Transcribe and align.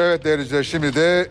Evet 0.00 0.24
değerli 0.24 0.42
izleyiciler 0.42 0.62
şimdi 0.62 0.94
de 0.94 1.26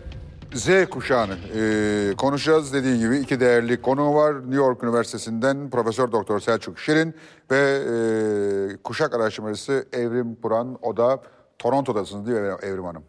Z 0.54 0.90
kuşağını 0.90 1.36
e, 1.56 2.14
konuşacağız. 2.16 2.72
Dediği 2.72 2.98
gibi 2.98 3.16
iki 3.16 3.40
değerli 3.40 3.82
konu 3.82 4.14
var. 4.14 4.34
New 4.34 4.56
York 4.56 4.84
Üniversitesi'nden 4.84 5.70
Profesör 5.70 6.12
Doktor 6.12 6.40
Selçuk 6.40 6.78
Şirin 6.78 7.14
ve 7.50 7.56
e, 7.56 8.76
kuşak 8.84 9.14
araştırmacısı 9.14 9.86
Evrim 9.92 10.34
Puran. 10.34 10.78
O 10.82 10.96
da 10.96 11.22
Toronto'dasınız 11.58 12.26
değil 12.26 12.40
mi 12.40 12.54
Evrim 12.62 12.84
Hanım? 12.84 13.02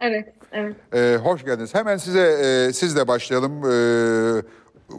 Evet, 0.00 0.32
evet. 0.52 0.76
E, 0.94 1.16
hoş 1.16 1.44
geldiniz. 1.44 1.74
Hemen 1.74 1.96
size 1.96 2.20
e, 2.68 2.72
sizle 2.72 3.08
başlayalım. 3.08 3.52
E, 3.70 4.42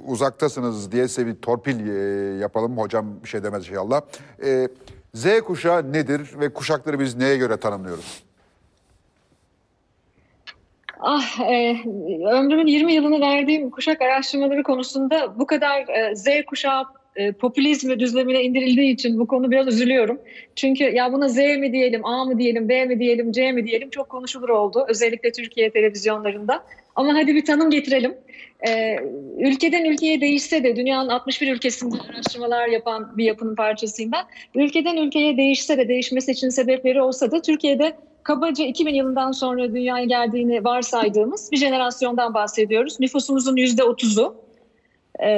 uzaktasınız 0.06 0.92
diye 0.92 1.08
size 1.08 1.28
bir 1.28 1.36
torpil 1.36 1.90
e, 1.90 2.38
yapalım. 2.38 2.78
Hocam 2.78 3.06
bir 3.24 3.30
şey 3.30 3.44
demez 3.44 3.70
inşallah. 3.70 4.02
E, 4.44 4.68
Z 5.14 5.42
kuşağı 5.42 5.94
nedir 5.94 6.32
ve 6.40 6.54
kuşakları 6.54 7.00
biz 7.00 7.16
neye 7.16 7.38
göre 7.38 7.58
tanımlıyoruz? 7.58 8.24
Ah, 11.06 11.40
e, 11.40 11.76
ömrümün 12.32 12.68
20 12.68 12.94
yılını 12.94 13.22
verdiğim 13.22 13.70
kuşak 13.70 14.02
araştırmaları 14.02 14.64
konusunda 14.64 15.40
bu 15.40 15.46
kadar 15.46 15.88
e, 15.88 16.16
Z 16.16 16.28
kuşağı 16.48 16.84
e, 17.16 17.32
popülizmi 17.32 18.00
düzlemine 18.00 18.44
indirildiği 18.44 18.94
için 18.94 19.20
bu 19.20 19.28
konu 19.28 19.52
biraz 19.52 19.68
üzülüyorum. 19.68 20.22
Çünkü 20.56 20.84
ya 20.84 21.14
buna 21.14 21.30
Z 21.30 21.38
mi 21.38 21.74
diyelim, 21.74 22.06
A 22.06 22.26
mı 22.26 22.40
diyelim, 22.40 22.70
B 22.70 22.86
mi 22.86 23.00
diyelim, 23.00 23.32
C 23.32 23.52
mi 23.52 23.66
diyelim 23.66 23.90
çok 23.90 24.10
konuşulur 24.10 24.50
oldu. 24.50 24.86
Özellikle 24.90 25.32
Türkiye 25.32 25.70
televizyonlarında. 25.70 26.64
Ama 26.96 27.14
hadi 27.14 27.36
bir 27.36 27.46
tanım 27.46 27.70
getirelim. 27.70 28.16
E, 28.68 28.96
ülkeden 29.40 29.86
ülkeye 29.86 30.22
değişse 30.22 30.64
de 30.64 30.76
dünyanın 30.76 31.10
61 31.10 31.52
ülkesinde 31.54 31.96
araştırmalar 32.10 32.68
yapan 32.68 33.18
bir 33.18 33.26
yapının 33.26 33.56
parçasıyım 33.56 34.12
ben. 34.12 34.26
Ülkeden 34.56 34.98
ülkeye 34.98 35.38
değişse 35.38 35.78
de 35.78 35.88
değişmesi 35.88 36.32
için 36.32 36.50
sebepleri 36.50 37.02
olsa 37.02 37.32
da 37.32 37.42
Türkiye'de 37.42 37.94
kabaca 38.24 38.66
2000 38.66 38.94
yılından 38.94 39.32
sonra 39.32 39.74
dünyaya 39.74 40.06
geldiğini 40.06 40.64
varsaydığımız 40.64 41.52
bir 41.52 41.58
jenerasyondan 41.58 42.34
bahsediyoruz. 42.34 43.00
Nüfusumuzun 43.00 43.56
%30'u. 43.56 44.36
Ee, 45.20 45.30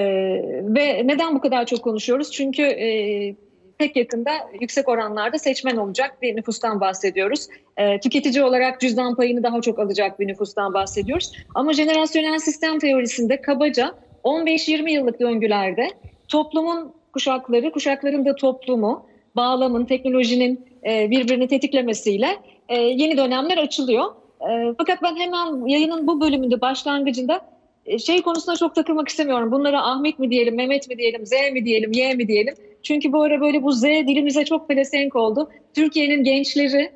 ve 0.63 1.07
neden 1.07 1.35
bu 1.35 1.41
kadar 1.41 1.65
çok 1.65 1.81
konuşuyoruz? 1.81 2.31
Çünkü 2.31 2.61
e, 2.61 3.35
pek 3.77 3.95
yakında 3.95 4.31
yüksek 4.61 4.89
oranlarda 4.89 5.39
seçmen 5.39 5.77
olacak 5.77 6.21
bir 6.21 6.35
nüfustan 6.35 6.81
bahsediyoruz. 6.81 7.47
Ee, 7.77 7.99
tüketici 7.99 8.43
olarak 8.43 8.81
cüzdan 8.81 9.15
payını 9.15 9.43
daha 9.43 9.61
çok 9.61 9.79
alacak 9.79 10.19
bir 10.19 10.27
nüfustan 10.27 10.73
bahsediyoruz. 10.73 11.31
Ama 11.55 11.73
jenerasyonel 11.73 12.39
sistem 12.39 12.79
teorisinde 12.79 13.41
kabaca 13.41 13.95
15-20 14.23 14.89
yıllık 14.89 15.19
döngülerde 15.19 15.87
toplumun 16.27 16.93
kuşakları, 17.13 17.71
kuşakların 17.71 18.25
da 18.25 18.35
toplumu, 18.35 19.05
bağlamın, 19.35 19.85
teknolojinin 19.85 20.65
e, 20.85 21.11
birbirini 21.11 21.47
tetiklemesiyle 21.47 22.37
e, 22.69 22.77
yeni 22.77 23.17
dönemler 23.17 23.57
açılıyor. 23.57 24.05
E, 24.41 24.73
fakat 24.77 25.03
ben 25.03 25.15
hemen 25.15 25.67
yayının 25.67 26.07
bu 26.07 26.21
bölümünde 26.21 26.61
başlangıcında 26.61 27.41
e, 27.85 27.99
şey 27.99 28.21
konusuna 28.21 28.55
çok 28.55 28.75
takılmak 28.75 29.07
istemiyorum. 29.07 29.51
Bunlara 29.51 29.83
Ahmet 29.83 30.19
mi 30.19 30.31
diyelim, 30.31 30.55
Mehmet 30.55 30.89
mi 30.89 30.97
diyelim, 30.97 31.25
Z 31.25 31.31
mi 31.53 31.65
diyelim, 31.65 31.91
Y 31.91 32.13
mi 32.13 32.27
diyelim. 32.27 32.55
Çünkü 32.83 33.13
bu 33.13 33.21
ara 33.21 33.41
böyle 33.41 33.63
bu 33.63 33.71
Z 33.71 33.83
dilimize 33.83 34.45
çok 34.45 34.67
pelesenk 34.67 35.15
oldu. 35.15 35.49
Türkiye'nin 35.73 36.23
gençleri 36.23 36.91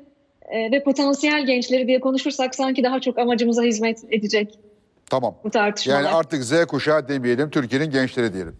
e, 0.48 0.70
ve 0.72 0.82
potansiyel 0.82 1.46
gençleri 1.46 1.86
diye 1.86 2.00
konuşursak 2.00 2.54
sanki 2.54 2.84
daha 2.84 3.00
çok 3.00 3.18
amacımıza 3.18 3.62
hizmet 3.62 4.04
edecek 4.10 4.58
Tamam. 5.10 5.34
bu 5.44 5.50
tartışmalar. 5.50 6.02
Yani 6.02 6.08
artık 6.14 6.44
Z 6.44 6.66
kuşağı 6.66 7.08
demeyelim, 7.08 7.50
Türkiye'nin 7.50 7.90
gençleri 7.90 8.32
diyelim. 8.32 8.56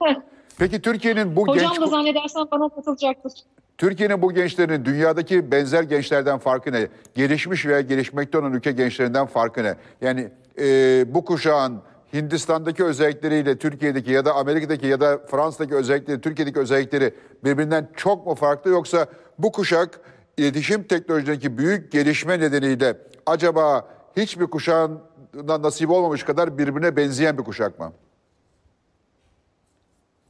Peki 0.58 0.82
Türkiye'nin 0.82 1.36
bu 1.36 1.48
Hocam 1.48 1.72
genç 1.72 1.80
da 1.80 1.86
zannedersem 1.86 2.42
bana 2.50 2.68
katılacaktır. 2.68 3.32
Türkiye'nin 3.78 4.22
bu 4.22 4.34
gençlerinin 4.34 4.84
dünyadaki 4.84 5.50
benzer 5.50 5.82
gençlerden 5.82 6.38
farkı 6.38 6.72
ne? 6.72 6.88
Gelişmiş 7.14 7.66
veya 7.66 7.80
gelişmekte 7.80 8.38
olan 8.38 8.52
ülke 8.52 8.72
gençlerinden 8.72 9.26
farkı 9.26 9.62
ne? 9.62 9.76
Yani 10.00 10.28
e, 10.58 11.04
bu 11.14 11.24
kuşağın 11.24 11.82
Hindistan'daki 12.14 12.84
özellikleriyle 12.84 13.58
Türkiye'deki 13.58 14.10
ya 14.10 14.24
da 14.24 14.34
Amerika'daki 14.34 14.86
ya 14.86 15.00
da 15.00 15.18
Fransa'daki 15.30 15.74
özellikleri, 15.74 16.20
Türkiye'deki 16.20 16.58
özellikleri 16.58 17.14
birbirinden 17.44 17.88
çok 17.96 18.26
mu 18.26 18.34
farklı 18.34 18.70
yoksa 18.70 19.06
bu 19.38 19.52
kuşak 19.52 20.00
iletişim 20.36 20.82
teknolojideki 20.82 21.58
büyük 21.58 21.92
gelişme 21.92 22.40
nedeniyle 22.40 22.96
acaba 23.26 23.88
hiçbir 24.16 24.46
kuşağın 24.46 25.00
nasip 25.46 25.90
olmamış 25.90 26.22
kadar 26.22 26.58
birbirine 26.58 26.96
benzeyen 26.96 27.38
bir 27.38 27.44
kuşak 27.44 27.78
mı? 27.78 27.92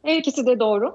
Her 0.06 0.17
ikisi 0.17 0.47
de 0.47 0.61
doğru. 0.61 0.94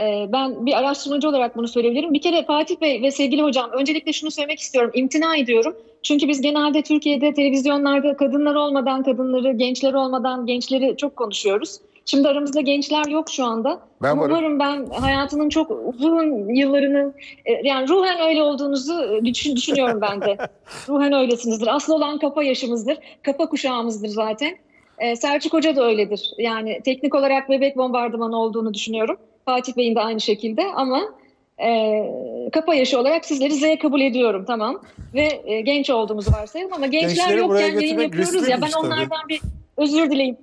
Ee, 0.00 0.28
ben 0.32 0.66
bir 0.66 0.78
araştırmacı 0.78 1.28
olarak 1.28 1.56
bunu 1.56 1.68
söyleyebilirim. 1.68 2.12
Bir 2.14 2.20
kere 2.20 2.44
Fatih 2.44 2.80
Bey 2.80 3.02
ve 3.02 3.10
sevgili 3.10 3.42
hocam 3.42 3.70
öncelikle 3.70 4.12
şunu 4.12 4.30
söylemek 4.30 4.58
istiyorum. 4.58 4.90
İmtina 4.94 5.36
ediyorum. 5.36 5.76
Çünkü 6.02 6.28
biz 6.28 6.40
genelde 6.40 6.82
Türkiye'de 6.82 7.34
televizyonlarda 7.34 8.16
kadınlar 8.16 8.54
olmadan 8.54 9.02
kadınları, 9.02 9.52
gençler 9.52 9.94
olmadan 9.94 10.46
gençleri 10.46 10.96
çok 10.96 11.16
konuşuyoruz. 11.16 11.80
Şimdi 12.04 12.28
aramızda 12.28 12.60
gençler 12.60 13.06
yok 13.06 13.30
şu 13.30 13.44
anda. 13.44 13.80
Ben 14.02 14.18
varım. 14.18 14.30
umarım 14.30 14.58
ben 14.58 14.86
hayatının 14.86 15.48
çok 15.48 15.70
uzun 15.94 16.54
yıllarını 16.54 17.12
e, 17.44 17.52
yani 17.68 17.88
ruhen 17.88 18.20
öyle 18.28 18.42
olduğunuzu 18.42 19.02
e, 19.02 19.24
düşün, 19.24 19.56
düşünüyorum 19.56 20.00
ben 20.00 20.20
de. 20.20 20.36
ruhen 20.88 21.12
öylesinizdir. 21.12 21.74
Asıl 21.76 21.92
olan 21.92 22.18
kafa 22.18 22.42
yaşımızdır. 22.42 22.98
Kafa 23.22 23.48
kuşağımızdır 23.48 24.08
zaten. 24.08 24.56
Ee, 25.00 25.16
Selçuk 25.16 25.52
Hoca 25.52 25.76
da 25.76 25.84
öyledir. 25.84 26.32
Yani 26.38 26.80
teknik 26.84 27.14
olarak 27.14 27.48
bebek 27.48 27.76
bombardımanı 27.76 28.36
olduğunu 28.36 28.74
düşünüyorum. 28.74 29.16
Fatih 29.44 29.76
Bey'in 29.76 29.94
de 29.94 30.00
aynı 30.00 30.20
şekilde 30.20 30.64
ama 30.64 31.02
e, 31.62 32.02
kafa 32.52 32.74
yaşı 32.74 33.00
olarak 33.00 33.24
sizleri 33.24 33.54
Z 33.54 33.78
kabul 33.82 34.00
ediyorum 34.00 34.44
tamam. 34.46 34.82
Ve 35.14 35.42
e, 35.44 35.60
genç 35.60 35.90
olduğumuzu 35.90 36.32
varsayalım 36.32 36.72
ama 36.72 36.86
gençler 36.86 37.08
Gençleri 37.08 37.48
buraya 37.48 37.66
yokken 37.66 37.80
yayın 37.80 38.00
yapıyoruz 38.00 38.34
ya 38.34 38.40
ben 38.40 38.66
riskliymiş 38.66 38.72
tabii. 38.72 38.86
onlardan 38.86 39.28
bir 39.28 39.40
özür 39.76 40.10
dileyim. 40.10 40.36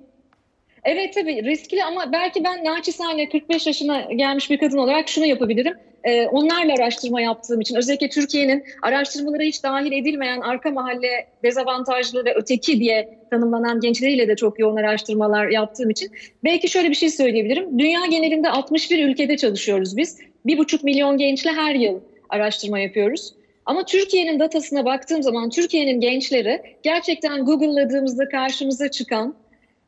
Evet 0.84 1.14
tabii 1.14 1.44
riskli 1.44 1.84
ama 1.84 2.12
belki 2.12 2.44
ben 2.44 2.64
naçizane 2.64 3.28
45 3.28 3.66
yaşına 3.66 4.00
gelmiş 4.00 4.50
bir 4.50 4.58
kadın 4.58 4.78
olarak 4.78 5.08
şunu 5.08 5.26
yapabilirim. 5.26 5.74
Ee, 6.04 6.26
onlarla 6.26 6.74
araştırma 6.74 7.20
yaptığım 7.20 7.60
için 7.60 7.76
özellikle 7.76 8.08
Türkiye'nin 8.08 8.64
araştırmalara 8.82 9.42
hiç 9.42 9.62
dahil 9.62 9.92
edilmeyen 9.92 10.40
arka 10.40 10.70
mahalle 10.70 11.26
dezavantajlı 11.42 12.24
ve 12.24 12.34
öteki 12.34 12.80
diye 12.80 13.18
tanımlanan 13.30 13.80
gençleriyle 13.80 14.28
de 14.28 14.36
çok 14.36 14.58
yoğun 14.58 14.76
araştırmalar 14.76 15.48
yaptığım 15.48 15.90
için 15.90 16.10
belki 16.44 16.68
şöyle 16.68 16.90
bir 16.90 16.94
şey 16.94 17.10
söyleyebilirim. 17.10 17.78
Dünya 17.78 18.06
genelinde 18.10 18.48
61 18.48 19.08
ülkede 19.08 19.36
çalışıyoruz 19.36 19.96
biz. 19.96 20.18
1,5 20.46 20.84
milyon 20.84 21.18
gençle 21.18 21.50
her 21.50 21.74
yıl 21.74 22.00
araştırma 22.28 22.78
yapıyoruz. 22.78 23.34
Ama 23.66 23.84
Türkiye'nin 23.84 24.40
datasına 24.40 24.84
baktığım 24.84 25.22
zaman 25.22 25.50
Türkiye'nin 25.50 26.00
gençleri 26.00 26.62
gerçekten 26.82 27.44
Google'ladığımızda 27.44 28.28
karşımıza 28.28 28.90
çıkan 28.90 29.34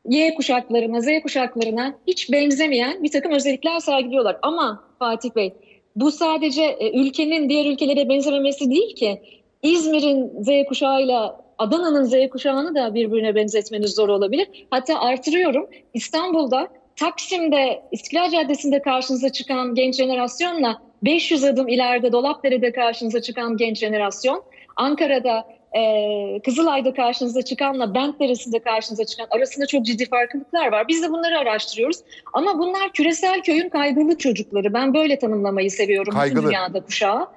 Y 0.09 0.33
kuşaklarına, 0.33 1.01
Z 1.01 1.07
kuşaklarına 1.23 1.95
hiç 2.07 2.31
benzemeyen 2.31 3.03
bir 3.03 3.11
takım 3.11 3.31
özellikler 3.31 3.79
sergiliyorlar. 3.79 4.37
Ama 4.41 4.83
Fatih 4.99 5.29
Bey 5.35 5.53
bu 5.95 6.11
sadece 6.11 6.63
e, 6.63 6.99
ülkenin 6.99 7.49
diğer 7.49 7.65
ülkelere 7.65 8.09
benzememesi 8.09 8.71
değil 8.71 8.95
ki. 8.95 9.21
İzmir'in 9.63 10.43
Z 10.43 10.67
kuşağıyla 10.67 11.41
Adana'nın 11.57 12.03
Z 12.03 12.29
kuşağını 12.29 12.75
da 12.75 12.93
birbirine 12.95 13.35
benzetmeniz 13.35 13.95
zor 13.95 14.09
olabilir. 14.09 14.47
Hatta 14.69 14.99
artırıyorum. 14.99 15.69
İstanbul'da, 15.93 16.67
Taksim'de, 16.95 17.83
İstiklal 17.91 18.29
Caddesi'nde 18.29 18.81
karşınıza 18.81 19.29
çıkan 19.29 19.75
genç 19.75 19.95
jenerasyonla 19.95 20.81
500 21.03 21.43
adım 21.43 21.67
ileride 21.67 22.11
Dolapdere'de 22.11 22.71
karşınıza 22.71 23.21
çıkan 23.21 23.57
genç 23.57 23.77
jenerasyon, 23.77 24.43
Ankara'da 24.75 25.47
e, 25.75 26.41
Kızılay'da 26.45 26.93
karşınıza 26.93 27.41
çıkanla 27.41 27.93
Bentdere'sinde 27.93 28.59
karşınıza 28.59 29.05
çıkan 29.05 29.27
arasında 29.31 29.65
çok 29.65 29.85
ciddi 29.85 30.05
farklılıklar 30.05 30.71
var. 30.71 30.87
Biz 30.87 31.03
de 31.03 31.09
bunları 31.09 31.39
araştırıyoruz. 31.39 31.97
Ama 32.33 32.59
bunlar 32.59 32.93
küresel 32.93 33.41
köyün 33.41 33.69
kaygılı 33.69 34.17
çocukları. 34.17 34.73
Ben 34.73 34.93
böyle 34.93 35.19
tanımlamayı 35.19 35.71
seviyorum 35.71 36.13
Kaygılı. 36.13 36.47
dünyada 36.47 36.81
kuşağı. 36.81 37.27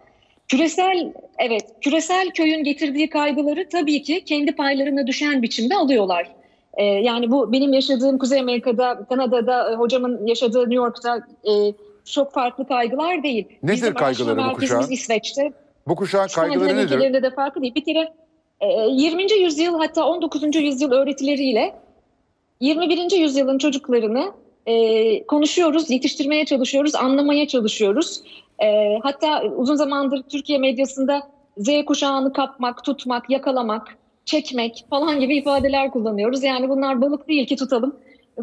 Küresel 0.49 1.13
evet 1.39 1.63
küresel 1.81 2.31
köyün 2.31 2.65
getirdiği 2.65 3.11
kaygıları 3.11 3.69
tabii 3.69 4.03
ki 4.03 4.25
kendi 4.25 4.53
paylarına 4.53 5.07
düşen 5.07 5.43
biçimde 5.43 5.75
alıyorlar. 5.75 6.33
Ee, 6.75 6.85
yani 6.85 7.31
bu 7.31 7.53
benim 7.53 7.73
yaşadığım 7.73 8.19
Kuzey 8.19 8.41
Amerika'da, 8.41 9.07
Kanada'da, 9.09 9.73
e, 9.73 9.75
hocamın 9.75 10.27
yaşadığı 10.27 10.61
New 10.61 10.75
York'ta 10.75 11.17
e, 11.45 11.53
çok 12.05 12.33
farklı 12.33 12.69
kaygılar 12.69 13.23
değil. 13.23 13.49
Nedir 13.63 13.77
Bizim 13.77 13.95
kaygıları 13.95 14.51
bu 14.51 14.53
kuşağın? 14.53 14.91
İsveç'te. 14.91 15.53
Bu 15.87 15.97
kuşağın 15.97 16.29
kaygıları 16.29 16.77
nedir? 16.77 17.23
de 17.23 17.31
farklı 17.31 17.63
değil. 17.63 17.75
Bir 17.75 17.85
kere 17.85 17.99
e, 17.99 18.15
20. 18.63 19.33
yüzyıl 19.33 19.79
hatta 19.79 20.07
19. 20.07 20.57
yüzyıl 20.57 20.93
öğretileriyle 20.93 21.75
21. 22.61 23.19
yüzyılın 23.19 23.59
çocuklarını 23.59 24.33
e, 24.67 25.27
konuşuyoruz, 25.27 25.91
yetiştirmeye 25.91 26.45
çalışıyoruz, 26.45 26.95
anlamaya 26.95 27.49
çalışıyoruz. 27.49 28.23
E, 28.63 28.99
hatta 29.03 29.43
uzun 29.57 29.77
zamandır 29.77 30.23
Türkiye 30.23 30.59
medyasında 30.59 31.29
Z 31.57 31.69
kuşağını 31.87 32.33
kapmak, 32.33 32.85
tutmak, 32.85 33.31
yakalamak, 33.31 33.97
çekmek 34.25 34.85
falan 34.91 35.21
gibi 35.21 35.37
ifadeler 35.37 35.91
kullanıyoruz. 35.91 36.43
Yani 36.43 36.69
bunlar 36.69 37.01
balık 37.01 37.29
değil 37.29 37.47
ki 37.47 37.57
tutalım, 37.57 37.97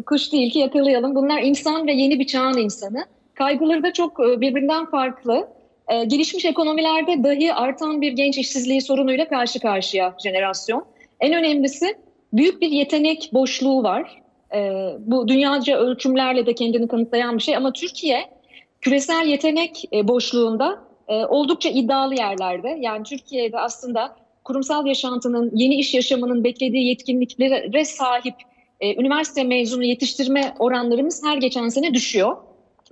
kuş 0.06 0.32
değil 0.32 0.50
ki 0.52 0.58
yakalayalım. 0.58 1.14
Bunlar 1.14 1.42
insan 1.42 1.86
ve 1.86 1.92
yeni 1.92 2.18
bir 2.18 2.26
çağın 2.26 2.58
insanı. 2.58 3.04
Kaygıları 3.34 3.82
da 3.82 3.92
çok 3.92 4.20
e, 4.20 4.40
birbirinden 4.40 4.86
farklı. 4.86 5.48
E, 5.88 6.04
gelişmiş 6.04 6.44
ekonomilerde 6.44 7.24
dahi 7.24 7.54
artan 7.54 8.00
bir 8.00 8.12
genç 8.12 8.38
işsizliği 8.38 8.80
sorunuyla 8.80 9.28
karşı 9.28 9.60
karşıya 9.60 10.14
jenerasyon. 10.24 10.84
En 11.20 11.32
önemlisi 11.32 11.94
büyük 12.32 12.60
bir 12.60 12.70
yetenek 12.70 13.30
boşluğu 13.32 13.82
var. 13.82 14.22
E, 14.54 14.88
bu 14.98 15.28
dünyaca 15.28 15.78
ölçümlerle 15.78 16.46
de 16.46 16.54
kendini 16.54 16.88
kanıtlayan 16.88 17.38
bir 17.38 17.42
şey 17.42 17.56
ama 17.56 17.72
Türkiye 17.72 18.28
küresel 18.80 19.26
yetenek 19.26 19.84
e, 19.92 20.08
boşluğunda 20.08 20.78
e, 21.08 21.14
oldukça 21.14 21.68
iddialı 21.68 22.14
yerlerde. 22.14 22.76
Yani 22.80 23.02
Türkiye'de 23.02 23.58
aslında 23.58 24.16
kurumsal 24.44 24.86
yaşantının, 24.86 25.50
yeni 25.54 25.74
iş 25.74 25.94
yaşamının 25.94 26.44
beklediği 26.44 26.88
yetkinliklere 26.88 27.84
sahip 27.84 28.34
e, 28.80 29.00
üniversite 29.00 29.44
mezunu 29.44 29.84
yetiştirme 29.84 30.54
oranlarımız 30.58 31.24
her 31.24 31.36
geçen 31.36 31.68
sene 31.68 31.94
düşüyor. 31.94 32.36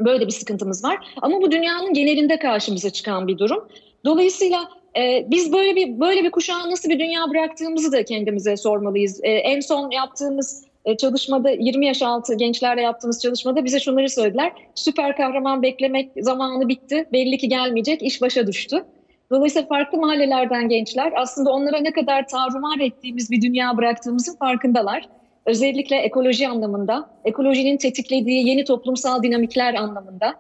Böyle 0.05 0.27
bir 0.27 0.33
sıkıntımız 0.33 0.85
var. 0.85 0.99
Ama 1.23 1.43
bu 1.43 1.51
dünyanın 1.51 1.95
genelinde 1.95 2.39
karşımıza 2.39 2.91
çıkan 2.91 3.29
bir 3.29 3.39
durum. 3.39 3.69
Dolayısıyla 4.05 4.69
e, 4.97 5.27
biz 5.31 5.53
böyle 5.53 5.77
bir 5.77 6.01
böyle 6.01 6.25
bir 6.25 6.31
kuşağa 6.31 6.71
nasıl 6.71 6.89
bir 6.89 6.99
dünya 6.99 7.31
bıraktığımızı 7.31 7.93
da 7.93 8.05
kendimize 8.05 8.57
sormalıyız. 8.57 9.21
E, 9.23 9.31
en 9.31 9.61
son 9.61 9.91
yaptığımız 9.91 10.65
e, 10.85 10.97
çalışmada 10.97 11.51
20 11.51 11.87
yaş 11.87 12.03
altı 12.03 12.35
gençlerle 12.35 12.83
yaptığımız 12.83 13.23
çalışmada 13.23 13.65
bize 13.65 13.81
şunları 13.81 14.11
söylediler. 14.11 14.53
Süper 14.75 15.17
kahraman 15.17 15.63
beklemek 15.63 16.11
zamanı 16.21 16.69
bitti. 16.69 17.07
Belli 17.13 17.39
ki 17.39 17.49
gelmeyecek. 17.49 18.03
iş 18.03 18.23
başa 18.23 18.47
düştü. 18.47 18.85
Dolayısıyla 19.31 19.69
farklı 19.69 19.99
mahallelerden 19.99 20.69
gençler 20.69 21.13
aslında 21.17 21.51
onlara 21.51 21.81
ne 21.81 21.93
kadar 21.93 22.29
tarumar 22.29 22.81
ettiğimiz 22.81 23.31
bir 23.31 23.43
dünya 23.43 23.77
bıraktığımızın 23.77 24.37
farkındalar. 24.37 25.09
Özellikle 25.51 25.97
ekoloji 25.97 26.49
anlamında, 26.49 27.11
ekolojinin 27.25 27.77
tetiklediği 27.77 28.49
yeni 28.49 28.65
toplumsal 28.65 29.23
dinamikler 29.23 29.75
anlamında. 29.75 30.35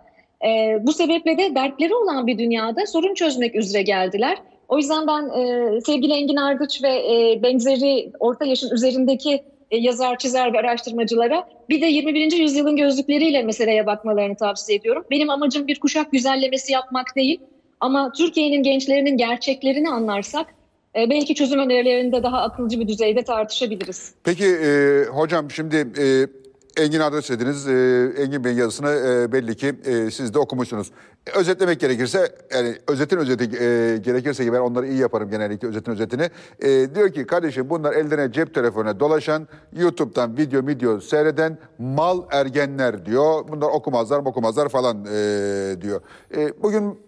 E, 0.44 0.78
bu 0.82 0.92
sebeple 0.92 1.38
de 1.38 1.54
dertleri 1.54 1.94
olan 1.94 2.26
bir 2.26 2.38
dünyada 2.38 2.86
sorun 2.86 3.14
çözmek 3.14 3.54
üzere 3.54 3.82
geldiler. 3.82 4.38
O 4.68 4.78
yüzden 4.78 5.06
ben 5.06 5.40
e, 5.40 5.80
sevgili 5.80 6.12
Engin 6.12 6.36
Ardıç 6.36 6.82
ve 6.82 6.88
e, 6.88 7.42
benzeri 7.42 8.12
orta 8.20 8.44
yaşın 8.44 8.74
üzerindeki 8.74 9.42
e, 9.70 9.76
yazar, 9.76 10.18
çizer 10.18 10.52
ve 10.52 10.58
araştırmacılara 10.58 11.48
bir 11.68 11.80
de 11.80 11.86
21. 11.86 12.32
yüzyılın 12.32 12.76
gözlükleriyle 12.76 13.42
meseleye 13.42 13.86
bakmalarını 13.86 14.36
tavsiye 14.36 14.78
ediyorum. 14.78 15.04
Benim 15.10 15.30
amacım 15.30 15.66
bir 15.66 15.80
kuşak 15.80 16.12
güzellemesi 16.12 16.72
yapmak 16.72 17.16
değil 17.16 17.40
ama 17.80 18.12
Türkiye'nin 18.12 18.62
gençlerinin 18.62 19.16
gerçeklerini 19.16 19.90
anlarsak 19.90 20.46
e, 20.96 21.10
belki 21.10 21.34
çözüm 21.34 21.60
önerilerinde 21.60 22.22
daha 22.22 22.42
akılcı 22.42 22.80
bir 22.80 22.88
düzeyde 22.88 23.24
tartışabiliriz. 23.24 24.12
Peki 24.24 24.46
e, 24.46 25.04
hocam 25.04 25.50
şimdi 25.50 25.76
e, 25.98 26.26
Engin 26.76 27.00
adres 27.00 27.30
dediniz. 27.30 27.68
E, 27.68 27.72
Engin 28.18 28.44
Bey'in 28.44 28.56
yazısını 28.56 28.90
e, 28.90 29.32
belli 29.32 29.56
ki 29.56 29.74
e, 29.84 30.10
siz 30.10 30.34
de 30.34 30.38
okumuşsunuz. 30.38 30.90
Özetlemek 31.34 31.80
gerekirse, 31.80 32.32
yani 32.54 32.74
özetin 32.88 33.16
özeti 33.16 33.44
e, 33.44 33.96
gerekirse 33.96 34.44
ki 34.44 34.52
ben 34.52 34.58
onları 34.58 34.86
iyi 34.86 34.98
yaparım 34.98 35.30
genellikle 35.30 35.68
özetin 35.68 35.92
özetini. 35.92 36.30
E, 36.60 36.94
diyor 36.94 37.12
ki 37.12 37.26
kardeşim 37.26 37.70
bunlar 37.70 37.92
ellerine 37.92 38.32
cep 38.32 38.54
telefonuna 38.54 39.00
dolaşan, 39.00 39.48
YouTube'dan 39.72 40.36
video 40.36 40.66
video 40.66 41.00
seyreden 41.00 41.58
mal 41.78 42.22
ergenler 42.30 43.06
diyor. 43.06 43.48
Bunlar 43.48 43.68
okumazlar 43.68 44.18
okumazlar 44.18 44.68
falan 44.68 45.04
e, 45.04 45.76
diyor. 45.80 46.00
E, 46.36 46.62
bugün 46.62 46.98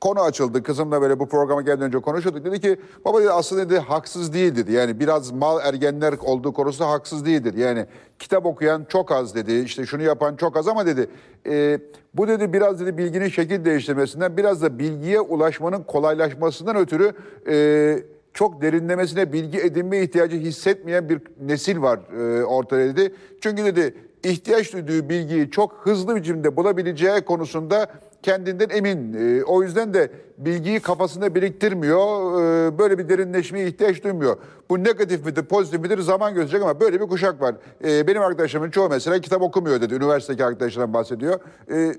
konu 0.00 0.20
açıldı. 0.20 0.62
Kızımla 0.62 1.02
böyle 1.02 1.18
bu 1.18 1.28
programa 1.28 1.62
gelmeden 1.62 1.86
önce 1.86 1.98
konuşuyorduk. 1.98 2.44
Dedi 2.44 2.60
ki 2.60 2.76
baba 3.04 3.20
dedi 3.20 3.30
aslında 3.30 3.70
dedi 3.70 3.78
haksız 3.78 4.32
değil 4.32 4.56
dedi. 4.56 4.72
Yani 4.72 5.00
biraz 5.00 5.30
mal 5.30 5.60
ergenler 5.62 6.14
olduğu 6.22 6.52
konusu 6.52 6.84
haksız 6.84 7.26
değildir. 7.26 7.54
Yani 7.54 7.86
kitap 8.18 8.46
okuyan 8.46 8.86
çok 8.88 9.12
az 9.12 9.34
dedi. 9.34 9.52
İşte 9.52 9.86
şunu 9.86 10.02
yapan 10.02 10.36
çok 10.36 10.56
az 10.56 10.68
ama 10.68 10.86
dedi 10.86 11.10
e, 11.46 11.78
bu 12.14 12.28
dedi 12.28 12.52
biraz 12.52 12.80
dedi 12.80 12.98
bilginin 12.98 13.28
şekil 13.28 13.64
değiştirmesinden 13.64 14.36
biraz 14.36 14.62
da 14.62 14.78
bilgiye 14.78 15.20
ulaşmanın 15.20 15.82
kolaylaşmasından 15.82 16.76
ötürü 16.76 17.12
e, 17.48 17.98
çok 18.34 18.62
derinlemesine 18.62 19.32
bilgi 19.32 19.58
edinme 19.58 20.02
ihtiyacı 20.02 20.36
hissetmeyen 20.36 21.08
bir 21.08 21.20
nesil 21.40 21.82
var 21.82 22.00
e, 22.20 22.44
ortada 22.44 22.80
dedi. 22.80 23.14
Çünkü 23.40 23.64
dedi 23.64 23.94
ihtiyaç 24.22 24.72
duyduğu 24.72 25.08
bilgiyi 25.08 25.50
çok 25.50 25.72
hızlı 25.82 26.16
biçimde 26.16 26.56
bulabileceği 26.56 27.20
konusunda 27.20 27.86
kendinden 28.22 28.68
emin. 28.68 29.12
E, 29.14 29.44
o 29.44 29.62
yüzden 29.62 29.94
de 29.94 30.10
bilgiyi 30.38 30.80
kafasında 30.80 31.34
biriktirmiyor. 31.34 32.40
E, 32.42 32.78
böyle 32.78 32.98
bir 32.98 33.08
derinleşmeye 33.08 33.66
ihtiyaç 33.66 34.04
duymuyor. 34.04 34.36
Bu 34.70 34.84
negatif 34.84 35.26
midir, 35.26 35.42
pozitif 35.42 35.80
midir 35.80 35.98
zaman 35.98 36.34
gösterecek 36.34 36.62
ama 36.62 36.80
böyle 36.80 37.00
bir 37.00 37.06
kuşak 37.06 37.40
var. 37.40 37.54
E, 37.84 38.06
benim 38.06 38.22
arkadaşlarımın 38.22 38.70
çoğu 38.70 38.88
mesela 38.88 39.20
kitap 39.20 39.42
okumuyor 39.42 39.80
dedi. 39.80 39.94
Üniversitedeki 39.94 40.44
arkadaşlarım 40.44 40.94
bahsediyor. 40.94 41.40
E, 41.70 41.94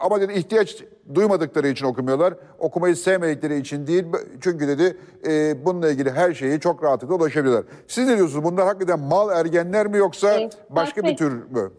ama 0.00 0.20
dedi 0.20 0.32
ihtiyaç 0.32 0.84
duymadıkları 1.14 1.68
için 1.68 1.86
okumuyorlar. 1.86 2.34
Okumayı 2.58 2.96
sevmedikleri 2.96 3.58
için 3.58 3.86
değil. 3.86 4.04
Çünkü 4.40 4.68
dedi 4.68 4.96
e, 5.26 5.64
bununla 5.64 5.90
ilgili 5.90 6.10
her 6.10 6.34
şeyi 6.34 6.60
çok 6.60 6.84
rahatlıkla 6.84 7.14
ulaşabiliyorlar. 7.14 7.64
Siz 7.88 8.08
ne 8.08 8.16
diyorsunuz? 8.16 8.44
Bunlar 8.44 8.66
hakikaten 8.66 9.00
mal 9.00 9.40
ergenler 9.40 9.86
mi 9.86 9.98
yoksa 9.98 10.40
başka 10.70 11.02
bir 11.02 11.16
tür 11.16 11.32
mü? 11.32 11.70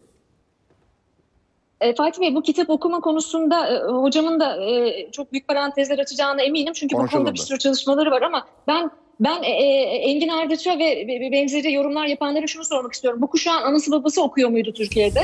E, 1.81 1.95
Fatih 1.95 2.21
Bey 2.21 2.35
bu 2.35 2.41
kitap 2.41 2.69
okuma 2.69 2.99
konusunda 2.99 3.67
e, 3.67 3.91
hocamın 3.91 4.39
da 4.39 4.63
e, 4.65 5.11
çok 5.11 5.31
büyük 5.31 5.47
parantezler 5.47 5.99
açacağına 5.99 6.41
eminim. 6.41 6.73
Çünkü 6.73 6.95
bu 6.97 7.07
konuda 7.07 7.29
da. 7.29 7.33
bir 7.33 7.39
sürü 7.39 7.59
çalışmaları 7.59 8.11
var 8.11 8.21
ama 8.21 8.47
ben 8.67 8.91
ben 9.19 9.43
e, 9.43 9.49
e 9.49 9.95
Engin 9.95 10.27
Ardıç'a 10.27 10.79
ve 10.79 11.07
benzeri 11.31 11.73
yorumlar 11.73 12.05
yapanlara 12.05 12.47
şunu 12.47 12.63
sormak 12.63 12.93
istiyorum. 12.93 13.21
Bu 13.21 13.27
kuşağın 13.27 13.63
anası 13.63 13.91
babası 13.91 14.23
okuyor 14.23 14.49
muydu 14.49 14.73
Türkiye'de? 14.73 15.21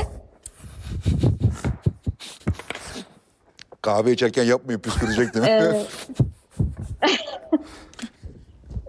Kahve 3.82 4.12
içerken 4.12 4.44
yapmayın 4.44 4.80
püskürecektim. 4.80 5.44
Ee, 5.44 5.86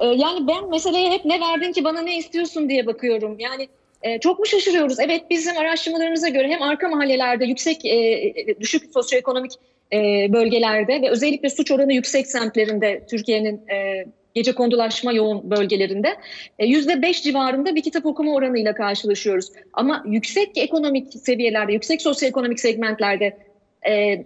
yani 0.16 0.48
ben 0.48 0.70
meseleye 0.70 1.12
hep 1.12 1.26
ne 1.26 1.40
verdin 1.40 1.72
ki 1.72 1.84
bana 1.84 2.02
ne 2.02 2.18
istiyorsun 2.18 2.70
diye 2.70 2.88
bakıyorum. 2.88 3.40
Yani 3.40 3.70
e, 4.04 4.20
çok 4.20 4.40
mu 4.40 4.46
şaşırıyoruz? 4.46 5.00
Evet 5.00 5.22
bizim 5.30 5.58
araştırmalarımıza 5.58 6.30
göre 6.30 6.48
hem 6.48 6.62
arka 6.62 6.88
mahallelerde 6.88 7.46
yüksek 7.46 7.86
e, 7.86 8.34
düşük 8.60 8.94
sosyoekonomik 8.94 9.52
e, 9.94 9.98
bölgelerde 10.34 11.02
ve 11.02 11.10
özellikle 11.10 11.50
suç 11.50 11.72
oranı 11.72 11.94
yüksek 11.94 12.28
semtlerinde 12.28 13.04
Türkiye'nin 13.10 13.68
e, 13.68 14.06
gece 14.34 14.52
kondulaşma 14.52 15.12
yoğun 15.14 15.52
bölgelerinde 15.52 16.08
yüzde 16.60 17.02
beş 17.02 17.24
civarında 17.24 17.76
bir 17.76 17.82
kitap 17.82 18.06
okuma 18.06 18.34
oranıyla 18.34 18.76
karşılaşıyoruz. 18.76 19.50
Ama 19.74 20.04
yüksek 20.08 20.58
ekonomik 20.58 21.14
seviyelerde, 21.14 21.74
yüksek 21.74 22.02
sosyoekonomik 22.02 22.60
segmentlerde 22.60 23.38
e, 23.90 24.24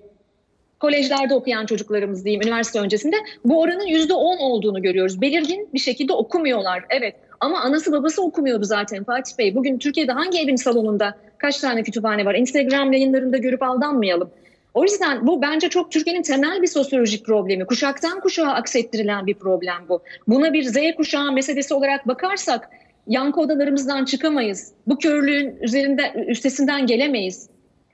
kolejlerde 0.80 1.34
okuyan 1.34 1.66
çocuklarımız 1.66 2.26
diyeyim 2.26 2.42
üniversite 2.42 2.80
öncesinde 2.80 3.16
bu 3.46 3.62
oranın 3.62 3.86
yüzde 3.86 4.14
on 4.14 4.38
olduğunu 4.38 4.82
görüyoruz. 4.82 5.22
Belirgin 5.22 5.70
bir 5.74 5.80
şekilde 5.80 6.14
okumuyorlar. 6.14 6.86
Evet 6.90 7.16
ama 7.40 7.60
anası 7.60 7.92
babası 7.92 8.22
okumuyordu 8.22 8.66
zaten 8.66 9.04
Fatih 9.04 9.38
Bey. 9.38 9.56
Bugün 9.56 9.78
Türkiye'de 9.78 10.12
hangi 10.12 10.40
evin 10.40 10.56
salonunda 10.56 11.18
kaç 11.38 11.60
tane 11.60 11.84
kütüphane 11.84 12.26
var? 12.26 12.36
Instagram 12.36 12.94
yayınlarında 12.94 13.38
görüp 13.38 13.64
aldanmayalım. 13.64 14.30
O 14.74 14.84
yüzden 14.84 15.28
bu 15.28 15.42
bence 15.42 15.70
çok 15.70 15.92
Türkiye'nin 15.92 16.22
temel 16.22 16.62
bir 16.62 16.68
sosyolojik 16.68 17.26
problemi. 17.26 17.66
Kuşaktan 17.66 18.20
kuşağa 18.20 18.48
aksettirilen 18.48 19.28
bir 19.28 19.34
problem 19.34 19.86
bu. 19.90 20.02
Buna 20.28 20.54
bir 20.54 20.64
Z 20.64 20.76
kuşağı 20.98 21.32
meselesi 21.32 21.74
olarak 21.74 22.08
bakarsak 22.08 22.70
yankı 23.08 23.42
odalarımızdan 23.42 24.06
çıkamayız. 24.06 24.72
Bu 24.88 24.98
körlüğün 24.98 25.58
üzerinde 25.62 26.26
üstesinden 26.28 26.88
gelemeyiz. 26.88 27.50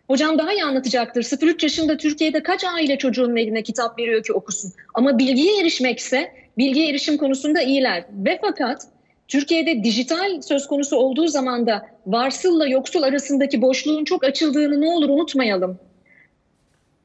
Hocam 0.08 0.38
daha 0.38 0.54
iyi 0.54 0.64
anlatacaktır. 0.64 1.24
0-3 1.24 1.66
yaşında 1.66 1.98
Türkiye'de 1.98 2.44
kaç 2.44 2.64
aile 2.64 2.98
çocuğunun 2.98 3.36
eline 3.36 3.64
kitap 3.64 4.00
veriyor 4.00 4.24
ki 4.24 4.34
okusun? 4.34 4.72
Ama 4.94 5.18
bilgiye 5.18 5.62
erişmekse 5.62 6.32
bilgiye 6.58 6.90
erişim 6.90 7.18
konusunda 7.18 7.62
iyiler. 7.62 8.06
Ve 8.26 8.40
fakat 8.42 8.88
Türkiye'de 9.32 9.84
dijital 9.84 10.42
söz 10.42 10.68
konusu 10.68 10.98
olduğu 10.98 11.28
zaman 11.28 11.68
da 11.68 11.86
varsılla 12.06 12.68
yoksul 12.68 13.04
arasındaki 13.04 13.62
boşluğun 13.62 14.04
çok 14.04 14.24
açıldığını 14.24 14.82
ne 14.82 14.90
olur 14.90 15.10
unutmayalım. 15.10 15.80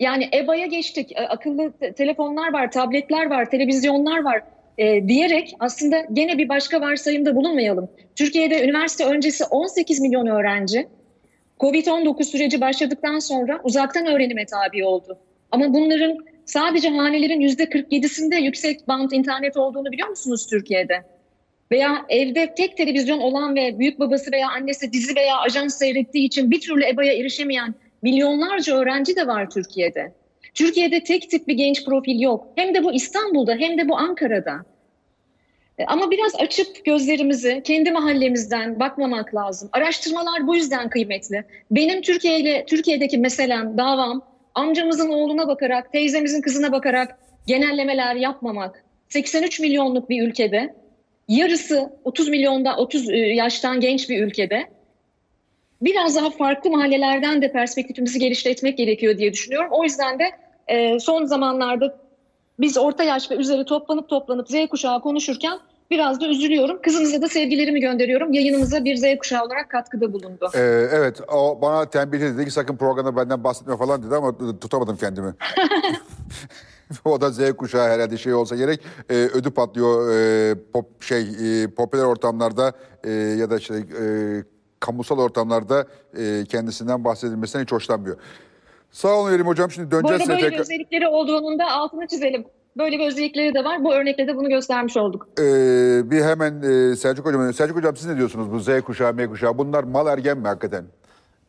Yani 0.00 0.28
EBA'ya 0.34 0.66
geçtik, 0.66 1.12
e, 1.12 1.20
akıllı 1.20 1.72
telefonlar 1.96 2.52
var, 2.52 2.70
tabletler 2.70 3.30
var, 3.30 3.50
televizyonlar 3.50 4.24
var 4.24 4.42
e, 4.78 5.08
diyerek 5.08 5.56
aslında 5.60 6.06
gene 6.12 6.38
bir 6.38 6.48
başka 6.48 6.80
varsayımda 6.80 7.36
bulunmayalım. 7.36 7.88
Türkiye'de 8.16 8.64
üniversite 8.64 9.04
öncesi 9.04 9.44
18 9.44 10.00
milyon 10.00 10.26
öğrenci 10.26 10.88
Covid-19 11.60 12.24
süreci 12.24 12.60
başladıktan 12.60 13.18
sonra 13.18 13.60
uzaktan 13.64 14.06
öğrenime 14.06 14.46
tabi 14.46 14.84
oldu. 14.84 15.18
Ama 15.50 15.74
bunların 15.74 16.18
sadece 16.44 16.88
hanelerin 16.88 17.40
%47'sinde 17.40 18.36
yüksek 18.36 18.88
band 18.88 19.10
internet 19.10 19.56
olduğunu 19.56 19.92
biliyor 19.92 20.08
musunuz 20.08 20.46
Türkiye'de? 20.46 21.15
Veya 21.70 22.06
evde 22.08 22.54
tek 22.54 22.76
televizyon 22.76 23.18
olan 23.18 23.56
ve 23.56 23.78
büyük 23.78 23.98
babası 23.98 24.32
veya 24.32 24.48
annesi 24.50 24.92
dizi 24.92 25.16
veya 25.16 25.38
ajans 25.38 25.78
seyrettiği 25.78 26.26
için 26.26 26.50
bir 26.50 26.60
türlü 26.60 26.86
EBA'ya 26.86 27.12
erişemeyen 27.12 27.74
milyonlarca 28.02 28.76
öğrenci 28.76 29.16
de 29.16 29.26
var 29.26 29.50
Türkiye'de. 29.50 30.12
Türkiye'de 30.54 31.04
tek 31.04 31.30
tip 31.30 31.48
bir 31.48 31.54
genç 31.54 31.84
profil 31.84 32.20
yok. 32.20 32.46
Hem 32.56 32.74
de 32.74 32.84
bu 32.84 32.92
İstanbul'da 32.92 33.54
hem 33.54 33.78
de 33.78 33.88
bu 33.88 33.96
Ankara'da. 33.96 34.64
E, 35.78 35.84
ama 35.84 36.10
biraz 36.10 36.34
açıp 36.34 36.84
gözlerimizi 36.84 37.62
kendi 37.64 37.90
mahallemizden 37.90 38.80
bakmamak 38.80 39.34
lazım. 39.34 39.68
Araştırmalar 39.72 40.46
bu 40.46 40.56
yüzden 40.56 40.88
kıymetli. 40.88 41.44
Benim 41.70 42.02
Türkiye 42.02 42.40
ile 42.40 42.64
Türkiye'deki 42.66 43.18
meselem, 43.18 43.78
davam 43.78 44.22
amcamızın 44.54 45.08
oğluna 45.08 45.48
bakarak, 45.48 45.92
teyzemizin 45.92 46.40
kızına 46.40 46.72
bakarak 46.72 47.18
genellemeler 47.46 48.14
yapmamak. 48.14 48.84
83 49.08 49.60
milyonluk 49.60 50.10
bir 50.10 50.28
ülkede, 50.28 50.74
yarısı 51.28 51.92
30 52.04 52.28
milyonda 52.28 52.76
30 52.76 53.10
e, 53.10 53.16
yaştan 53.16 53.80
genç 53.80 54.10
bir 54.10 54.22
ülkede 54.22 54.64
biraz 55.82 56.16
daha 56.16 56.30
farklı 56.30 56.70
mahallelerden 56.70 57.42
de 57.42 57.52
perspektifimizi 57.52 58.18
geliştirmek 58.18 58.78
gerekiyor 58.78 59.18
diye 59.18 59.32
düşünüyorum. 59.32 59.68
O 59.72 59.84
yüzden 59.84 60.18
de 60.18 60.24
e, 60.68 61.00
son 61.00 61.24
zamanlarda 61.24 61.98
biz 62.58 62.78
orta 62.78 63.04
yaş 63.04 63.30
ve 63.30 63.34
üzeri 63.34 63.64
toplanıp 63.64 64.08
toplanıp 64.08 64.48
Z 64.48 64.54
kuşağı 64.70 65.00
konuşurken 65.00 65.58
biraz 65.90 66.20
da 66.20 66.28
üzülüyorum. 66.28 66.82
Kızınıza 66.82 67.22
da 67.22 67.28
sevgilerimi 67.28 67.80
gönderiyorum. 67.80 68.32
Yayınımıza 68.32 68.84
bir 68.84 68.96
Z 68.96 69.18
kuşağı 69.18 69.44
olarak 69.44 69.70
katkıda 69.70 70.12
bulundu. 70.12 70.50
Ee, 70.54 70.88
evet 70.92 71.20
o 71.32 71.58
bana 71.62 71.90
tembih 71.90 72.20
dedi 72.20 72.44
ki 72.44 72.50
sakın 72.50 72.76
programda 72.76 73.16
benden 73.16 73.44
bahsetme 73.44 73.76
falan 73.76 74.02
dedi 74.02 74.14
ama 74.14 74.58
tutamadım 74.60 74.96
kendimi. 74.96 75.34
o 77.04 77.20
da 77.20 77.30
Z 77.30 77.52
kuşağı 77.52 77.88
herhalde 77.88 78.16
şey 78.16 78.34
olsa 78.34 78.56
gerek 78.56 78.80
e, 79.10 79.14
ödü 79.14 79.50
patlıyor 79.50 80.10
e, 80.12 80.54
pop, 80.72 81.02
şey 81.02 81.20
e, 81.22 81.70
popüler 81.70 82.04
ortamlarda 82.04 82.72
e, 83.04 83.10
ya 83.12 83.50
da 83.50 83.58
şey 83.58 83.78
e, 83.78 84.44
kamusal 84.80 85.18
ortamlarda 85.18 85.86
e, 86.18 86.44
kendisinden 86.48 87.04
bahsedilmesinden 87.04 87.64
hiç 87.64 87.72
hoşlanmıyor. 87.72 88.16
Sağ 88.90 89.14
olun 89.20 89.32
Erim 89.32 89.46
Hocam 89.46 89.70
şimdi 89.70 89.90
döneceğiz 89.90 90.20
size 90.22 90.32
böyle 90.32 90.42
bir 90.42 90.50
tekrar. 90.50 90.60
özellikleri 90.60 91.08
olduğunun 91.08 91.58
da 91.58 91.66
altını 91.70 92.06
çizelim. 92.06 92.44
Böyle 92.78 92.98
bir 92.98 93.06
özellikleri 93.06 93.54
de 93.54 93.64
var. 93.64 93.84
Bu 93.84 93.94
örnekle 93.94 94.26
de 94.26 94.36
bunu 94.36 94.48
göstermiş 94.48 94.96
olduk. 94.96 95.28
Ee, 95.38 96.10
bir 96.10 96.22
hemen 96.22 96.62
e, 96.62 96.96
Selçuk 96.96 97.26
Hocam, 97.26 97.52
Selçuk 97.52 97.76
Hocam 97.76 97.96
siz 97.96 98.06
ne 98.06 98.16
diyorsunuz 98.16 98.52
bu 98.52 98.58
Z 98.60 98.80
kuşağı, 98.80 99.14
M 99.14 99.26
kuşağı 99.26 99.58
bunlar 99.58 99.84
mal 99.84 100.06
ergen 100.06 100.38
mi 100.38 100.46
hakikaten? 100.46 100.84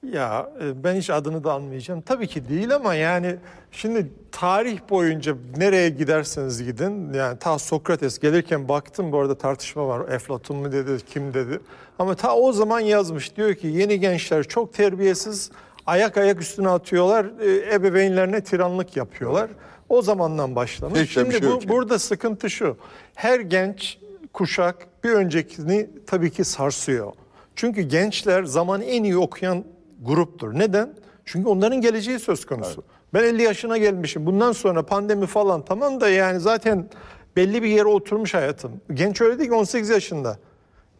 Ya 0.03 0.49
e, 0.61 0.83
ben 0.83 0.95
hiç 0.95 1.09
adını 1.09 1.43
da 1.43 1.51
almayacağım. 1.51 2.01
Tabii 2.01 2.27
ki 2.27 2.49
değil 2.49 2.75
ama 2.75 2.95
yani 2.95 3.35
şimdi 3.71 4.07
tarih 4.31 4.79
boyunca 4.89 5.35
nereye 5.57 5.89
giderseniz 5.89 6.63
gidin 6.63 7.13
yani 7.13 7.39
ta 7.39 7.59
Sokrates 7.59 8.19
gelirken 8.19 8.69
baktım 8.69 9.11
bu 9.11 9.19
arada 9.19 9.37
tartışma 9.37 9.87
var. 9.87 10.09
Eflatun 10.09 10.57
mu 10.57 10.71
dedi 10.71 11.05
kim 11.05 11.33
dedi. 11.33 11.59
Ama 11.99 12.15
ta 12.15 12.35
o 12.35 12.51
zaman 12.51 12.79
yazmış 12.79 13.37
diyor 13.37 13.55
ki 13.55 13.67
yeni 13.67 13.99
gençler 13.99 14.43
çok 14.43 14.73
terbiyesiz 14.73 15.51
ayak 15.85 16.17
ayak 16.17 16.41
üstüne 16.41 16.69
atıyorlar 16.69 17.25
e, 17.41 17.75
ebeveynlerine 17.75 18.41
tiranlık 18.41 18.97
yapıyorlar. 18.97 19.49
O 19.89 20.01
zamandan 20.01 20.55
başlamış. 20.55 20.99
Hiç 20.99 21.11
Şimdi 21.11 21.31
şey 21.31 21.41
bu, 21.41 21.69
burada 21.69 21.99
sıkıntı 21.99 22.49
şu. 22.49 22.77
Her 23.15 23.39
genç 23.39 23.97
kuşak 24.33 24.87
bir 25.03 25.09
öncekini 25.09 25.89
tabii 26.07 26.31
ki 26.31 26.43
sarsıyor. 26.43 27.13
Çünkü 27.55 27.81
gençler 27.81 28.43
zaman 28.43 28.81
en 28.81 29.03
iyi 29.03 29.17
okuyan 29.17 29.63
gruptur. 30.01 30.53
Neden? 30.53 30.93
Çünkü 31.25 31.49
onların 31.49 31.81
geleceği 31.81 32.19
söz 32.19 32.45
konusu. 32.45 32.83
Ben 33.13 33.23
50 33.23 33.41
yaşına 33.41 33.77
gelmişim. 33.77 34.25
Bundan 34.25 34.51
sonra 34.51 34.85
pandemi 34.85 35.25
falan 35.25 35.65
tamam 35.65 36.01
da 36.01 36.09
yani 36.09 36.39
zaten 36.39 36.89
belli 37.35 37.63
bir 37.63 37.69
yere 37.69 37.85
oturmuş 37.87 38.33
hayatım. 38.33 38.71
Genç 38.93 39.21
öyle 39.21 39.39
değil 39.39 39.49
ki 39.49 39.55
18 39.55 39.89
yaşında. 39.89 40.37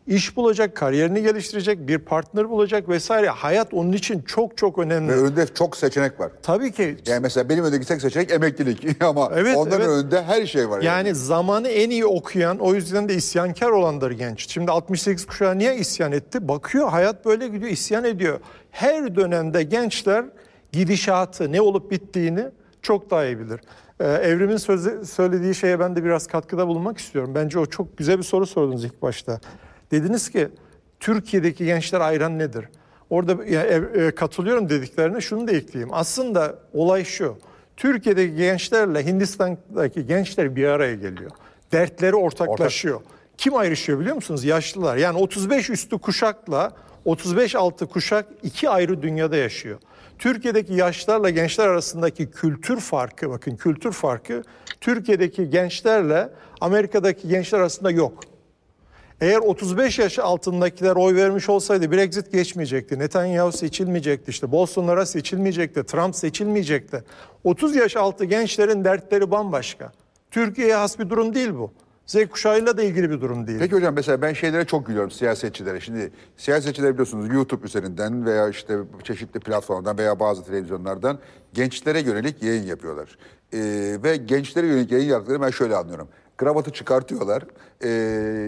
İş 0.07 0.37
bulacak, 0.37 0.75
kariyerini 0.75 1.21
geliştirecek, 1.21 1.87
bir 1.87 1.97
partner 1.97 2.49
bulacak 2.49 2.89
vesaire. 2.89 3.29
Hayat 3.29 3.73
onun 3.73 3.93
için 3.93 4.21
çok 4.21 4.57
çok 4.57 4.77
önemli. 4.77 5.11
Ve 5.11 5.15
önünde 5.21 5.47
çok 5.47 5.77
seçenek 5.77 6.19
var. 6.19 6.31
Tabii 6.43 6.71
ki 6.71 6.97
Yani 7.07 7.19
mesela 7.19 7.49
benim 7.49 7.63
önümdeki 7.63 7.87
tek 7.87 8.01
seçenek 8.01 8.31
emeklilik 8.31 9.03
ama 9.03 9.31
Evet, 9.35 9.57
onların 9.57 9.81
evet. 9.81 9.89
önünde 9.89 10.23
her 10.23 10.45
şey 10.45 10.69
var. 10.69 10.81
Yani 10.81 11.15
zamanı 11.15 11.67
en 11.67 11.89
iyi 11.89 12.05
okuyan, 12.05 12.59
o 12.59 12.73
yüzden 12.73 13.09
de 13.09 13.15
isyankar 13.15 13.69
olandır 13.69 14.11
genç. 14.11 14.49
Şimdi 14.51 14.71
68 14.71 15.25
kuşağı 15.25 15.57
niye 15.57 15.75
isyan 15.77 16.11
etti? 16.11 16.47
Bakıyor 16.47 16.89
hayat 16.89 17.25
böyle 17.25 17.47
gidiyor, 17.47 17.71
isyan 17.71 18.03
ediyor. 18.03 18.39
Her 18.71 19.15
dönemde 19.15 19.63
gençler 19.63 20.25
gidişatı, 20.71 21.51
ne 21.51 21.61
olup 21.61 21.91
bittiğini 21.91 22.45
çok 22.81 23.11
daha 23.11 23.25
iyi 23.25 23.39
bilir. 23.39 23.59
Ee, 23.99 24.05
Evrim'in 24.05 24.57
sözü, 24.57 25.05
söylediği 25.05 25.55
şeye 25.55 25.79
ben 25.79 25.95
de 25.95 26.03
biraz 26.03 26.27
katkıda 26.27 26.67
bulunmak 26.67 26.97
istiyorum. 26.97 27.31
Bence 27.35 27.59
o 27.59 27.65
çok 27.65 27.97
güzel 27.97 28.17
bir 28.17 28.23
soru 28.23 28.45
sordunuz 28.45 28.83
ilk 28.83 29.01
başta. 29.01 29.39
Dediniz 29.91 30.29
ki 30.29 30.47
Türkiye'deki 30.99 31.65
gençler 31.65 31.99
ayran 32.01 32.39
nedir? 32.39 32.65
Orada 33.09 33.45
ya, 33.45 33.63
ev- 33.63 33.95
e, 34.07 34.11
katılıyorum 34.11 34.69
dediklerine 34.69 35.21
şunu 35.21 35.47
da 35.47 35.51
ekleyeyim. 35.51 35.93
Aslında 35.93 36.59
olay 36.73 37.03
şu. 37.05 37.37
Türkiye'deki 37.77 38.35
gençlerle 38.35 39.05
Hindistan'daki 39.05 40.05
gençler 40.05 40.55
bir 40.55 40.67
araya 40.67 40.95
geliyor. 40.95 41.31
Dertleri 41.71 42.15
ortaklaşıyor. 42.15 43.01
Kim 43.37 43.55
ayrışıyor 43.55 43.99
biliyor 43.99 44.15
musunuz? 44.15 44.43
Yaşlılar. 44.43 44.97
Yani 44.97 45.17
35 45.17 45.69
üstü 45.69 45.97
kuşakla 45.97 46.71
35 47.05 47.55
altı 47.55 47.87
kuşak 47.87 48.25
iki 48.43 48.69
ayrı 48.69 49.01
dünyada 49.01 49.35
yaşıyor. 49.35 49.79
Türkiye'deki 50.19 50.73
yaşlarla 50.73 51.29
gençler 51.29 51.67
arasındaki 51.67 52.31
kültür 52.31 52.79
farkı, 52.79 53.29
bakın 53.29 53.55
kültür 53.55 53.91
farkı 53.91 54.43
Türkiye'deki 54.81 55.49
gençlerle 55.49 56.29
Amerika'daki 56.61 57.27
gençler 57.27 57.59
arasında 57.59 57.91
yok. 57.91 58.23
Eğer 59.21 59.37
35 59.37 59.99
yaş 59.99 60.19
altındakiler 60.19 60.95
oy 60.95 61.15
vermiş 61.15 61.49
olsaydı 61.49 61.91
Brexit 61.91 62.31
geçmeyecekti. 62.31 62.99
Netanyahu 62.99 63.51
seçilmeyecekti. 63.51 64.31
işte 64.31 64.51
Bolsonaro 64.51 65.05
seçilmeyecekti. 65.05 65.83
Trump 65.83 66.15
seçilmeyecekti. 66.15 67.03
30 67.43 67.75
yaş 67.75 67.95
altı 67.95 68.25
gençlerin 68.25 68.83
dertleri 68.83 69.31
bambaşka. 69.31 69.91
Türkiye'ye 70.31 70.75
has 70.75 70.99
bir 70.99 71.09
durum 71.09 71.35
değil 71.35 71.49
bu. 71.53 71.71
Z 72.05 72.15
kuşağıyla 72.31 72.77
da 72.77 72.83
ilgili 72.83 73.09
bir 73.09 73.21
durum 73.21 73.47
değil. 73.47 73.59
Peki 73.59 73.75
hocam 73.75 73.95
mesela 73.95 74.21
ben 74.21 74.33
şeylere 74.33 74.65
çok 74.65 74.87
gülüyorum 74.87 75.11
siyasetçilere. 75.11 75.79
Şimdi 75.79 76.11
siyasetçiler 76.37 76.93
biliyorsunuz 76.93 77.33
YouTube 77.33 77.65
üzerinden 77.65 78.25
veya 78.25 78.49
işte 78.49 78.77
çeşitli 79.03 79.39
platformdan 79.39 79.97
veya 79.97 80.19
bazı 80.19 80.45
televizyonlardan 80.45 81.19
gençlere 81.53 81.99
yönelik 81.99 82.43
yayın 82.43 82.63
yapıyorlar. 82.63 83.17
Ee, 83.53 83.97
ve 84.03 84.17
gençlere 84.17 84.67
yönelik 84.67 84.91
yayın 84.91 85.09
yaptıkları 85.09 85.41
ben 85.41 85.49
şöyle 85.49 85.75
anlıyorum. 85.75 86.07
Kravatı 86.37 86.71
çıkartıyorlar. 86.71 87.43
Ee, 87.83 87.89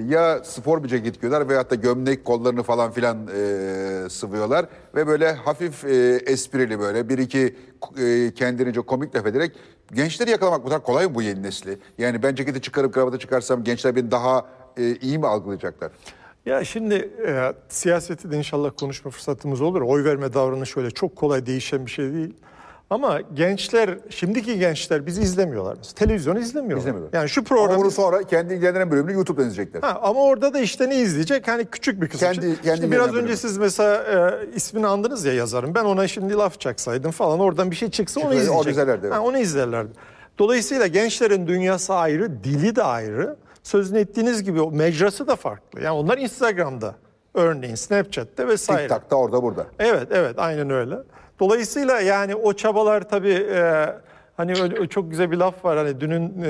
ya 0.10 0.44
spor 0.44 0.84
bir 0.84 0.90
ceket 0.90 1.22
giyiyorlar 1.22 1.50
veyahut 1.50 1.72
da 1.72 1.76
gömlek 1.76 2.26
kollarını 2.26 2.64
falan 2.64 2.92
filan 2.92 3.28
e, 3.28 4.10
sıvıyorlar. 4.10 4.66
Ve 4.96 5.08
böyle 5.08 5.32
hafif 5.32 5.86
e, 5.86 6.22
esprili 6.26 6.80
böyle 6.80 7.10
bir 7.10 7.18
iki 7.18 7.56
e, 7.98 8.34
kendince 8.36 8.82
komik 8.82 9.16
laf 9.16 9.26
ederek 9.26 9.52
gençleri 9.94 10.32
yakalamak 10.32 10.64
bu 10.64 10.70
kadar 10.70 10.84
kolay 10.84 11.08
mı 11.08 11.16
bu 11.16 11.22
yeni 11.22 11.44
nesli? 11.44 11.78
Yani 11.98 12.24
ben 12.24 12.36
ceketi 12.36 12.62
çıkarıp 12.62 12.94
kravatı 12.94 13.20
çıkarsam 13.20 13.64
gençler 13.64 13.96
beni 13.96 14.12
daha 14.12 14.46
e, 14.78 14.96
iyi 14.96 15.20
mi 15.20 15.28
algılayacaklar? 15.28 15.92
Ya 16.46 16.66
şimdi 16.66 16.96
e, 17.28 17.54
siyaseti 17.70 18.32
de 18.32 18.38
inşallah 18.38 18.72
konuşma 18.80 19.12
fırsatımız 19.12 19.62
olur. 19.62 19.82
Oy 19.82 20.04
verme 20.04 20.34
davranışı 20.34 20.80
öyle 20.80 20.92
çok 20.92 21.16
kolay 21.16 21.46
değişen 21.46 21.86
bir 21.86 21.92
şey 21.92 22.14
değil. 22.14 22.34
Ama 22.90 23.22
gençler, 23.34 23.98
şimdiki 24.10 24.60
gençler 24.60 25.06
bizi 25.06 25.22
izlemiyorlar. 25.22 25.76
Mesela. 25.78 25.94
Televizyonu 25.96 26.40
izlemiyorlar. 26.40 26.78
İzlemiyorlar. 26.82 27.20
Yani 27.20 27.30
şu 27.30 27.42
Ama 27.42 27.48
programı... 27.48 27.80
bunu 27.80 27.92
sonra 27.92 28.24
kendi 28.24 28.54
ilgilenen 28.54 28.92
bölümünü 28.92 29.14
YouTube'dan 29.16 29.48
izleyecekler. 29.50 29.82
Ha, 29.90 30.00
ama 30.04 30.22
orada 30.24 30.54
da 30.54 30.60
işte 30.60 30.90
ne 30.90 30.96
izleyecek? 30.96 31.48
Hani 31.48 31.66
küçük 31.66 32.02
bir 32.02 32.08
kısım. 32.10 32.20
Kendi- 32.32 32.42
Şimdi 32.42 32.62
kendi 32.62 32.82
biraz 32.82 32.92
genel 32.92 33.04
önce 33.04 33.14
bölümü. 33.24 33.38
siz 33.38 33.58
mesela 33.58 34.04
e, 34.44 34.56
ismini 34.56 34.88
andınız 34.88 35.26
ya 35.26 35.34
yazarın. 35.34 35.76
Ben 35.76 35.86
ona 35.86 36.08
şimdi 36.08 36.34
laf 36.34 36.60
çaksaydım 36.60 37.12
falan 37.12 37.40
oradan 37.40 37.72
bir 37.72 37.76
şey 37.76 37.90
çıksa 37.90 38.20
onu 38.22 38.30
Çıksaydı, 38.34 38.52
onu 38.52 38.60
izleyecek. 38.60 38.72
izlerlerdi, 38.74 39.06
evet. 39.08 39.16
Ha, 39.16 39.22
onu 39.22 39.38
izlerlerdi. 39.38 39.92
Dolayısıyla 40.40 40.88
gençlerin 40.88 41.48
dünyası 41.48 41.94
ayrı, 41.94 42.44
dili 42.44 42.76
de 42.76 42.84
ayrı. 42.84 43.36
Sözünü 43.64 44.00
ettiğiniz 44.00 44.44
gibi 44.44 44.62
o 44.62 44.72
mecrası 44.72 45.28
da 45.28 45.36
farklı. 45.36 45.82
Yani 45.82 45.96
onlar 45.96 46.18
Instagram'da 46.18 46.96
örneğin 47.34 47.76
Snapchat'te 47.76 48.48
vesaire. 48.48 48.88
TikTok'ta 48.88 49.16
orada 49.16 49.44
burada. 49.44 49.66
Evet, 49.80 50.08
evet, 50.12 50.36
aynen 50.38 50.70
öyle. 50.70 50.96
Dolayısıyla 51.40 52.00
yani 52.00 52.36
o 52.36 52.54
çabalar 52.54 53.10
tabii 53.10 53.48
e, 53.52 53.86
hani 54.38 54.62
öyle, 54.62 54.88
çok 54.88 55.12
güzel 55.12 55.32
bir 55.32 55.38
laf 55.38 55.66
var 55.66 55.78
hani 55.78 56.02
dünün 56.02 56.42
e, 56.42 56.50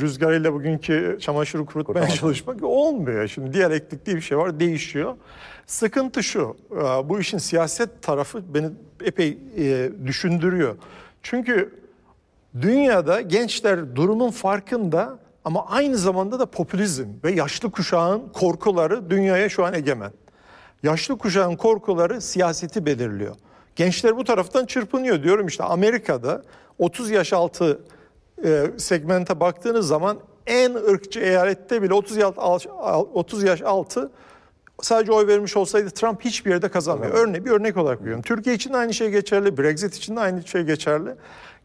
rüzgarıyla 0.00 0.52
bugünkü 0.52 1.18
çamaşırı 1.20 1.66
kurutmaya 1.66 2.08
çalışmak 2.08 2.62
olmuyor. 2.62 3.28
Şimdi 3.28 3.52
diyalektik 3.52 4.06
diye 4.06 4.16
bir 4.16 4.20
şey 4.20 4.38
var, 4.38 4.60
değişiyor. 4.60 5.16
Sıkıntı 5.66 6.22
şu, 6.22 6.56
e, 6.72 7.08
bu 7.08 7.20
işin 7.20 7.38
siyaset 7.38 8.02
tarafı 8.02 8.54
beni 8.54 8.70
epey 9.04 9.38
e, 9.56 9.90
düşündürüyor. 10.06 10.76
Çünkü 11.22 11.74
dünyada 12.60 13.20
gençler 13.20 13.96
durumun 13.96 14.30
farkında 14.30 15.18
ama 15.44 15.66
aynı 15.66 15.96
zamanda 15.96 16.38
da 16.38 16.46
popülizm 16.46 17.06
ve 17.24 17.32
yaşlı 17.32 17.70
kuşağın 17.70 18.22
korkuları 18.32 19.10
dünyaya 19.10 19.48
şu 19.48 19.64
an 19.64 19.74
egemen. 19.74 20.10
Yaşlı 20.82 21.18
kuşağın 21.18 21.56
korkuları 21.56 22.20
siyaseti 22.20 22.86
belirliyor. 22.86 23.36
Gençler 23.78 24.16
bu 24.16 24.24
taraftan 24.24 24.66
çırpınıyor 24.66 25.22
diyorum 25.22 25.46
işte 25.46 25.64
Amerika'da 25.64 26.42
30 26.78 27.10
yaş 27.10 27.32
altı 27.32 27.80
e, 28.44 28.66
segmente 28.76 29.40
baktığınız 29.40 29.88
zaman 29.88 30.18
en 30.46 30.74
ırkçı 30.74 31.20
eyalette 31.20 31.82
bile 31.82 31.94
30 31.94 32.16
yaş, 32.16 32.34
al- 32.36 33.06
30 33.14 33.42
yaş 33.42 33.62
altı 33.62 34.10
sadece 34.82 35.12
oy 35.12 35.26
vermiş 35.26 35.56
olsaydı 35.56 35.90
Trump 35.90 36.24
hiçbir 36.24 36.50
yerde 36.50 36.68
kazanmıyor. 36.68 37.12
Örne 37.14 37.44
bir 37.44 37.50
örnek 37.50 37.76
olarak 37.76 38.00
veriyorum. 38.00 38.22
Türkiye 38.22 38.54
için 38.54 38.72
de 38.72 38.76
aynı 38.76 38.94
şey 38.94 39.10
geçerli, 39.10 39.58
Brexit 39.58 39.94
için 39.94 40.16
de 40.16 40.20
aynı 40.20 40.46
şey 40.46 40.62
geçerli. 40.62 41.14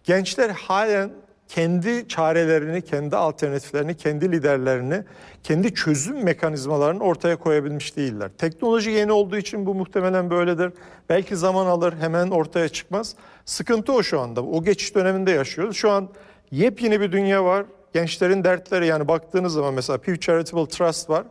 Gençler 0.03 0.50
halen 0.50 1.10
kendi 1.47 2.07
çarelerini, 2.07 2.81
kendi 2.81 3.15
alternatiflerini, 3.15 3.97
kendi 3.97 4.31
liderlerini, 4.31 5.03
kendi 5.43 5.73
çözüm 5.73 6.23
mekanizmalarını 6.23 7.03
ortaya 7.03 7.35
koyabilmiş 7.35 7.97
değiller. 7.97 8.29
Teknoloji 8.38 8.89
yeni 8.89 9.12
olduğu 9.12 9.38
için 9.38 9.65
bu 9.65 9.75
muhtemelen 9.75 10.29
böyledir. 10.29 10.73
Belki 11.09 11.35
zaman 11.35 11.65
alır, 11.65 11.93
hemen 12.00 12.27
ortaya 12.27 12.69
çıkmaz. 12.69 13.15
Sıkıntı 13.45 13.93
o 13.93 14.03
şu 14.03 14.19
anda. 14.19 14.43
O 14.43 14.63
geçiş 14.63 14.95
döneminde 14.95 15.31
yaşıyoruz. 15.31 15.77
Şu 15.77 15.91
an 15.91 16.09
yepyeni 16.51 17.01
bir 17.01 17.12
dünya 17.12 17.45
var. 17.45 17.65
Gençlerin 17.93 18.43
dertleri 18.43 18.88
yani 18.88 19.07
baktığınız 19.07 19.53
zaman 19.53 19.73
mesela 19.73 19.97
Pew 19.97 20.19
Charitable 20.19 20.67
Trust 20.67 21.09
var. 21.09 21.23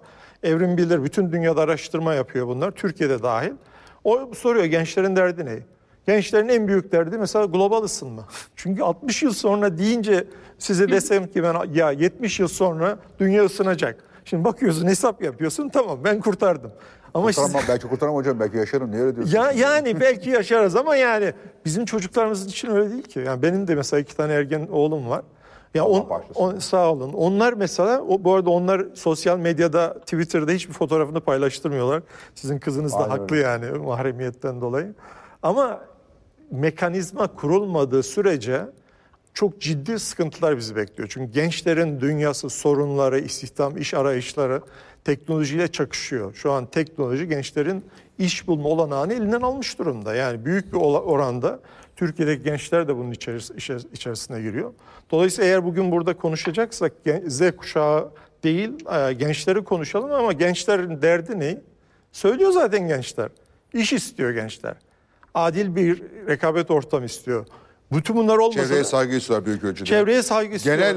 Evrim 0.42 0.76
Bilir 0.76 1.04
bütün 1.04 1.33
dünyada 1.33 1.61
araştırma 1.61 2.14
yapıyor 2.14 2.47
bunlar. 2.47 2.71
Türkiye'de 2.71 3.23
dahil. 3.23 3.52
O 4.04 4.31
soruyor 4.35 4.64
gençlerin 4.64 5.16
derdi 5.16 5.47
ne? 5.47 5.59
Gençlerin 6.07 6.49
en 6.49 6.69
büyük 6.69 6.93
derdi 6.93 7.19
mesela 7.19 7.45
global 7.45 7.83
ısınma. 7.83 8.25
Çünkü 8.57 8.83
60 8.83 9.23
yıl 9.23 9.33
sonra 9.33 9.79
deyince 9.79 10.25
size 10.59 10.89
desem 10.89 11.27
ki 11.27 11.43
ben 11.43 11.55
ya 11.75 11.91
70 11.91 12.41
yıl 12.41 12.49
sonra 12.49 12.99
dünya 13.19 13.45
ısınacak. 13.45 14.05
Şimdi 14.25 14.45
bakıyorsun 14.45 14.87
hesap 14.87 15.23
yapıyorsun 15.23 15.69
tamam 15.69 15.99
ben 16.05 16.21
kurtardım. 16.21 16.73
Ama 17.15 17.33
siz- 17.33 17.37
Kurtaramam, 17.45 17.69
belki 17.69 17.89
kurtaramam 17.89 18.17
hocam 18.21 18.41
belki 18.41 18.57
yaşarım. 18.57 18.91
Niye 18.91 19.03
öyle 19.03 19.17
diyorsun? 19.17 19.35
ya 19.37 19.53
yani 19.53 20.01
belki 20.01 20.31
yaşarız 20.31 20.77
ama 20.77 20.97
yani 20.97 21.33
bizim 21.65 21.85
çocuklarımız 21.85 22.47
için 22.47 22.71
öyle 22.71 22.91
değil 22.91 23.03
ki. 23.03 23.19
Yani 23.27 23.43
benim 23.43 23.69
de 23.69 23.75
mesela 23.75 24.01
iki 24.01 24.17
tane 24.17 24.33
ergen 24.33 24.69
oğlum 24.73 25.09
var. 25.11 25.23
Ya 25.75 25.85
on, 25.85 26.09
on- 26.35 26.59
sağ 26.59 26.93
olun. 26.93 27.13
Onlar 27.13 27.53
mesela 27.53 28.01
o, 28.03 28.25
bu 28.25 28.35
arada 28.35 28.51
onlar 28.51 28.87
sosyal 28.95 29.39
medyada, 29.39 29.95
Twitter'da 30.01 30.53
hiçbir 30.53 30.73
fotoğrafını 30.75 31.21
paylaştırmıyorlar. 31.21 32.03
Sizin 32.35 32.59
kızınız 32.59 32.93
da 32.93 32.97
Aynen 32.99 33.09
haklı 33.11 33.37
öyle. 33.37 33.47
yani 33.47 33.71
mahremiyetten 33.79 34.61
dolayı. 34.61 34.95
Ama 35.43 35.81
mekanizma 36.53 37.27
kurulmadığı 37.27 38.03
sürece 38.03 38.63
çok 39.35 39.61
ciddi 39.61 39.99
sıkıntılar 39.99 40.57
bizi 40.57 40.77
bekliyor. 40.77 41.09
Çünkü 41.13 41.33
gençlerin 41.33 42.01
dünyası, 42.01 42.51
sorunları, 42.51 43.19
istihdam, 43.19 43.77
iş 43.77 43.95
arayışları 43.95 44.61
teknolojiyle 45.05 45.69
çakışıyor. 45.69 46.35
Şu 46.35 46.53
an 46.53 46.67
teknoloji 46.67 47.29
gençlerin 47.29 47.85
iş 48.19 48.47
bulma 48.47 48.69
olanağını 48.69 49.15
elinden 49.15 49.41
almış 49.41 49.79
durumda. 49.79 50.15
Yani 50.15 50.45
büyük 50.45 50.73
bir 50.73 50.79
oranda 50.79 51.61
Türkiye'deki 51.97 52.43
gençler 52.43 52.89
de 52.89 52.97
bunun 52.97 53.13
içeris- 53.13 53.55
içer- 53.57 53.87
içerisine 53.93 54.43
giriyor. 54.43 54.73
Dolayısıyla 55.11 55.51
eğer 55.51 55.65
bugün 55.65 55.91
burada 55.93 56.17
konuşacaksak 56.17 56.93
Z 57.27 57.43
kuşağı 57.57 58.11
değil, 58.45 58.71
e, 59.09 59.13
gençleri 59.13 59.65
konuşalım 59.65 60.13
ama 60.13 60.33
gençlerin 60.33 61.03
derdi 61.03 61.41
ne? 61.41 61.61
Söylüyor 62.13 62.51
zaten 62.53 62.89
gençler. 62.89 63.29
İş 63.75 63.93
istiyor 63.93 64.31
gençler. 64.31 64.75
Adil 65.35 65.77
bir 65.77 66.03
rekabet 66.29 66.71
ortamı 66.71 67.07
istiyor. 67.07 67.47
Bütün 67.93 68.17
bunlar 68.17 68.39
olmasa 68.39 68.62
Çevreye 68.62 68.81
da- 68.81 68.85
saygı 68.85 69.17
istiyorlar 69.17 69.47
büyük 69.47 69.65
ölçüde. 69.65 69.85
çevreye 69.89 70.23
saygı 70.23 70.55
istiyor. 70.55 70.77
Genel 70.77 70.97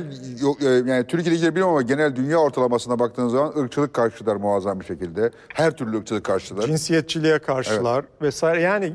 e, 0.62 0.92
yani 0.92 1.08
Türkiye'de 1.08 1.36
ilgili 1.38 1.50
bilmiyorum 1.50 1.72
ama 1.72 1.82
genel 1.82 2.16
dünya 2.16 2.38
ortalamasına 2.38 3.00
baktığınız 3.00 3.32
zaman 3.32 3.54
ırkçılık 3.58 3.94
karşılar 3.94 4.36
muazzam 4.36 4.80
bir 4.80 4.86
şekilde. 4.86 5.32
Her 5.48 5.72
türlü 5.78 5.98
ırkçılık 5.98 6.24
karşılar. 6.24 6.68
cinsiyetçiliğe 6.68 7.40
karşılar 7.40 8.06
vesaire. 8.22 8.62
Yani 8.62 8.94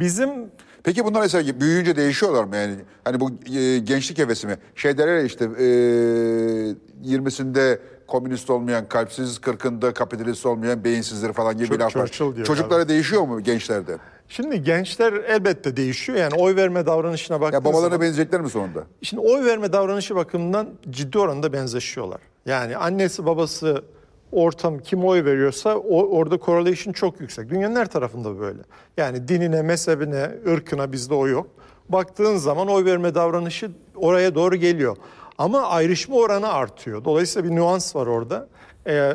bizim 0.00 0.30
Peki 0.84 1.04
bunlar 1.04 1.20
mesela 1.20 1.60
büyüyünce 1.60 1.96
değişiyorlar 1.96 2.44
mı 2.44 2.56
yani? 2.56 2.74
Hani 3.04 3.20
bu 3.20 3.30
e, 3.56 3.78
gençlik 3.78 4.18
hevesi 4.18 4.46
mi? 4.46 4.56
Şey 4.74 4.98
derler 4.98 5.24
işte 5.24 5.44
e, 5.44 5.66
20'sinde 7.04 7.78
komünist 8.06 8.50
olmayan, 8.50 8.88
kalpsiz, 8.88 9.36
40'ında 9.38 9.92
kapitalist 9.92 10.46
olmayan, 10.46 10.84
beyinsizdir 10.84 11.32
falan 11.32 11.56
gibi 11.58 11.68
Çok 11.68 11.80
laf 11.80 11.96
var. 11.96 12.06
Çocuklara 12.44 12.88
değişiyor 12.88 13.22
mu 13.22 13.40
gençlerde? 13.42 13.96
şimdi 14.28 14.62
gençler 14.62 15.12
elbette 15.12 15.76
değişiyor. 15.76 16.18
Yani 16.18 16.34
oy 16.34 16.56
verme 16.56 16.86
davranışına 16.86 17.34
Ya 17.34 17.40
baktığınız 17.40 17.64
babalarına 17.64 17.88
zaman. 17.88 18.00
benzeyecekler 18.00 18.40
mi 18.40 18.50
sonunda? 18.50 18.84
Şimdi 19.02 19.22
oy 19.22 19.44
verme 19.44 19.72
davranışı 19.72 20.16
bakımından 20.16 20.68
ciddi 20.90 21.18
oranda 21.18 21.52
benzeşiyorlar. 21.52 22.20
Yani 22.46 22.76
annesi 22.76 23.26
babası 23.26 23.84
ortam 24.32 24.78
kim 24.78 25.04
oy 25.04 25.24
veriyorsa 25.24 25.76
o, 25.76 26.16
orada 26.18 26.38
correlation 26.38 26.92
çok 26.92 27.20
yüksek. 27.20 27.50
Dünyanın 27.50 27.76
her 27.76 27.86
tarafında 27.86 28.40
böyle. 28.40 28.58
Yani 28.96 29.28
dinine, 29.28 29.62
mezhebine, 29.62 30.30
ırkına 30.48 30.92
bizde 30.92 31.14
o 31.14 31.28
yok. 31.28 31.46
Baktığın 31.88 32.36
zaman 32.36 32.68
oy 32.68 32.84
verme 32.84 33.14
davranışı 33.14 33.70
oraya 33.94 34.34
doğru 34.34 34.56
geliyor. 34.56 34.96
Ama 35.38 35.62
ayrışma 35.62 36.16
oranı 36.16 36.48
artıyor. 36.48 37.04
Dolayısıyla 37.04 37.50
bir 37.50 37.56
nüans 37.56 37.96
var 37.96 38.06
orada. 38.06 38.48
Ee, 38.86 39.12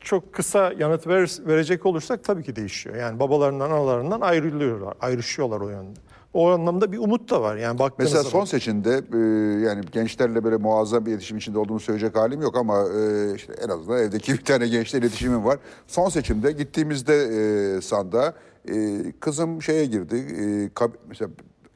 çok 0.00 0.32
kısa 0.32 0.72
yanıt 0.78 1.06
ver, 1.06 1.30
verecek 1.46 1.86
olursak 1.86 2.24
tabii 2.24 2.42
ki 2.42 2.56
değişiyor. 2.56 2.96
Yani 2.96 3.20
babalarından, 3.20 3.70
analarından 3.70 4.20
ayrılıyorlar, 4.20 4.94
ayrışıyorlar 5.00 5.60
o 5.60 5.68
yönde. 5.68 6.00
O 6.34 6.50
anlamda 6.50 6.92
bir 6.92 6.98
umut 6.98 7.30
da 7.30 7.42
var. 7.42 7.56
Yani 7.56 7.78
baktığınız 7.78 8.12
Mesela 8.12 8.30
zaman. 8.30 8.44
son 8.44 8.44
seçimde 8.44 8.90
e, 9.12 9.18
yani 9.66 9.84
gençlerle 9.92 10.44
böyle 10.44 10.56
muazzam 10.56 11.06
bir 11.06 11.10
iletişim 11.10 11.36
içinde 11.36 11.58
olduğumu 11.58 11.80
söyleyecek 11.80 12.16
halim 12.16 12.42
yok 12.42 12.56
ama 12.56 12.84
e, 12.88 13.34
işte 13.34 13.52
en 13.64 13.68
azından 13.68 13.98
evdeki 13.98 14.32
bir 14.38 14.44
tane 14.44 14.68
gençle 14.68 14.98
iletişimim 14.98 15.44
var. 15.44 15.58
Son 15.86 16.08
seçimde 16.08 16.52
gittiğimizde 16.52 17.14
e, 17.14 17.80
sandığa 17.80 18.34
e, 18.68 19.02
kızım 19.20 19.62
şeye 19.62 19.86
girdi. 19.86 20.16
E, 20.16 20.70
mesela 21.08 21.30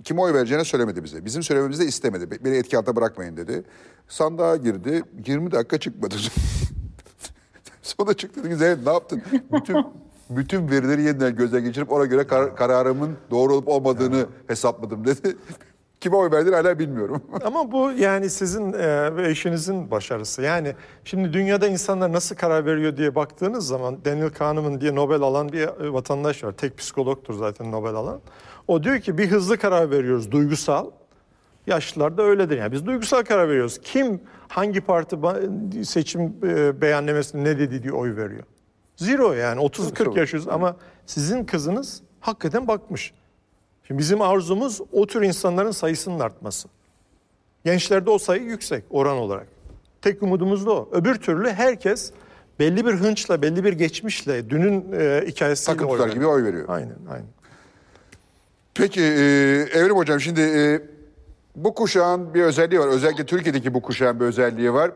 kime 0.08 0.20
oy 0.20 0.34
vereceğini 0.34 0.64
söylemedi 0.64 1.04
bize. 1.04 1.24
Bizim 1.24 1.42
söylememizi 1.42 1.82
de 1.82 1.86
istemedi. 1.86 2.30
Be- 2.30 2.44
Beni 2.44 2.56
etki 2.56 2.78
altında 2.78 2.96
bırakmayın 2.96 3.36
dedi. 3.36 3.62
Sandığa 4.08 4.56
girdi. 4.56 5.02
20 5.26 5.50
dakika 5.52 5.78
çıkmadı. 5.78 6.14
Sonra 7.82 8.14
çıktı 8.14 8.44
dedi 8.44 8.56
Zeynep 8.56 8.86
ne 8.86 8.92
yaptın? 8.92 9.22
Bütün 9.52 9.76
bütün 10.30 10.70
verileri 10.70 11.02
yeniden 11.02 11.36
gözden 11.36 11.64
geçirip 11.64 11.92
ona 11.92 12.04
göre 12.04 12.26
kar- 12.26 12.56
kararımın 12.56 13.16
doğru 13.30 13.54
olup 13.54 13.68
olmadığını 13.68 14.26
hesapladım 14.46 15.04
dedi. 15.04 15.36
Kime 16.00 16.16
oy 16.16 16.30
verdiğini 16.30 16.54
hala 16.54 16.78
bilmiyorum. 16.78 17.22
Ama 17.44 17.72
bu 17.72 17.92
yani 17.92 18.30
sizin 18.30 18.72
e, 18.72 19.16
ve 19.16 19.30
eşinizin 19.30 19.90
başarısı. 19.90 20.42
Yani 20.42 20.74
şimdi 21.04 21.32
dünyada 21.32 21.68
insanlar 21.68 22.12
nasıl 22.12 22.36
karar 22.36 22.66
veriyor 22.66 22.96
diye 22.96 23.14
baktığınız 23.14 23.66
zaman 23.66 24.04
Daniel 24.04 24.30
Kahneman 24.30 24.80
diye 24.80 24.94
Nobel 24.94 25.20
alan 25.22 25.52
bir 25.52 25.62
e, 25.62 25.92
vatandaş 25.92 26.44
var. 26.44 26.52
Tek 26.52 26.78
psikologtur 26.78 27.34
zaten 27.34 27.72
Nobel 27.72 27.94
alan. 27.94 28.20
O 28.68 28.82
diyor 28.82 29.00
ki 29.00 29.18
bir 29.18 29.30
hızlı 29.30 29.58
karar 29.58 29.90
veriyoruz 29.90 30.30
duygusal. 30.30 30.90
Yaşlılar 31.66 32.18
da 32.18 32.22
öyledir. 32.22 32.58
Yani 32.58 32.72
biz 32.72 32.86
duygusal 32.86 33.22
karar 33.22 33.48
veriyoruz. 33.48 33.78
Kim 33.82 34.20
hangi 34.48 34.80
parti 34.80 35.16
seçim 35.84 36.34
e, 36.42 36.80
beyannamesinde 36.80 37.44
ne 37.44 37.58
dedi 37.58 37.82
diye 37.82 37.92
oy 37.92 38.16
veriyor. 38.16 38.42
Zero 38.96 39.32
yani 39.32 39.60
30-40 39.60 40.18
yaş 40.18 40.34
üstü 40.34 40.50
ama 40.50 40.76
sizin 41.06 41.44
kızınız 41.44 42.02
hakikaten 42.20 42.68
bakmış. 42.68 43.14
Şimdi 43.88 43.98
bizim 43.98 44.22
arzumuz 44.22 44.80
o 44.92 45.06
tür 45.06 45.22
insanların 45.22 45.70
sayısının 45.70 46.20
artması. 46.20 46.68
Gençlerde 47.64 48.10
o 48.10 48.18
sayı 48.18 48.42
yüksek 48.42 48.84
oran 48.90 49.16
olarak. 49.16 49.46
Tek 50.02 50.22
umudumuz 50.22 50.66
da 50.66 50.72
o. 50.72 50.88
Öbür 50.92 51.14
türlü 51.14 51.50
herkes 51.50 52.12
belli 52.58 52.86
bir 52.86 52.92
hınçla, 52.92 53.42
belli 53.42 53.64
bir 53.64 53.72
geçmişle, 53.72 54.50
dünün 54.50 54.92
e, 54.92 55.24
hikayesiyle 55.26 55.76
Takım 55.76 55.90
tutar 55.92 56.08
gibi 56.08 56.26
oy 56.26 56.44
veriyor. 56.44 56.64
Aynen, 56.68 56.96
aynen. 57.10 57.26
Peki 58.74 59.00
e, 59.00 59.04
Evrim 59.72 59.96
Hocam 59.96 60.20
şimdi 60.20 60.40
e, 60.40 60.82
bu 61.56 61.74
kuşağın 61.74 62.34
bir 62.34 62.42
özelliği 62.42 62.80
var. 62.80 62.88
Özellikle 62.88 63.26
Türkiye'deki 63.26 63.74
bu 63.74 63.82
kuşağın 63.82 64.20
bir 64.20 64.24
özelliği 64.24 64.72
var. 64.72 64.90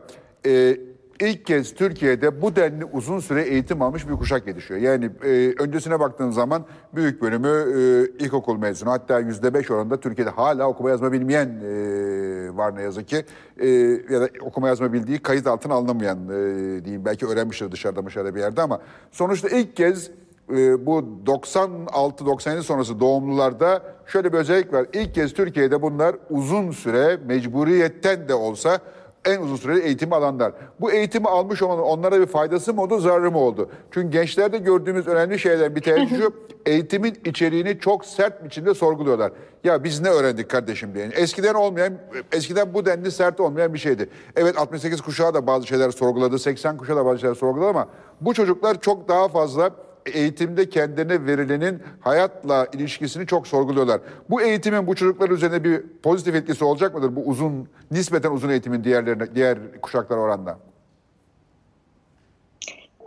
E, 0.45 0.77
ilk 1.19 1.45
kez 1.45 1.73
Türkiye'de 1.73 2.41
bu 2.41 2.55
denli 2.55 2.85
uzun 2.85 3.19
süre 3.19 3.41
eğitim 3.41 3.81
almış 3.81 4.09
bir 4.09 4.13
kuşak 4.13 4.47
yetişiyor. 4.47 4.79
Yani 4.79 5.09
e, 5.23 5.53
öncesine 5.59 5.99
baktığın 5.99 6.31
zaman 6.31 6.65
büyük 6.95 7.21
bölümü 7.21 7.47
e, 7.47 8.25
ilkokul 8.25 8.57
mezunu. 8.57 8.91
Hatta 8.91 9.19
yüzde 9.19 9.53
beş 9.53 9.71
oranında 9.71 9.99
Türkiye'de 9.99 10.29
hala 10.29 10.67
okuma 10.67 10.89
yazma 10.89 11.11
bilmeyen 11.11 11.47
e, 11.47 12.57
var 12.57 12.75
ne 12.75 12.81
yazık 12.81 13.07
ki. 13.07 13.25
E, 13.57 13.67
ya 14.09 14.21
da 14.21 14.29
okuma 14.41 14.67
yazma 14.67 14.93
bildiği 14.93 15.19
kayıt 15.19 15.47
altına 15.47 15.73
alınamayan 15.73 16.19
e, 16.29 16.85
diyeyim. 16.85 17.05
Belki 17.05 17.27
öğrenmiştir 17.27 17.71
dışarıda 17.71 18.05
dışarıda 18.05 18.35
bir 18.35 18.39
yerde 18.39 18.61
ama 18.61 18.79
sonuçta 19.11 19.49
ilk 19.49 19.75
kez 19.75 20.11
e, 20.49 20.85
bu 20.85 21.05
96-97 21.25 22.61
sonrası 22.61 22.99
doğumlularda 22.99 23.83
şöyle 24.05 24.33
bir 24.33 24.37
özellik 24.37 24.73
var. 24.73 24.85
İlk 24.93 25.15
kez 25.15 25.33
Türkiye'de 25.33 25.81
bunlar 25.81 26.15
uzun 26.29 26.71
süre 26.71 27.17
mecburiyetten 27.25 28.27
de 28.27 28.33
olsa 28.33 28.79
en 29.25 29.41
uzun 29.41 29.55
süreli 29.55 29.79
eğitimi 29.79 30.15
alanlar. 30.15 30.53
Bu 30.81 30.91
eğitimi 30.91 31.27
almış 31.27 31.61
olan 31.61 31.79
onlara 31.79 32.21
bir 32.21 32.25
faydası 32.25 32.73
mı 32.73 32.81
oldu, 32.81 32.99
zararı 32.99 33.31
mı 33.31 33.39
oldu? 33.39 33.69
Çünkü 33.91 34.09
gençlerde 34.09 34.57
gördüğümüz 34.57 35.07
önemli 35.07 35.39
şeylerden 35.39 35.75
bir 35.75 35.81
tanesi 35.81 36.15
şu, 36.15 36.33
eğitimin 36.65 37.17
içeriğini 37.25 37.79
çok 37.79 38.05
sert 38.05 38.45
biçimde 38.45 38.73
sorguluyorlar. 38.73 39.31
Ya 39.63 39.83
biz 39.83 40.01
ne 40.01 40.09
öğrendik 40.09 40.49
kardeşim 40.49 40.93
diye. 40.93 41.05
Eskiden 41.05 41.53
olmayan, 41.53 41.93
eskiden 42.31 42.73
bu 42.73 42.85
denli 42.85 43.11
sert 43.11 43.39
olmayan 43.39 43.73
bir 43.73 43.79
şeydi. 43.79 44.09
Evet 44.35 44.57
68 44.57 45.01
kuşağı 45.01 45.33
da 45.33 45.47
bazı 45.47 45.67
şeyler 45.67 45.91
sorguladı, 45.91 46.39
80 46.39 46.77
kuşağı 46.77 46.97
da 46.97 47.05
bazı 47.05 47.19
şeyler 47.19 47.35
sorguladı 47.35 47.69
ama 47.69 47.87
bu 48.21 48.33
çocuklar 48.33 48.81
çok 48.81 49.07
daha 49.07 49.27
fazla 49.27 49.71
eğitimde 50.05 50.69
kendine 50.69 51.25
verilenin 51.25 51.81
hayatla 51.99 52.67
ilişkisini 52.73 53.27
çok 53.27 53.47
sorguluyorlar. 53.47 54.01
Bu 54.29 54.41
eğitimin 54.41 54.87
bu 54.87 54.95
çocuklar 54.95 55.29
üzerine 55.29 55.63
bir 55.63 55.81
pozitif 56.03 56.35
etkisi 56.35 56.65
olacak 56.65 56.95
mıdır? 56.95 57.15
Bu 57.15 57.21
uzun, 57.21 57.69
nispeten 57.91 58.31
uzun 58.31 58.49
eğitimin 58.49 58.83
diğerlerine, 58.83 59.35
diğer 59.35 59.57
kuşaklara 59.81 60.19
oranla. 60.19 60.59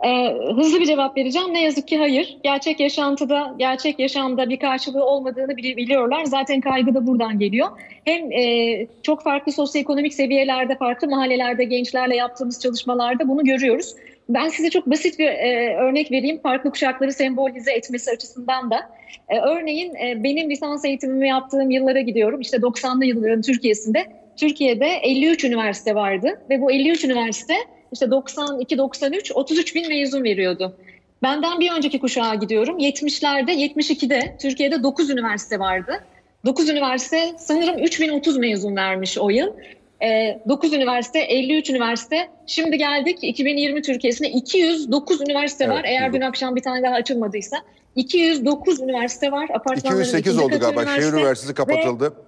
Ee, 0.05 0.37
hızlı 0.55 0.79
bir 0.79 0.85
cevap 0.85 1.17
vereceğim. 1.17 1.53
Ne 1.53 1.63
yazık 1.63 1.87
ki 1.87 1.97
hayır. 1.97 2.37
Gerçek 2.43 2.79
yaşantıda, 2.79 3.55
gerçek 3.59 3.99
yaşamda 3.99 4.49
bir 4.49 4.59
karşılığı 4.59 5.05
olmadığını 5.05 5.57
biliyorlar. 5.57 6.25
Zaten 6.25 6.61
kaygı 6.61 6.93
da 6.93 7.07
buradan 7.07 7.39
geliyor. 7.39 7.67
Hem 8.05 8.31
e, 8.31 8.87
çok 9.03 9.23
farklı 9.23 9.51
sosyoekonomik 9.51 10.13
seviyelerde, 10.13 10.77
farklı 10.77 11.07
mahallelerde 11.07 11.63
gençlerle 11.63 12.15
yaptığımız 12.15 12.61
çalışmalarda 12.61 13.27
bunu 13.27 13.43
görüyoruz. 13.43 13.95
Ben 14.29 14.49
size 14.49 14.69
çok 14.69 14.89
basit 14.89 15.19
bir 15.19 15.27
e, 15.27 15.75
örnek 15.75 16.11
vereyim. 16.11 16.39
Farklı 16.39 16.71
kuşakları 16.71 17.13
sembolize 17.13 17.71
etmesi 17.71 18.11
açısından 18.11 18.71
da. 18.71 18.89
E, 19.29 19.39
örneğin 19.39 19.95
e, 19.95 20.23
benim 20.23 20.49
lisans 20.49 20.85
eğitimimi 20.85 21.27
yaptığım 21.27 21.71
yıllara 21.71 22.01
gidiyorum. 22.01 22.41
İşte 22.41 22.57
90'lı 22.57 23.05
yılların 23.05 23.41
Türkiye'sinde. 23.41 24.05
Türkiye'de 24.37 24.85
53 24.85 25.43
üniversite 25.43 25.95
vardı 25.95 26.41
ve 26.49 26.61
bu 26.61 26.71
53 26.71 27.03
üniversite 27.03 27.53
işte 27.91 28.05
92-93 28.05 29.33
33 29.33 29.75
bin 29.75 29.89
mezun 29.89 30.23
veriyordu. 30.23 30.77
Benden 31.23 31.59
bir 31.59 31.71
önceki 31.71 31.99
kuşağa 31.99 32.35
gidiyorum. 32.35 32.79
70'lerde 32.79 33.51
72'de 33.51 34.37
Türkiye'de 34.41 34.83
9 34.83 35.09
üniversite 35.09 35.59
vardı. 35.59 36.03
9 36.45 36.69
üniversite 36.69 37.33
sanırım 37.37 37.77
3030 37.77 38.37
mezun 38.37 38.75
vermiş 38.75 39.17
o 39.17 39.29
yıl. 39.29 39.53
E, 40.03 40.39
9 40.49 40.73
üniversite, 40.73 41.19
53 41.19 41.69
üniversite. 41.69 42.29
Şimdi 42.47 42.77
geldik 42.77 43.19
2020 43.21 43.81
Türkiye'sine 43.81 44.29
209 44.29 45.21
üniversite 45.21 45.63
evet, 45.63 45.75
var. 45.75 45.83
Eğer 45.83 46.13
dün 46.13 46.21
akşam 46.21 46.55
bir 46.55 46.61
tane 46.61 46.83
daha 46.83 46.93
açılmadıysa. 46.93 47.57
209 47.95 48.81
üniversite 48.81 49.31
var. 49.31 49.49
208 49.75 50.37
oldu 50.37 50.59
galiba. 50.59 50.85
Şehir 50.85 51.13
Üniversitesi 51.13 51.53
kapatıldı. 51.53 52.05
Ve 52.05 52.27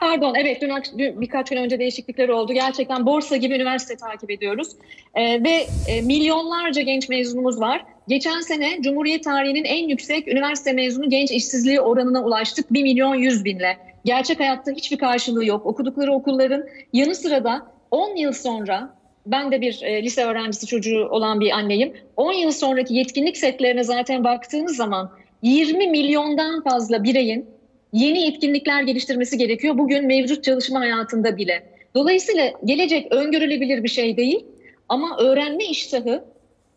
Pardon 0.00 0.34
evet 0.34 0.60
dün, 0.60 0.98
dün 0.98 1.20
birkaç 1.20 1.50
gün 1.50 1.56
önce 1.56 1.78
değişiklikler 1.78 2.28
oldu. 2.28 2.52
Gerçekten 2.52 3.06
borsa 3.06 3.36
gibi 3.36 3.54
üniversite 3.54 3.96
takip 3.96 4.30
ediyoruz. 4.30 4.68
Ee, 5.14 5.44
ve 5.44 5.66
e, 5.88 6.00
milyonlarca 6.02 6.82
genç 6.82 7.08
mezunumuz 7.08 7.60
var. 7.60 7.84
Geçen 8.08 8.40
sene 8.40 8.82
Cumhuriyet 8.82 9.24
tarihinin 9.24 9.64
en 9.64 9.88
yüksek 9.88 10.28
üniversite 10.28 10.72
mezunu 10.72 11.10
genç 11.10 11.30
işsizliği 11.30 11.80
oranına 11.80 12.24
ulaştık. 12.24 12.72
1 12.72 12.82
milyon 12.82 13.14
100 13.14 13.44
binle. 13.44 13.78
Gerçek 14.04 14.40
hayatta 14.40 14.72
hiçbir 14.72 14.98
karşılığı 14.98 15.44
yok. 15.44 15.66
Okudukları 15.66 16.12
okulların 16.12 16.64
yanı 16.92 17.14
sıra 17.14 17.44
da 17.44 17.66
10 17.90 18.16
yıl 18.16 18.32
sonra 18.32 18.94
ben 19.26 19.52
de 19.52 19.60
bir 19.60 19.82
e, 19.82 20.02
lise 20.02 20.24
öğrencisi 20.24 20.66
çocuğu 20.66 21.08
olan 21.10 21.40
bir 21.40 21.50
anneyim. 21.50 21.92
10 22.16 22.32
yıl 22.32 22.50
sonraki 22.50 22.94
yetkinlik 22.94 23.36
setlerine 23.36 23.84
zaten 23.84 24.24
baktığınız 24.24 24.76
zaman 24.76 25.10
20 25.42 25.88
milyondan 25.88 26.62
fazla 26.62 27.04
bireyin 27.04 27.46
yeni 27.92 28.26
etkinlikler 28.26 28.82
geliştirmesi 28.82 29.38
gerekiyor. 29.38 29.78
Bugün 29.78 30.06
mevcut 30.06 30.44
çalışma 30.44 30.80
hayatında 30.80 31.36
bile. 31.36 31.62
Dolayısıyla 31.94 32.52
gelecek 32.64 33.12
öngörülebilir 33.12 33.82
bir 33.82 33.88
şey 33.88 34.16
değil 34.16 34.44
ama 34.88 35.16
öğrenme 35.18 35.64
iştahı 35.64 36.24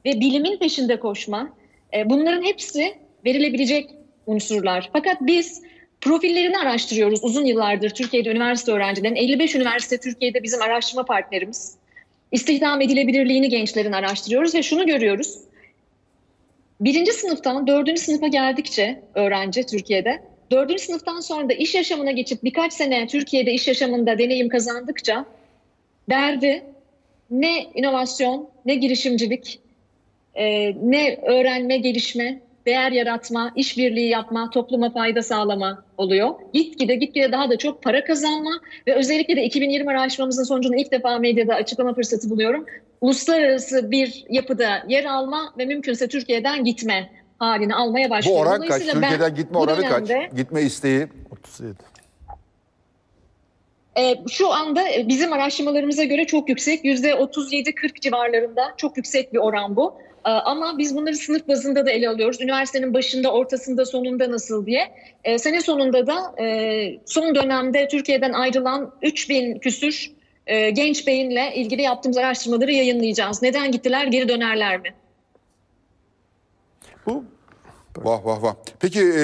ve 0.05 0.19
bilimin 0.19 0.57
peşinde 0.57 0.99
koşma 0.99 1.49
e, 1.93 2.09
bunların 2.09 2.43
hepsi 2.43 2.93
verilebilecek 3.25 3.89
unsurlar. 4.25 4.89
Fakat 4.93 5.17
biz 5.21 5.61
profillerini 6.03 6.57
araştırıyoruz 6.57 7.23
uzun 7.23 7.45
yıllardır 7.45 7.89
Türkiye'de 7.89 8.29
üniversite 8.29 8.71
öğrencilerin. 8.71 9.15
55 9.15 9.55
üniversite 9.55 9.97
Türkiye'de 9.97 10.43
bizim 10.43 10.61
araştırma 10.61 11.05
partnerimiz. 11.05 11.75
İstihdam 12.31 12.81
edilebilirliğini 12.81 13.49
gençlerin 13.49 13.91
araştırıyoruz 13.91 14.55
ve 14.55 14.63
şunu 14.63 14.85
görüyoruz. 14.87 15.37
Birinci 16.81 17.13
sınıftan 17.13 17.67
dördüncü 17.67 18.01
sınıfa 18.01 18.27
geldikçe 18.27 19.01
öğrenci 19.15 19.65
Türkiye'de 19.65 20.33
Dördüncü 20.53 20.83
sınıftan 20.83 21.19
sonra 21.19 21.49
da 21.49 21.53
iş 21.53 21.75
yaşamına 21.75 22.11
geçip 22.11 22.43
birkaç 22.43 22.73
sene 22.73 23.07
Türkiye'de 23.07 23.53
iş 23.53 23.67
yaşamında 23.67 24.17
deneyim 24.17 24.49
kazandıkça 24.49 25.25
derdi 26.09 26.63
ne 27.31 27.63
inovasyon, 27.75 28.49
ne 28.65 28.75
girişimcilik, 28.75 29.59
e, 30.35 30.75
ne 30.89 31.15
öğrenme, 31.15 31.77
gelişme, 31.77 32.41
değer 32.65 32.91
yaratma, 32.91 33.51
işbirliği 33.55 34.09
yapma, 34.09 34.49
topluma 34.49 34.89
fayda 34.89 35.23
sağlama 35.23 35.83
oluyor. 35.97 36.29
Gitgide 36.53 36.95
gitgide 36.95 37.31
daha 37.31 37.49
da 37.49 37.57
çok 37.57 37.83
para 37.83 38.03
kazanma 38.03 38.51
ve 38.87 38.95
özellikle 38.95 39.35
de 39.35 39.43
2020 39.43 39.91
araştırmamızın 39.91 40.43
sonucunu 40.43 40.75
ilk 40.75 40.91
defa 40.91 41.19
medyada 41.19 41.53
açıklama 41.53 41.93
fırsatı 41.93 42.29
buluyorum. 42.29 42.65
Uluslararası 43.01 43.91
bir 43.91 44.25
yapıda 44.29 44.83
yer 44.87 45.05
alma 45.05 45.53
ve 45.57 45.65
mümkünse 45.65 46.07
Türkiye'den 46.07 46.63
gitme 46.63 47.09
halini 47.39 47.75
almaya 47.75 48.09
başlıyor. 48.09 48.37
Bu 48.37 48.41
oran 48.41 48.67
kaç? 48.67 48.81
Türkiye'den 48.81 49.35
gitme 49.35 49.57
oranı 49.57 49.77
dönemde, 49.77 50.27
kaç? 50.29 50.37
Gitme 50.37 50.61
isteği? 50.61 51.07
37. 51.31 51.75
E, 53.97 54.15
şu 54.29 54.51
anda 54.51 54.81
bizim 55.07 55.33
araştırmalarımıza 55.33 56.03
göre 56.03 56.25
çok 56.25 56.49
yüksek. 56.49 56.85
%37-40 56.85 57.99
civarlarında 58.01 58.73
çok 58.77 58.97
yüksek 58.97 59.33
bir 59.33 59.37
oran 59.37 59.75
bu. 59.75 59.97
E, 60.25 60.29
ama 60.29 60.77
biz 60.77 60.95
bunları 60.95 61.15
sınıf 61.15 61.47
bazında 61.47 61.85
da 61.85 61.91
ele 61.91 62.09
alıyoruz. 62.09 62.41
Üniversitenin 62.41 62.93
başında, 62.93 63.33
ortasında, 63.33 63.85
sonunda 63.85 64.31
nasıl 64.31 64.65
diye. 64.65 64.91
E, 65.23 65.37
sene 65.37 65.61
sonunda 65.61 66.07
da 66.07 66.43
e, 66.43 66.99
son 67.05 67.35
dönemde 67.35 67.87
Türkiye'den 67.87 68.33
ayrılan 68.33 68.93
3000 69.01 69.59
küsür 69.59 70.11
e, 70.47 70.69
genç 70.69 71.07
beyinle 71.07 71.55
ilgili 71.55 71.81
yaptığımız 71.81 72.17
araştırmaları 72.17 72.71
yayınlayacağız. 72.71 73.41
Neden 73.41 73.71
gittiler, 73.71 74.07
geri 74.07 74.29
dönerler 74.29 74.79
mi? 74.79 74.93
Bu 77.05 77.25
Vah 77.97 78.25
vah 78.25 78.43
vah. 78.43 78.55
Peki 78.79 78.99
e, 78.99 79.21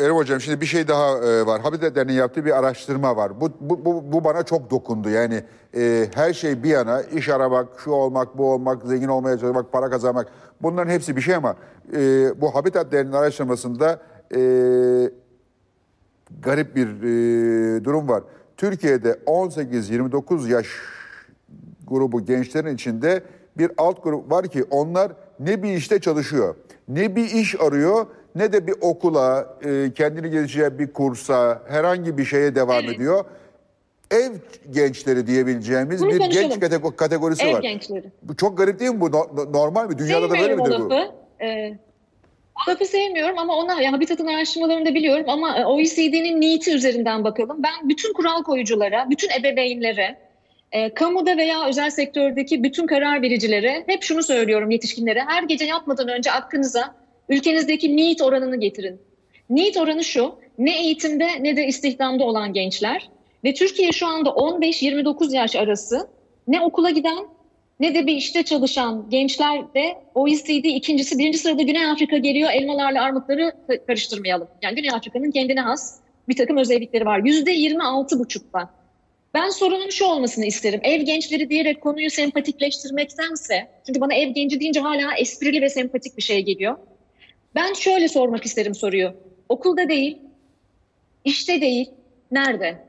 Erol 0.00 0.16
Hocam 0.16 0.40
şimdi 0.40 0.60
bir 0.60 0.66
şey 0.66 0.88
daha 0.88 1.18
e, 1.18 1.46
var. 1.46 1.60
Habitat 1.60 1.94
Derneği 1.94 2.18
yaptığı 2.18 2.44
bir 2.44 2.58
araştırma 2.58 3.16
var. 3.16 3.40
Bu, 3.40 3.50
bu, 3.60 3.84
bu, 3.84 4.12
bu 4.12 4.24
bana 4.24 4.42
çok 4.42 4.70
dokundu. 4.70 5.10
Yani 5.10 5.42
e, 5.76 6.08
her 6.14 6.32
şey 6.32 6.62
bir 6.62 6.68
yana 6.68 7.02
iş 7.02 7.28
aramak, 7.28 7.68
şu 7.84 7.90
olmak, 7.90 8.38
bu 8.38 8.52
olmak, 8.52 8.82
zengin 8.82 9.08
olmaya 9.08 9.38
çalışmak, 9.38 9.72
para 9.72 9.90
kazanmak. 9.90 10.28
Bunların 10.62 10.90
hepsi 10.90 11.16
bir 11.16 11.20
şey 11.20 11.34
ama 11.34 11.56
e, 11.92 12.00
bu 12.40 12.54
Habitat 12.54 12.92
Derneği'nin 12.92 13.16
araştırmasında 13.16 14.00
e, 14.34 14.40
garip 16.42 16.76
bir 16.76 16.86
e, 16.86 17.84
durum 17.84 18.08
var. 18.08 18.22
Türkiye'de 18.56 19.18
18-29 19.26 20.48
yaş 20.48 20.66
grubu 21.86 22.24
gençlerin 22.24 22.74
içinde 22.74 23.22
bir 23.58 23.70
alt 23.78 24.04
grup 24.04 24.30
var 24.30 24.48
ki 24.48 24.64
onlar 24.70 25.12
ne 25.40 25.62
bir 25.62 25.72
işte 25.72 26.00
çalışıyor 26.00 26.54
ne 26.88 27.16
bir 27.16 27.24
iş 27.24 27.60
arıyor 27.60 28.06
ne 28.36 28.52
de 28.52 28.66
bir 28.66 28.74
okula, 28.80 29.56
e, 29.64 29.92
kendini 29.94 30.30
gelişeceği 30.30 30.78
bir 30.78 30.92
kursa, 30.92 31.62
herhangi 31.68 32.18
bir 32.18 32.24
şeye 32.24 32.54
devam 32.54 32.84
evet. 32.84 32.94
ediyor. 32.94 33.24
Ev 34.10 34.32
gençleri 34.70 35.26
diyebileceğimiz 35.26 36.02
Bunu 36.02 36.10
bir 36.10 36.18
konuşalım. 36.18 36.60
genç 36.60 36.96
kategorisi 36.96 37.42
Ev 37.42 37.52
var. 37.52 37.58
Ev 37.58 37.62
gençleri. 37.62 38.04
Bu 38.22 38.36
çok 38.36 38.58
garip 38.58 38.80
değil 38.80 38.90
mi 38.90 39.00
bu? 39.00 39.10
Normal 39.52 39.88
mi? 39.88 39.98
Dünyada 39.98 40.28
Sevmiyorum 40.28 40.64
da 40.64 40.68
böyle 40.68 40.76
midir 40.78 40.90
bu? 40.90 41.44
Ee, 41.44 41.78
o 42.56 42.70
lafı 42.70 42.84
sevmiyorum 42.84 43.38
ama 43.38 43.56
ona 43.56 43.72
yani 43.72 43.94
Habitat'ın 43.94 44.26
araştırmalarını 44.26 44.86
da 44.86 44.94
biliyorum 44.94 45.24
ama 45.28 45.58
e, 45.58 45.64
OECD'nin 45.64 46.40
NEET'i 46.40 46.74
üzerinden 46.74 47.24
bakalım. 47.24 47.62
Ben 47.62 47.88
bütün 47.88 48.12
kural 48.12 48.42
koyuculara, 48.42 49.10
bütün 49.10 49.30
ebeveynlere, 49.40 50.18
e, 50.72 50.94
kamuda 50.94 51.36
veya 51.36 51.68
özel 51.68 51.90
sektördeki 51.90 52.62
bütün 52.62 52.86
karar 52.86 53.22
vericilere 53.22 53.84
hep 53.86 54.02
şunu 54.02 54.22
söylüyorum 54.22 54.70
yetişkinlere. 54.70 55.24
Her 55.26 55.42
gece 55.42 55.64
yatmadan 55.64 56.08
önce 56.08 56.32
aklınıza 56.32 56.94
ülkenizdeki 57.28 57.96
NEET 57.96 58.22
oranını 58.22 58.60
getirin. 58.60 59.00
NEET 59.50 59.76
oranı 59.76 60.04
şu, 60.04 60.34
ne 60.58 60.82
eğitimde 60.82 61.28
ne 61.40 61.56
de 61.56 61.66
istihdamda 61.66 62.24
olan 62.24 62.52
gençler 62.52 63.08
ve 63.44 63.54
Türkiye 63.54 63.92
şu 63.92 64.06
anda 64.06 64.30
15-29 64.30 65.34
yaş 65.34 65.56
arası 65.56 66.08
ne 66.48 66.60
okula 66.60 66.90
giden 66.90 67.26
ne 67.80 67.94
de 67.94 68.06
bir 68.06 68.16
işte 68.16 68.42
çalışan 68.42 69.06
gençler 69.10 69.74
de 69.74 69.98
OECD 70.14 70.64
ikincisi, 70.64 71.18
birinci 71.18 71.38
sırada 71.38 71.62
Güney 71.62 71.86
Afrika 71.86 72.16
geliyor. 72.18 72.50
Elmalarla 72.52 73.02
armutları 73.02 73.52
karıştırmayalım. 73.86 74.48
Yani 74.62 74.74
Güney 74.74 74.90
Afrika'nın 74.90 75.30
kendine 75.30 75.60
has 75.60 76.00
bir 76.28 76.36
takım 76.36 76.56
özellikleri 76.56 77.06
var. 77.06 77.20
Yüzde 77.24 77.50
26 77.50 78.18
buçukta. 78.18 78.70
Ben 79.36 79.48
sorunun 79.48 79.90
şu 79.90 80.04
olmasını 80.04 80.44
isterim. 80.46 80.80
Ev 80.82 81.00
gençleri 81.00 81.50
diyerek 81.50 81.80
konuyu 81.80 82.10
sempatikleştirmektense, 82.10 83.68
çünkü 83.86 84.00
bana 84.00 84.14
ev 84.14 84.28
genci 84.28 84.60
deyince 84.60 84.80
hala 84.80 85.14
esprili 85.16 85.62
ve 85.62 85.68
sempatik 85.68 86.16
bir 86.16 86.22
şey 86.22 86.42
geliyor. 86.42 86.76
Ben 87.54 87.72
şöyle 87.72 88.08
sormak 88.08 88.46
isterim 88.46 88.74
soruyu. 88.74 89.14
Okulda 89.48 89.88
değil, 89.88 90.18
işte 91.24 91.60
değil, 91.60 91.90
nerede? 92.30 92.86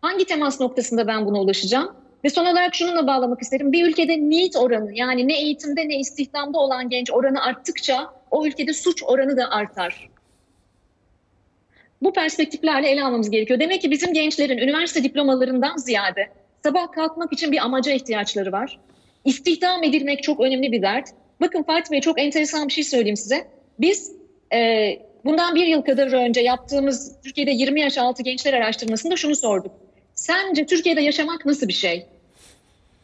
Hangi 0.00 0.24
temas 0.24 0.60
noktasında 0.60 1.06
ben 1.06 1.26
buna 1.26 1.40
ulaşacağım? 1.40 1.96
Ve 2.24 2.30
son 2.30 2.46
olarak 2.46 2.74
şununla 2.74 3.06
bağlamak 3.06 3.42
isterim. 3.42 3.72
Bir 3.72 3.86
ülkede 3.86 4.16
need 4.30 4.54
oranı 4.54 4.94
yani 4.94 5.28
ne 5.28 5.40
eğitimde 5.40 5.88
ne 5.88 5.98
istihdamda 5.98 6.58
olan 6.58 6.88
genç 6.88 7.10
oranı 7.10 7.42
arttıkça 7.42 8.14
o 8.30 8.46
ülkede 8.46 8.72
suç 8.72 9.02
oranı 9.02 9.36
da 9.36 9.50
artar 9.50 10.08
bu 12.02 12.12
perspektiflerle 12.12 12.88
ele 12.88 13.04
almamız 13.04 13.30
gerekiyor. 13.30 13.60
Demek 13.60 13.82
ki 13.82 13.90
bizim 13.90 14.12
gençlerin 14.12 14.58
üniversite 14.58 15.02
diplomalarından 15.02 15.76
ziyade 15.76 16.28
sabah 16.62 16.92
kalkmak 16.92 17.32
için 17.32 17.52
bir 17.52 17.64
amaca 17.64 17.92
ihtiyaçları 17.92 18.52
var. 18.52 18.78
İstihdam 19.24 19.84
edilmek 19.84 20.22
çok 20.22 20.40
önemli 20.40 20.72
bir 20.72 20.82
dert. 20.82 21.08
Bakın 21.40 21.62
Fatih 21.62 21.92
Bey 21.92 22.00
çok 22.00 22.20
enteresan 22.20 22.68
bir 22.68 22.72
şey 22.72 22.84
söyleyeyim 22.84 23.16
size. 23.16 23.48
Biz 23.80 24.12
e, 24.54 24.88
bundan 25.24 25.54
bir 25.54 25.66
yıl 25.66 25.82
kadar 25.82 26.12
önce 26.12 26.40
yaptığımız 26.40 27.16
Türkiye'de 27.24 27.50
20 27.50 27.80
yaş 27.80 27.98
altı 27.98 28.22
gençler 28.22 28.52
araştırmasında 28.52 29.16
şunu 29.16 29.36
sorduk. 29.36 29.72
Sence 30.14 30.66
Türkiye'de 30.66 31.00
yaşamak 31.00 31.46
nasıl 31.46 31.68
bir 31.68 31.72
şey? 31.72 32.06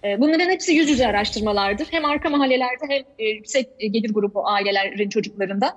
E, 0.04 0.20
bunların 0.20 0.50
hepsi 0.50 0.72
yüz 0.72 0.90
yüze 0.90 1.06
araştırmalardır. 1.06 1.86
Hem 1.90 2.04
arka 2.04 2.30
mahallelerde 2.30 2.84
hem 2.88 3.02
e, 3.18 3.24
yüksek 3.28 3.80
gelir 3.80 4.14
grubu 4.14 4.46
ailelerin 4.46 5.08
çocuklarında. 5.08 5.76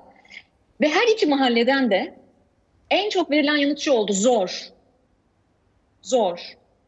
Ve 0.82 0.89
her 0.89 1.08
iki 1.13 1.25
mahalleden 1.25 1.91
de 1.91 2.13
en 2.91 3.10
çok 3.10 3.32
verilen 3.32 3.56
yanıt 3.56 3.80
şu 3.80 3.91
oldu. 3.91 4.13
Zor. 4.13 4.62
Zor. 6.02 6.39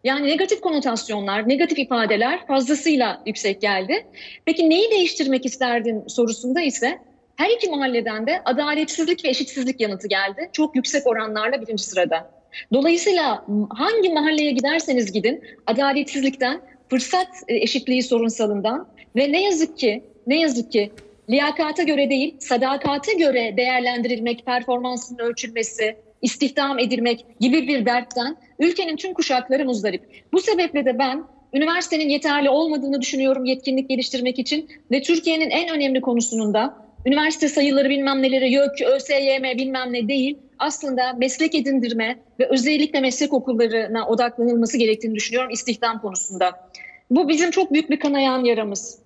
Yani 0.04 0.28
negatif 0.28 0.62
konotasyonlar, 0.62 1.50
negatif 1.50 1.80
ifadeler 1.80 2.48
fazlasıyla 2.48 3.22
yüksek 3.26 3.62
geldi. 3.62 4.08
Peki 4.46 4.70
neyi 4.70 4.92
değiştirmek 4.92 5.46
isterdin 5.46 6.04
sorusunda 6.08 6.62
ise 6.62 7.00
her 7.36 7.50
iki 7.50 7.70
mahalleden 7.70 8.28
de 8.28 8.42
adaletsizlik 8.46 9.26
ve 9.26 9.30
eşitsizlik 9.30 9.82
yanıtı 9.82 10.08
geldi. 10.08 10.50
Çok 10.54 10.76
yüksek 10.76 11.08
oranlarla 11.08 11.62
birinci 11.62 11.84
sırada. 11.84 12.32
Dolayısıyla 12.74 13.46
hangi 13.70 14.10
mahalleye 14.10 14.52
giderseniz 14.52 15.12
gidin 15.12 15.44
adaletsizlikten, 15.68 16.62
fırsat 16.90 17.28
eşitliği 17.48 18.04
sorunsalından 18.04 18.88
ve 19.16 19.32
ne 19.32 19.44
yazık 19.44 19.78
ki 19.78 20.04
ne 20.28 20.40
yazık 20.40 20.72
ki 20.72 20.92
liyakata 21.30 21.84
göre 21.84 22.10
değil, 22.10 22.36
sadakate 22.40 23.14
göre 23.14 23.54
değerlendirilmek, 23.58 24.46
performansının 24.46 25.20
ölçülmesi, 25.20 25.96
istihdam 26.22 26.80
edilmek 26.80 27.26
gibi 27.40 27.68
bir 27.68 27.86
dertten 27.86 28.38
ülkenin 28.60 28.96
tüm 28.96 29.14
kuşakları 29.14 29.66
muzdarip. 29.66 30.24
Bu 30.34 30.42
sebeple 30.42 30.86
de 30.86 31.00
ben 31.00 31.24
üniversitenin 31.54 32.10
yeterli 32.10 32.50
olmadığını 32.50 33.02
düşünüyorum 33.02 33.46
yetkinlik 33.46 33.90
geliştirmek 33.90 34.40
için 34.40 34.70
ve 34.92 35.02
Türkiye'nin 35.02 35.50
en 35.50 35.70
önemli 35.70 36.02
konusunun 36.02 36.54
da 36.54 36.76
üniversite 37.06 37.50
sayıları 37.50 37.90
bilmem 37.90 38.22
neleri 38.22 38.54
yok, 38.54 38.72
ÖSYM 38.96 39.44
bilmem 39.44 39.94
ne 39.94 40.08
değil. 40.08 40.38
Aslında 40.60 41.14
meslek 41.14 41.56
edindirme 41.56 42.20
ve 42.40 42.48
özellikle 42.50 43.02
meslek 43.02 43.34
okullarına 43.34 44.08
odaklanılması 44.08 44.78
gerektiğini 44.78 45.16
düşünüyorum 45.16 45.52
istihdam 45.52 46.02
konusunda. 46.02 46.72
Bu 47.10 47.30
bizim 47.30 47.52
çok 47.52 47.74
büyük 47.74 47.90
bir 47.90 48.00
kanayan 48.00 48.44
yaramız. 48.44 49.00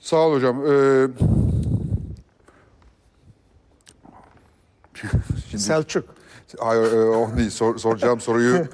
Sağ 0.00 0.16
ol 0.16 0.32
hocam. 0.32 0.66
Ee, 0.66 1.06
şimdi, 5.50 5.62
Selçuk. 5.62 6.08
hayır, 6.58 6.92
e, 6.92 6.96
o 7.00 7.36
değil. 7.36 7.50
Sor- 7.50 7.78
soracağım 7.78 8.20
soruyu 8.20 8.64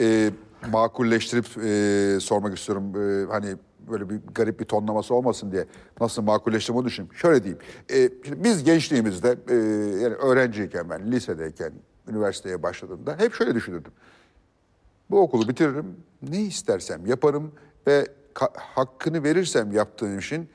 e, 0.00 0.30
makulleştirip 0.70 1.46
e, 1.64 2.20
sormak 2.20 2.58
istiyorum. 2.58 2.92
E, 2.96 3.26
hani 3.32 3.56
böyle 3.90 4.10
bir 4.10 4.20
garip 4.34 4.60
bir 4.60 4.64
tonlaması 4.64 5.14
olmasın 5.14 5.52
diye 5.52 5.66
nasıl 6.00 6.22
makulleştirme 6.22 6.84
düşünüyorum. 6.84 7.16
Şöyle 7.18 7.42
diyeyim. 7.44 7.58
E, 7.90 8.08
şimdi 8.24 8.44
biz 8.44 8.64
gençliğimizde 8.64 9.38
e, 9.48 9.54
yani 10.02 10.14
öğrenciyken 10.14 10.90
ben 10.90 11.12
lisedeyken 11.12 11.72
üniversiteye 12.08 12.62
başladığımda 12.62 13.16
hep 13.18 13.34
şöyle 13.34 13.54
düşünürdüm. 13.54 13.92
Bu 15.10 15.20
okulu 15.20 15.48
bitiririm, 15.48 15.96
ne 16.22 16.40
istersem 16.42 17.06
yaparım 17.06 17.52
ve 17.86 18.06
hakkını 18.56 19.24
verirsem 19.24 19.72
yaptığım 19.72 20.18
işin 20.18 20.48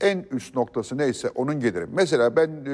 en 0.00 0.26
üst 0.30 0.56
noktası 0.56 0.98
neyse 0.98 1.30
onun 1.34 1.60
gelirim. 1.60 1.90
Mesela 1.92 2.36
ben 2.36 2.48
e, 2.48 2.70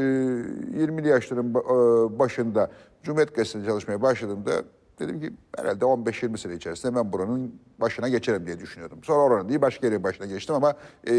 20'li 0.84 1.08
yaşların 1.08 1.50
e, 1.50 2.18
başında 2.18 2.70
Cumhuriyet 3.02 3.34
Gazetesi'nde 3.34 3.66
çalışmaya 3.66 4.02
başladığımda 4.02 4.50
dedim 4.98 5.20
ki 5.20 5.32
herhalde 5.56 5.84
15-20 5.84 6.38
sene 6.38 6.54
içerisinde 6.54 6.94
ben 6.94 7.12
buranın 7.12 7.54
başına 7.80 8.08
geçerim 8.08 8.46
diye 8.46 8.58
düşünüyordum. 8.58 8.98
Sonra 9.04 9.18
oranın 9.18 9.48
değil 9.48 9.60
başka 9.60 9.86
yerin 9.86 10.02
başına 10.02 10.26
geçtim 10.26 10.54
ama 10.54 10.74
e, 11.04 11.14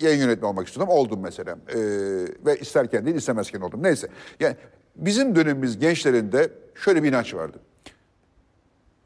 yayın 0.00 0.20
yönetmeni 0.20 0.50
olmak 0.50 0.68
istiyordum. 0.68 0.94
Oldum 0.94 1.20
mesela. 1.22 1.58
E, 1.68 1.78
ve 2.46 2.58
isterken 2.60 3.06
değil 3.06 3.16
istemezken 3.16 3.60
oldum. 3.60 3.82
Neyse. 3.82 4.08
Yani 4.40 4.56
bizim 4.96 5.36
dönemimiz 5.36 5.78
gençlerinde 5.78 6.50
şöyle 6.74 7.02
bir 7.02 7.08
inanç 7.08 7.34
vardı 7.34 7.58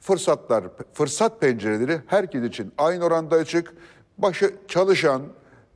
fırsatlar, 0.02 0.64
fırsat 0.92 1.40
pencereleri 1.40 2.00
herkes 2.06 2.44
için 2.44 2.72
aynı 2.78 3.04
oranda 3.04 3.36
açık. 3.36 3.72
Başı 4.18 4.54
çalışan, 4.68 5.22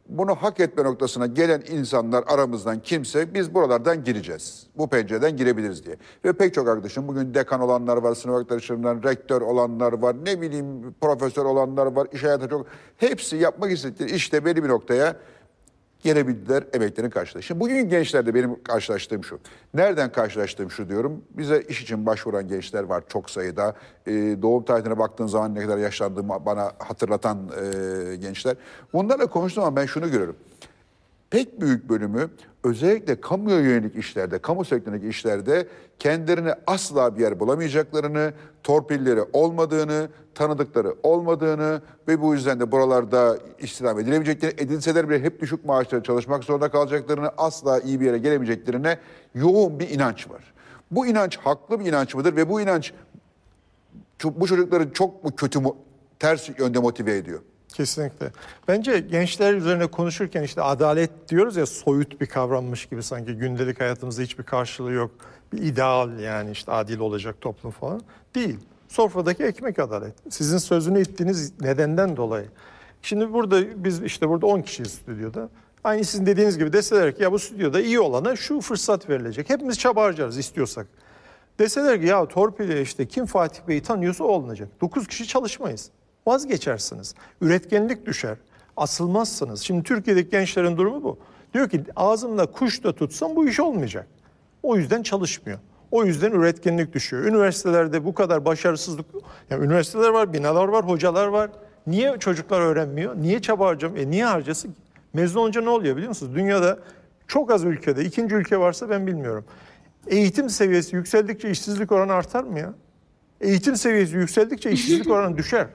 bunu 0.09 0.35
hak 0.35 0.61
etme 0.61 0.85
noktasına 0.85 1.27
gelen 1.27 1.62
insanlar 1.71 2.25
aramızdan 2.27 2.81
kimse 2.83 3.35
biz 3.35 3.55
buralardan 3.55 4.05
gireceğiz. 4.05 4.66
Bu 4.77 4.88
pencereden 4.88 5.37
girebiliriz 5.37 5.87
diye. 5.87 5.97
Ve 6.25 6.33
pek 6.33 6.55
çok 6.55 6.69
arkadaşım 6.69 7.09
bugün 7.09 7.35
dekan 7.35 7.61
olanlar 7.61 7.97
var, 7.97 8.14
sınıf 8.14 8.37
arkadaşlarımdan 8.37 9.03
rektör 9.03 9.40
olanlar 9.40 9.92
var, 9.92 10.16
ne 10.25 10.40
bileyim 10.40 10.95
profesör 11.01 11.45
olanlar 11.45 11.87
var, 11.87 12.09
iş 12.12 12.25
hayatı 12.25 12.49
çok. 12.49 12.66
Hepsi 12.97 13.37
yapmak 13.37 13.73
istedikleri 13.73 14.11
işte 14.11 14.45
belli 14.45 14.64
bir 14.64 14.69
noktaya 14.69 15.16
gelebildiler, 16.03 16.65
emeklerini 16.73 17.11
karşıladı. 17.11 17.43
Şimdi 17.43 17.61
bugün 17.61 17.89
gençlerde 17.89 18.35
benim 18.35 18.63
karşılaştığım 18.63 19.25
şu. 19.25 19.39
Nereden 19.75 20.13
karşılaştığım 20.13 20.71
şu 20.71 20.89
diyorum. 20.89 21.25
Bize 21.31 21.63
iş 21.69 21.83
için 21.83 22.07
başvuran 22.07 22.49
gençler 22.49 22.83
var 22.83 23.05
çok 23.09 23.31
sayıda. 23.31 23.75
Ee, 24.07 24.13
doğum 24.43 24.65
tarihine 24.65 24.99
baktığın 24.99 25.27
zaman 25.27 25.55
ne 25.55 25.63
kadar 25.63 25.79
yaşlandığımı 25.79 26.47
bana 26.47 26.73
hatırlatan 26.79 27.39
e, 27.39 28.17
gençler. 28.17 28.57
Bunlarla 28.93 29.27
konuştuğum 29.27 29.63
zaman 29.63 29.77
ben 29.77 29.87
şunu 29.87 30.11
görüyorum. 30.11 30.37
Pek 31.31 31.61
büyük 31.61 31.89
bölümü 31.89 32.31
özellikle 32.65 33.21
kamuya 33.21 33.61
yönelik 33.61 33.97
işlerde, 33.97 34.39
kamu 34.39 34.65
sektöründeki 34.65 35.09
işlerde 35.09 35.69
kendilerine 35.99 36.55
asla 36.67 37.17
bir 37.17 37.21
yer 37.21 37.41
bulamayacaklarını, 37.41 38.33
torpilleri 38.62 39.21
olmadığını, 39.33 40.09
tanıdıkları 40.35 40.95
olmadığını 41.03 41.83
ve 42.09 42.23
bu 42.23 42.35
yüzden 42.35 42.61
de 42.61 42.73
buralarda 42.73 43.39
istihdam 43.59 43.99
edilemeyeceklerini, 43.99 44.61
edilseler 44.61 45.09
bile 45.09 45.23
hep 45.23 45.41
düşük 45.41 45.65
maaşlara 45.65 46.03
çalışmak 46.03 46.45
zorunda 46.45 46.71
kalacaklarını, 46.71 47.31
asla 47.37 47.81
iyi 47.81 48.01
bir 48.01 48.07
yere 48.07 48.19
gelemeyeceklerine 48.19 48.99
yoğun 49.35 49.81
bir 49.81 49.91
inanç 49.91 50.31
var. 50.31 50.55
Bu 50.91 51.07
inanç 51.07 51.37
haklı 51.37 51.81
bir 51.81 51.87
inanç 51.87 52.15
mıdır 52.15 52.37
ve 52.37 52.49
bu 52.49 52.61
inanç 52.61 52.93
bu 54.25 54.47
çocukları 54.47 54.93
çok 54.93 55.25
mu 55.25 55.37
kötü 55.37 55.59
mu, 55.59 55.77
ters 56.19 56.49
yönde 56.59 56.79
motive 56.79 57.17
ediyor? 57.17 57.41
Kesinlikle. 57.77 58.31
Bence 58.69 58.99
gençler 58.99 59.55
üzerine 59.55 59.87
konuşurken 59.87 60.43
işte 60.43 60.62
adalet 60.62 61.29
diyoruz 61.29 61.57
ya 61.57 61.67
soyut 61.67 62.21
bir 62.21 62.27
kavrammış 62.27 62.87
gibi 62.87 63.03
sanki 63.03 63.33
gündelik 63.33 63.81
hayatımızda 63.81 64.23
hiçbir 64.23 64.45
karşılığı 64.45 64.93
yok. 64.93 65.11
Bir 65.53 65.62
ideal 65.62 66.21
yani 66.21 66.51
işte 66.51 66.73
adil 66.73 66.99
olacak 66.99 67.41
toplum 67.41 67.71
falan. 67.71 68.03
Değil. 68.35 68.59
Sofradaki 68.89 69.45
ekmek 69.45 69.79
adalet. 69.79 70.15
Sizin 70.31 70.59
sözünü 70.59 71.01
ettiğiniz 71.01 71.61
nedenden 71.61 72.17
dolayı. 72.17 72.47
Şimdi 73.03 73.33
burada 73.33 73.85
biz 73.85 74.03
işte 74.03 74.29
burada 74.29 74.47
10 74.47 74.62
kişiyiz 74.62 74.93
stüdyoda. 74.93 75.49
Aynı 75.85 76.05
sizin 76.05 76.27
dediğiniz 76.27 76.59
gibi 76.59 76.73
deseler 76.73 77.17
ki 77.17 77.23
ya 77.23 77.33
bu 77.33 77.39
stüdyoda 77.39 77.81
iyi 77.81 78.01
olana 78.01 78.37
şu 78.37 78.61
fırsat 78.61 79.09
verilecek. 79.09 79.51
Hepimiz 79.51 79.79
çaba 79.79 80.03
harcarız 80.03 80.39
istiyorsak. 80.39 80.87
Deseler 81.59 82.01
ki 82.01 82.07
ya 82.07 82.27
torpille 82.27 82.83
işte 82.83 83.07
kim 83.07 83.27
Fatih 83.27 83.61
Bey'i 83.69 83.83
tanıyorsa 83.83 84.25
o 84.25 84.29
olunacak. 84.29 84.69
9 84.81 85.07
kişi 85.07 85.27
çalışmayız. 85.27 85.91
Vazgeçersiniz. 86.27 87.15
Üretkenlik 87.41 88.07
düşer. 88.07 88.37
Asılmazsınız. 88.77 89.61
Şimdi 89.61 89.83
Türkiye'deki 89.83 90.31
gençlerin 90.31 90.77
durumu 90.77 91.05
bu. 91.05 91.19
Diyor 91.55 91.69
ki 91.69 91.85
ağzımda 91.97 92.47
kuş 92.47 92.85
da 92.85 92.93
tutsam 92.95 93.37
bu 93.37 93.49
iş 93.49 93.61
olmayacak. 93.61 94.07
O 94.62 94.77
yüzden 94.77 95.03
çalışmıyor. 95.03 95.59
O 95.91 96.05
yüzden 96.05 96.33
üretkenlik 96.33 96.95
düşüyor. 96.95 97.25
Üniversitelerde 97.25 98.05
bu 98.05 98.15
kadar 98.15 98.45
başarısızlık, 98.45 99.07
yani 99.51 99.65
üniversiteler 99.65 100.09
var, 100.09 100.33
binalar 100.33 100.69
var, 100.69 100.89
hocalar 100.89 101.27
var. 101.27 101.51
Niye 101.87 102.17
çocuklar 102.19 102.61
öğrenmiyor? 102.61 103.17
Niye 103.17 103.43
çaba 103.43 103.67
harcamıyor? 103.67 104.07
E 104.07 104.11
niye 104.11 104.25
harcasın? 104.25 104.75
Mezun 105.12 105.41
olunca 105.41 105.61
ne 105.61 105.69
oluyor 105.69 105.97
biliyor 105.97 106.09
musunuz? 106.09 106.35
Dünyada 106.35 106.79
çok 107.27 107.51
az 107.51 107.65
ülkede, 107.65 108.05
ikinci 108.05 108.35
ülke 108.35 108.59
varsa 108.59 108.91
ben 108.91 109.07
bilmiyorum. 109.07 109.45
Eğitim 110.07 110.51
seviyesi 110.51 110.97
yükseldikçe 110.97 111.51
işsizlik 111.51 111.93
oranı 111.93 112.12
artar 112.12 112.45
mı 112.45 112.59
ya? 112.59 112.75
Eğitim 113.41 113.77
seviyesi 113.77 114.17
yükseldikçe 114.17 114.71
işsizlik 114.71 115.11
oranı 115.11 115.37
düşer. 115.37 115.67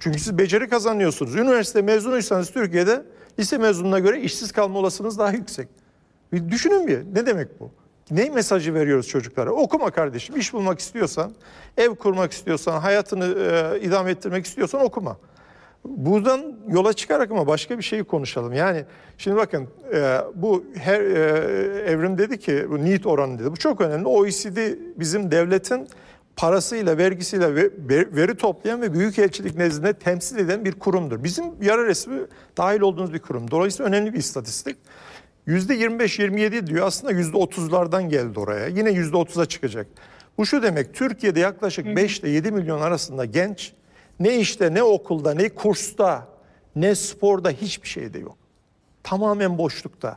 Çünkü 0.00 0.18
siz 0.18 0.38
beceri 0.38 0.68
kazanıyorsunuz. 0.68 1.34
Üniversite 1.34 1.82
mezunuysanız 1.82 2.50
Türkiye'de 2.50 3.02
lise 3.38 3.58
mezununa 3.58 3.98
göre 3.98 4.20
işsiz 4.20 4.52
kalma 4.52 4.78
olasılığınız 4.78 5.18
daha 5.18 5.32
yüksek. 5.32 5.68
Bir 6.32 6.48
düşünün 6.48 6.86
bir 6.86 6.98
ne 7.14 7.26
demek 7.26 7.60
bu? 7.60 7.70
Ne 8.10 8.30
mesajı 8.30 8.74
veriyoruz 8.74 9.08
çocuklara? 9.08 9.50
Okuma 9.50 9.90
kardeşim. 9.90 10.36
İş 10.36 10.52
bulmak 10.52 10.78
istiyorsan, 10.78 11.32
ev 11.76 11.94
kurmak 11.94 12.32
istiyorsan, 12.32 12.80
hayatını 12.80 13.24
e, 13.24 13.80
idame 13.80 14.10
ettirmek 14.10 14.46
istiyorsan 14.46 14.80
okuma. 14.80 15.16
Buradan 15.84 16.56
yola 16.68 16.92
çıkarak 16.92 17.30
ama 17.30 17.46
başka 17.46 17.78
bir 17.78 17.82
şeyi 17.82 18.04
konuşalım. 18.04 18.52
Yani 18.52 18.84
şimdi 19.18 19.36
bakın 19.36 19.68
e, 19.94 20.18
bu 20.34 20.64
her 20.74 21.00
e, 21.00 21.90
evrim 21.90 22.18
dedi 22.18 22.38
ki 22.38 22.66
bu 22.70 22.84
NEET 22.84 23.06
oranı 23.06 23.38
dedi. 23.38 23.52
Bu 23.52 23.56
çok 23.56 23.80
önemli. 23.80 24.06
OECD 24.06 24.56
bizim 24.96 25.30
devletin 25.30 25.88
parasıyla, 26.40 26.98
vergisiyle 26.98 27.54
ve 27.54 27.70
ver- 27.78 28.16
veri 28.16 28.34
toplayan 28.34 28.82
ve 28.82 28.94
büyükelçilik 28.94 29.56
nezdinde 29.56 29.92
temsil 29.92 30.38
eden 30.38 30.64
bir 30.64 30.72
kurumdur. 30.72 31.24
Bizim 31.24 31.44
yarı 31.62 31.86
resmi 31.86 32.20
dahil 32.56 32.80
olduğumuz 32.80 33.12
bir 33.12 33.18
kurum. 33.18 33.50
Dolayısıyla 33.50 33.88
önemli 33.88 34.12
bir 34.12 34.18
istatistik. 34.18 34.76
%25-27 35.46 36.66
diyor 36.66 36.86
aslında 36.86 37.12
%30'lardan 37.12 38.08
geldi 38.08 38.40
oraya. 38.40 38.66
Yine 38.66 38.90
%30'a 38.90 39.46
çıkacak. 39.46 39.86
Bu 40.38 40.46
şu 40.46 40.62
demek 40.62 40.94
Türkiye'de 40.94 41.40
yaklaşık 41.40 41.86
5 41.86 42.20
ile 42.20 42.28
7 42.30 42.52
milyon 42.52 42.80
arasında 42.80 43.24
genç 43.24 43.72
ne 44.20 44.38
işte 44.38 44.74
ne 44.74 44.82
okulda 44.82 45.34
ne 45.34 45.48
kursta 45.48 46.28
ne 46.76 46.94
sporda 46.94 47.50
hiçbir 47.50 47.88
şeyde 47.88 48.18
yok. 48.18 48.36
Tamamen 49.02 49.58
boşlukta. 49.58 50.16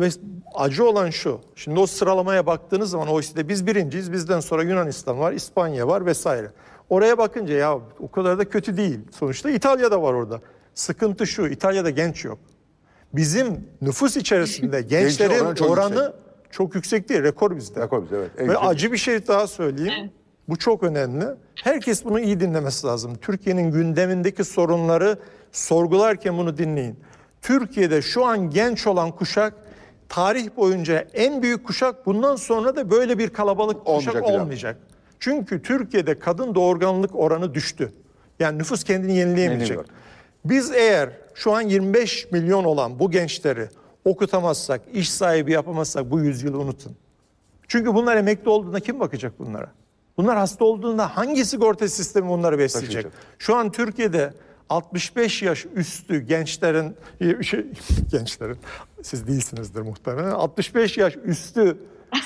Ve 0.00 0.08
acı 0.54 0.84
olan 0.88 1.10
şu. 1.10 1.40
Şimdi 1.54 1.80
o 1.80 1.86
sıralamaya 1.86 2.46
baktığınız 2.46 2.90
zaman 2.90 3.08
OECD'de 3.08 3.48
biz 3.48 3.66
birinciyiz. 3.66 4.12
Bizden 4.12 4.40
sonra 4.40 4.62
Yunanistan 4.62 5.18
var, 5.18 5.32
İspanya 5.32 5.88
var 5.88 6.06
vesaire. 6.06 6.50
Oraya 6.90 7.18
bakınca 7.18 7.54
ya 7.54 7.78
o 8.00 8.10
kadar 8.10 8.38
da 8.38 8.48
kötü 8.48 8.76
değil. 8.76 9.00
Sonuçta 9.18 9.50
İtalya'da 9.50 10.02
var 10.02 10.12
orada. 10.14 10.40
Sıkıntı 10.74 11.26
şu, 11.26 11.46
İtalya'da 11.46 11.90
genç 11.90 12.24
yok. 12.24 12.38
Bizim 13.12 13.68
nüfus 13.82 14.16
içerisinde 14.16 14.82
gençlerin 14.88 15.40
oranı 15.40 15.54
çok 15.54 15.70
oranı 15.70 15.94
yüksek. 15.94 16.12
çok 16.50 16.74
yüksek 16.74 17.08
değil, 17.08 17.22
rekor 17.22 17.56
bizde. 17.56 17.80
Rekor 17.80 18.02
bizde, 18.02 18.16
evet. 18.16 18.30
En 18.38 18.48
Ve 18.48 18.52
yüksek. 18.52 18.68
acı 18.68 18.92
bir 18.92 18.96
şey 18.98 19.26
daha 19.26 19.46
söyleyeyim. 19.46 20.10
Bu 20.48 20.56
çok 20.56 20.82
önemli. 20.82 21.24
Herkes 21.64 22.04
bunu 22.04 22.20
iyi 22.20 22.40
dinlemesi 22.40 22.86
lazım. 22.86 23.14
Türkiye'nin 23.14 23.70
gündemindeki 23.70 24.44
sorunları 24.44 25.18
sorgularken 25.52 26.38
bunu 26.38 26.58
dinleyin. 26.58 27.00
Türkiye'de 27.42 28.02
şu 28.02 28.24
an 28.26 28.50
genç 28.50 28.86
olan 28.86 29.10
kuşak 29.12 29.54
tarih 30.08 30.56
boyunca 30.56 31.06
en 31.14 31.42
büyük 31.42 31.66
kuşak 31.66 32.06
bundan 32.06 32.36
sonra 32.36 32.76
da 32.76 32.90
böyle 32.90 33.18
bir 33.18 33.30
kalabalık 33.30 33.84
kuşak 33.84 34.14
Olmayacak 34.14 34.40
olmayacak. 34.40 34.76
Çünkü 35.20 35.62
Türkiye'de 35.62 36.18
kadın 36.18 36.54
doğurganlık 36.54 37.14
oranı 37.14 37.54
düştü. 37.54 37.92
Yani 38.40 38.58
nüfus 38.58 38.84
kendini 38.84 39.16
yenileyemeyecek. 39.16 39.78
Biz 40.44 40.70
eğer 40.72 41.10
şu 41.34 41.52
an 41.52 41.60
25 41.60 42.32
milyon 42.32 42.64
olan 42.64 42.98
bu 42.98 43.10
gençleri 43.10 43.68
okutamazsak, 44.04 44.80
iş 44.92 45.10
sahibi 45.10 45.52
yapamazsak 45.52 46.10
bu 46.10 46.20
yüzyılı 46.20 46.58
unutun. 46.58 46.96
Çünkü 47.68 47.94
bunlar 47.94 48.16
emekli 48.16 48.48
olduğunda 48.48 48.80
kim 48.80 49.00
bakacak 49.00 49.38
bunlara? 49.38 49.72
Bunlar 50.16 50.36
hasta 50.36 50.64
olduğunda 50.64 51.16
hangi 51.16 51.44
sigorta 51.44 51.88
sistemi 51.88 52.28
bunları 52.28 52.58
besleyecek? 52.58 53.02
Taşıyacak. 53.02 53.12
Şu 53.38 53.56
an 53.56 53.72
Türkiye'de 53.72 54.32
65 54.68 55.42
yaş 55.42 55.66
üstü 55.74 56.18
gençlerin 56.20 56.96
şey, 57.42 57.66
gençlerin 58.10 58.56
siz 59.02 59.26
değilsinizdir 59.26 59.80
muhtemelen 59.80 60.30
65 60.30 60.98
yaş 60.98 61.16
üstü 61.24 61.76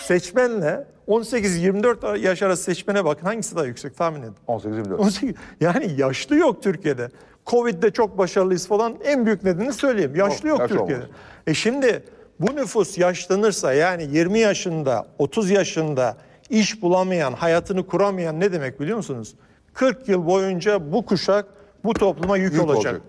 seçmenle 0.00 0.86
18-24 1.08 2.18
yaş 2.18 2.42
arası 2.42 2.62
seçmene 2.62 3.04
bakın 3.04 3.26
hangisi 3.26 3.56
daha 3.56 3.64
yüksek 3.64 3.96
tahmin 3.96 4.22
edin. 4.22 4.34
18-24. 4.48 4.94
18 4.94 5.34
yani 5.60 5.90
yaşlı 5.96 6.36
yok 6.36 6.62
Türkiye'de. 6.62 7.08
Covid'de 7.46 7.90
çok 7.90 8.18
başarılıyız 8.18 8.68
falan 8.68 8.96
en 9.04 9.26
büyük 9.26 9.44
nedenini 9.44 9.72
söyleyeyim. 9.72 10.16
Yaşlı 10.16 10.48
yok 10.48 10.60
yaş 10.60 10.68
Türkiye'de. 10.68 10.94
olmaz. 10.94 11.08
E 11.46 11.54
şimdi 11.54 12.04
bu 12.40 12.56
nüfus 12.56 12.98
yaşlanırsa 12.98 13.72
yani 13.72 14.08
20 14.12 14.38
yaşında, 14.38 15.06
30 15.18 15.50
yaşında 15.50 16.16
iş 16.50 16.82
bulamayan, 16.82 17.32
hayatını 17.32 17.86
kuramayan 17.86 18.40
ne 18.40 18.52
demek 18.52 18.80
biliyor 18.80 18.96
musunuz? 18.96 19.34
40 19.74 20.08
yıl 20.08 20.26
boyunca 20.26 20.92
bu 20.92 21.06
kuşak 21.06 21.46
bu 21.84 21.94
topluma 21.94 22.36
yük, 22.36 22.52
Yük 22.52 22.62
olacak. 22.62 22.76
olacak. 22.76 23.00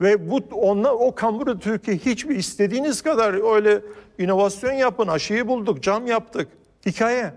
Ve 0.00 0.30
bu 0.30 0.40
onlar 0.52 0.90
o 0.90 1.14
kamburu 1.14 1.58
Türkiye 1.58 1.96
hiçbir 1.96 2.36
istediğiniz 2.36 3.02
kadar 3.02 3.54
öyle 3.56 3.80
inovasyon 4.18 4.72
yapın, 4.72 5.06
aşıyı 5.08 5.48
bulduk, 5.48 5.82
cam 5.82 6.06
yaptık. 6.06 6.48
Hikaye. 6.86 7.32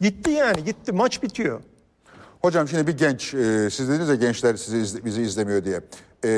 Gitti 0.00 0.30
yani 0.30 0.64
gitti 0.64 0.92
maç 0.92 1.22
bitiyor. 1.22 1.60
Hocam 2.42 2.68
şimdi 2.68 2.86
bir 2.86 2.98
genç, 2.98 3.34
e, 3.34 3.68
siz 3.70 3.88
dediniz 3.88 4.08
ya 4.08 4.14
gençler 4.14 4.54
sizi 4.56 4.78
izle- 4.78 5.04
bizi 5.04 5.22
izlemiyor 5.22 5.64
diye. 5.64 5.80
E, 6.24 6.30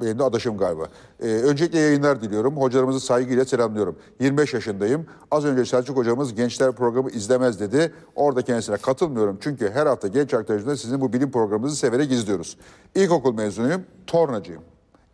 benim 0.00 0.22
adaşım 0.22 0.56
galiba. 0.56 0.88
E, 1.22 1.26
öncelikle 1.26 1.78
yayınlar 1.78 2.20
diliyorum. 2.20 2.56
Hocalarımızı 2.56 3.00
saygıyla 3.00 3.44
selamlıyorum. 3.44 3.96
25 4.20 4.54
yaşındayım. 4.54 5.06
Az 5.30 5.44
önce 5.44 5.64
Selçuk 5.64 5.96
hocamız 5.96 6.34
gençler 6.34 6.72
programı 6.72 7.10
izlemez 7.10 7.60
dedi. 7.60 7.92
Orada 8.14 8.42
kendisine 8.42 8.76
katılmıyorum. 8.76 9.38
Çünkü 9.40 9.70
her 9.70 9.86
hafta 9.86 10.08
genç 10.08 10.34
arkadaşımla 10.34 10.76
sizin 10.76 11.00
bu 11.00 11.12
bilim 11.12 11.30
programınızı 11.30 11.76
severek 11.76 12.12
izliyoruz. 12.12 12.56
İlkokul 12.94 13.34
mezunuyum, 13.34 13.82
tornacıyım. 14.06 14.62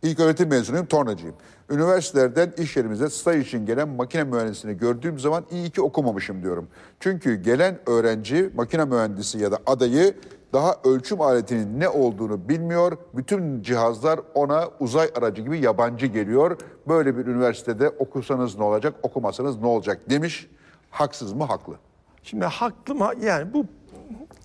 İlk 0.02 0.20
öğretim 0.20 0.48
mezunuyum, 0.48 0.86
tornacıyım. 0.86 1.34
Üniversitelerden 1.70 2.52
iş 2.58 2.76
yerimize 2.76 3.10
staj 3.10 3.46
için 3.46 3.66
gelen 3.66 3.88
makine 3.88 4.24
mühendisini 4.24 4.76
gördüğüm 4.76 5.18
zaman 5.18 5.44
iyi 5.50 5.70
ki 5.70 5.82
okumamışım 5.82 6.42
diyorum. 6.42 6.68
Çünkü 7.00 7.34
gelen 7.34 7.78
öğrenci 7.86 8.50
makine 8.56 8.84
mühendisi 8.84 9.38
ya 9.38 9.52
da 9.52 9.58
adayı 9.66 10.14
daha 10.56 10.74
ölçüm 10.84 11.20
aletinin 11.20 11.80
ne 11.80 11.88
olduğunu 11.88 12.48
bilmiyor. 12.48 12.96
Bütün 13.14 13.62
cihazlar 13.62 14.20
ona 14.34 14.68
uzay 14.80 15.10
aracı 15.18 15.42
gibi 15.42 15.58
yabancı 15.64 16.06
geliyor. 16.06 16.58
Böyle 16.88 17.16
bir 17.16 17.26
üniversitede 17.26 17.88
okursanız 17.88 18.58
ne 18.58 18.64
olacak, 18.64 18.94
okumasanız 19.02 19.60
ne 19.60 19.66
olacak 19.66 20.00
demiş. 20.10 20.50
Haksız 20.90 21.32
mı? 21.32 21.44
Haklı. 21.44 21.74
Şimdi 22.22 22.44
haklı 22.44 22.94
mı? 22.94 23.10
Yani 23.22 23.52
bu 23.54 23.66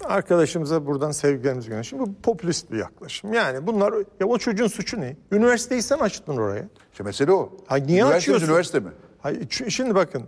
arkadaşımıza 0.04 0.86
buradan 0.86 1.12
sevgilerimizi 1.12 1.68
gönderiyorum. 1.70 1.84
Şimdi 1.84 2.02
bu 2.04 2.22
popülist 2.24 2.72
bir 2.72 2.78
yaklaşım. 2.78 3.34
Yani 3.34 3.68
bunlar 3.68 3.94
ya 4.20 4.28
o 4.28 4.38
çocuğun 4.38 4.68
suçu 4.68 5.02
ne? 5.02 5.16
Üniversiteyi 5.32 5.82
sen 5.82 6.00
açtın 6.00 6.38
oraya. 6.38 6.66
İşte 6.92 7.04
mesele 7.04 7.32
o. 7.32 7.54
Ha, 7.68 7.76
niye 7.76 7.88
Üniversitemiz 8.02 8.16
açıyorsun? 8.18 8.48
üniversite 8.48 8.80
mi? 8.80 8.90
Hayır, 9.22 9.50
şimdi 9.70 9.96
bakın. 9.96 10.24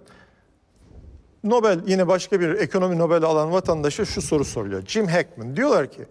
Nobel 1.44 1.80
yine 1.88 2.08
başka 2.08 2.40
bir 2.40 2.50
ekonomi 2.50 2.98
Nobel 2.98 3.24
alan 3.24 3.52
vatandaşa 3.52 4.06
şu 4.06 4.22
soru 4.22 4.46
soruyor. 4.46 4.82
Jim 4.86 5.08
Hackman 5.08 5.56
diyorlar 5.56 5.92
ki 5.92 6.02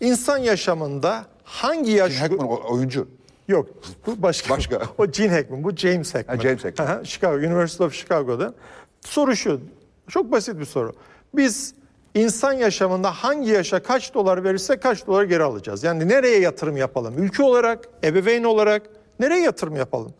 insan 0.00 0.38
yaşamında 0.38 1.24
hangi 1.44 1.90
yaş 1.90 2.20
Hackman 2.20 2.48
o- 2.48 2.72
oyuncu. 2.74 3.08
Yok 3.48 3.68
bu 4.06 4.22
başka. 4.22 4.54
Başka. 4.54 4.82
o 4.98 5.06
Gene 5.06 5.32
Hackman, 5.32 5.64
bu 5.64 5.76
James 5.76 6.14
Hackman. 6.14 6.36
Ha, 6.36 6.42
James 6.42 6.64
Hackman. 6.64 6.86
Aha, 6.86 7.04
Chicago, 7.04 7.36
University 7.36 7.84
of 7.84 7.92
Chicago'da. 7.94 8.54
Soru 9.00 9.36
şu, 9.36 9.60
çok 10.08 10.32
basit 10.32 10.58
bir 10.60 10.64
soru. 10.64 10.92
Biz 11.34 11.74
insan 12.14 12.52
yaşamında 12.52 13.10
hangi 13.10 13.50
yaşa 13.50 13.82
kaç 13.82 14.14
dolar 14.14 14.44
verirse 14.44 14.76
kaç 14.76 15.06
dolar 15.06 15.24
geri 15.24 15.42
alacağız? 15.42 15.84
Yani 15.84 16.08
nereye 16.08 16.40
yatırım 16.40 16.76
yapalım? 16.76 17.14
Ülke 17.18 17.42
olarak, 17.42 17.88
ebeveyn 18.04 18.44
olarak 18.44 18.82
nereye 19.20 19.40
yatırım 19.42 19.76
yapalım? 19.76 20.12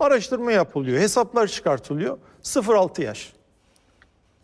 Araştırma 0.00 0.52
yapılıyor, 0.52 0.98
hesaplar 1.00 1.46
çıkartılıyor. 1.46 2.18
0-6 2.42 3.02
yaş. 3.02 3.32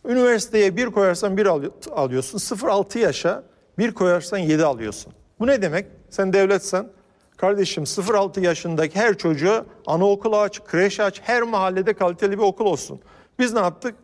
Üniversiteye 0.07 0.77
bir 0.77 0.87
koyarsan 0.87 1.37
bir 1.37 1.47
al- 1.47 1.71
alıyorsun. 1.93 2.39
0-6 2.39 2.99
yaşa 2.99 3.43
bir 3.79 3.93
koyarsan 3.95 4.39
7 4.39 4.65
alıyorsun. 4.65 5.13
Bu 5.41 5.47
ne 5.47 5.63
demek? 5.63 5.87
Sen 6.11 6.33
devletsen 6.33 6.89
kardeşim 7.37 7.85
0-6 7.85 8.41
yaşındaki 8.41 8.99
her 8.99 9.19
çocuğa 9.19 9.65
anaokulu 9.87 10.39
aç, 10.39 10.65
kreş 10.65 11.01
aç, 11.01 11.21
her 11.25 11.43
mahallede 11.43 11.95
kaliteli 11.95 12.33
bir 12.33 12.43
okul 12.43 12.67
olsun. 12.67 13.01
Biz 13.39 13.53
ne 13.53 13.61
yaptık? 13.61 13.95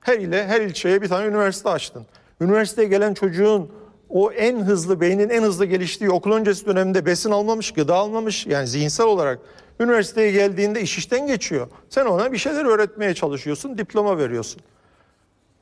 Her 0.00 0.18
ile 0.18 0.46
her 0.46 0.60
ilçeye 0.60 1.02
bir 1.02 1.08
tane 1.08 1.26
üniversite 1.26 1.68
açtın. 1.68 2.06
Üniversiteye 2.40 2.88
gelen 2.88 3.14
çocuğun 3.14 3.72
o 4.08 4.32
en 4.32 4.60
hızlı 4.60 5.00
beynin 5.00 5.28
en 5.28 5.42
hızlı 5.42 5.64
geliştiği 5.64 6.10
okul 6.10 6.32
öncesi 6.32 6.66
döneminde 6.66 7.06
besin 7.06 7.30
almamış, 7.30 7.72
gıda 7.72 7.94
almamış 7.94 8.46
yani 8.46 8.66
zihinsel 8.66 9.06
olarak 9.06 9.38
üniversiteye 9.80 10.32
geldiğinde 10.32 10.80
iş 10.80 10.98
işten 10.98 11.26
geçiyor. 11.26 11.68
Sen 11.88 12.06
ona 12.06 12.32
bir 12.32 12.38
şeyler 12.38 12.64
öğretmeye 12.64 13.14
çalışıyorsun, 13.14 13.78
diploma 13.78 14.18
veriyorsun 14.18 14.62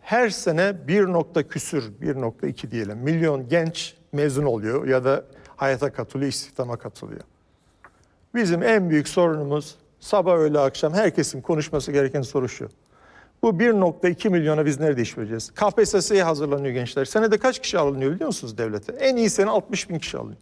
her 0.05 0.29
sene 0.29 0.89
bir 0.89 1.05
nokta 1.05 1.43
küsür, 1.49 1.93
1.2 2.03 2.71
diyelim 2.71 2.99
milyon 2.99 3.49
genç 3.49 3.95
mezun 4.13 4.45
oluyor 4.45 4.87
ya 4.87 5.05
da 5.05 5.25
hayata 5.57 5.93
katılıyor, 5.93 6.31
istihdama 6.31 6.77
katılıyor. 6.77 7.21
Bizim 8.35 8.63
en 8.63 8.91
büyük 8.91 9.09
sorunumuz 9.09 9.75
sabah 10.01 10.35
öğle 10.37 10.59
akşam 10.59 10.93
herkesin 10.93 11.41
konuşması 11.43 11.93
gereken 11.93 12.23
soru 12.23 12.49
şu. 12.49 12.69
Bu 13.43 13.49
1.2 13.49 14.29
milyona 14.31 14.67
biz 14.67 14.81
nerede 14.81 15.03
iş 15.03 15.19
vereceğiz? 15.19 15.51
KPSS'ye 15.51 16.23
hazırlanıyor 16.23 16.75
gençler. 16.75 17.05
Senede 17.05 17.39
kaç 17.39 17.59
kişi 17.59 17.79
alınıyor 17.79 18.13
biliyor 18.13 18.27
musunuz 18.27 18.59
devlete? 18.59 18.93
En 18.93 19.17
iyi 19.17 19.31
sene 19.31 19.51
60 19.51 19.91
bin 19.91 19.99
kişi 19.99 20.19
alınıyor. 20.19 20.41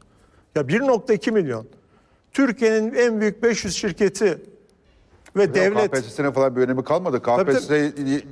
Ya 0.56 0.62
1.2 0.62 1.30
milyon. 1.30 1.66
Türkiye'nin 2.32 2.94
en 2.94 3.20
büyük 3.20 3.42
500 3.42 3.76
şirketi 3.76 4.38
ve 5.36 5.54
devlet... 5.54 5.90
KPSS'ne 5.90 6.32
falan 6.32 6.56
bir 6.56 6.60
önemi 6.60 6.84
kalmadı. 6.84 7.22
Tabii, 7.24 7.52
KPSS 7.52 7.70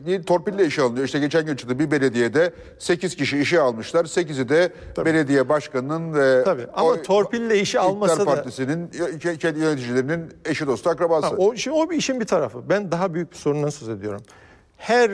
y- 0.07 0.23
torpille 0.23 0.67
işe 0.67 0.83
alınıyor. 0.83 1.05
İşte 1.05 1.19
geçen 1.19 1.47
gün 1.47 1.57
çıktı 1.57 1.79
bir 1.79 1.91
belediyede 1.91 2.53
8 2.79 3.17
kişi 3.17 3.39
işe 3.39 3.61
almışlar. 3.61 4.05
8'i 4.05 4.49
de 4.49 4.73
belediye 5.05 5.49
başkanının 5.49 6.15
ve 6.15 6.45
Tabii, 6.45 6.67
ama 6.75 7.03
torpille 7.03 7.61
işe 7.61 7.79
İktidar 7.79 8.19
da- 8.19 8.25
Partisi'nin 8.25 8.91
kendi 9.39 9.59
yöneticilerinin 9.59 10.31
eşi 10.45 10.67
dostu 10.67 10.91
akrabası. 10.91 11.27
Ha, 11.27 11.35
o, 11.37 11.57
şimdi 11.57 11.77
o 11.77 11.91
bir 11.91 11.97
işin 11.97 12.21
bir 12.21 12.27
tarafı. 12.27 12.69
Ben 12.69 12.93
daha 12.93 13.15
büyük 13.15 13.33
bir 13.33 13.37
sorundan 13.37 13.69
söz 13.71 13.89
ediyorum. 13.89 14.21
Her 14.77 15.11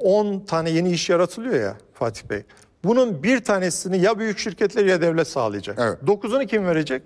10 0.00 0.40
tane 0.40 0.70
yeni 0.70 0.90
iş 0.92 1.10
yaratılıyor 1.10 1.54
ya 1.60 1.76
Fatih 1.94 2.24
Bey. 2.30 2.42
Bunun 2.84 3.22
bir 3.22 3.44
tanesini 3.44 3.98
ya 3.98 4.18
büyük 4.18 4.38
şirketler 4.38 4.84
ya 4.84 5.00
devlet 5.00 5.28
sağlayacak. 5.28 5.78
Evet. 5.80 5.98
Dokuzunu 6.06 6.46
kim 6.46 6.66
verecek? 6.66 7.02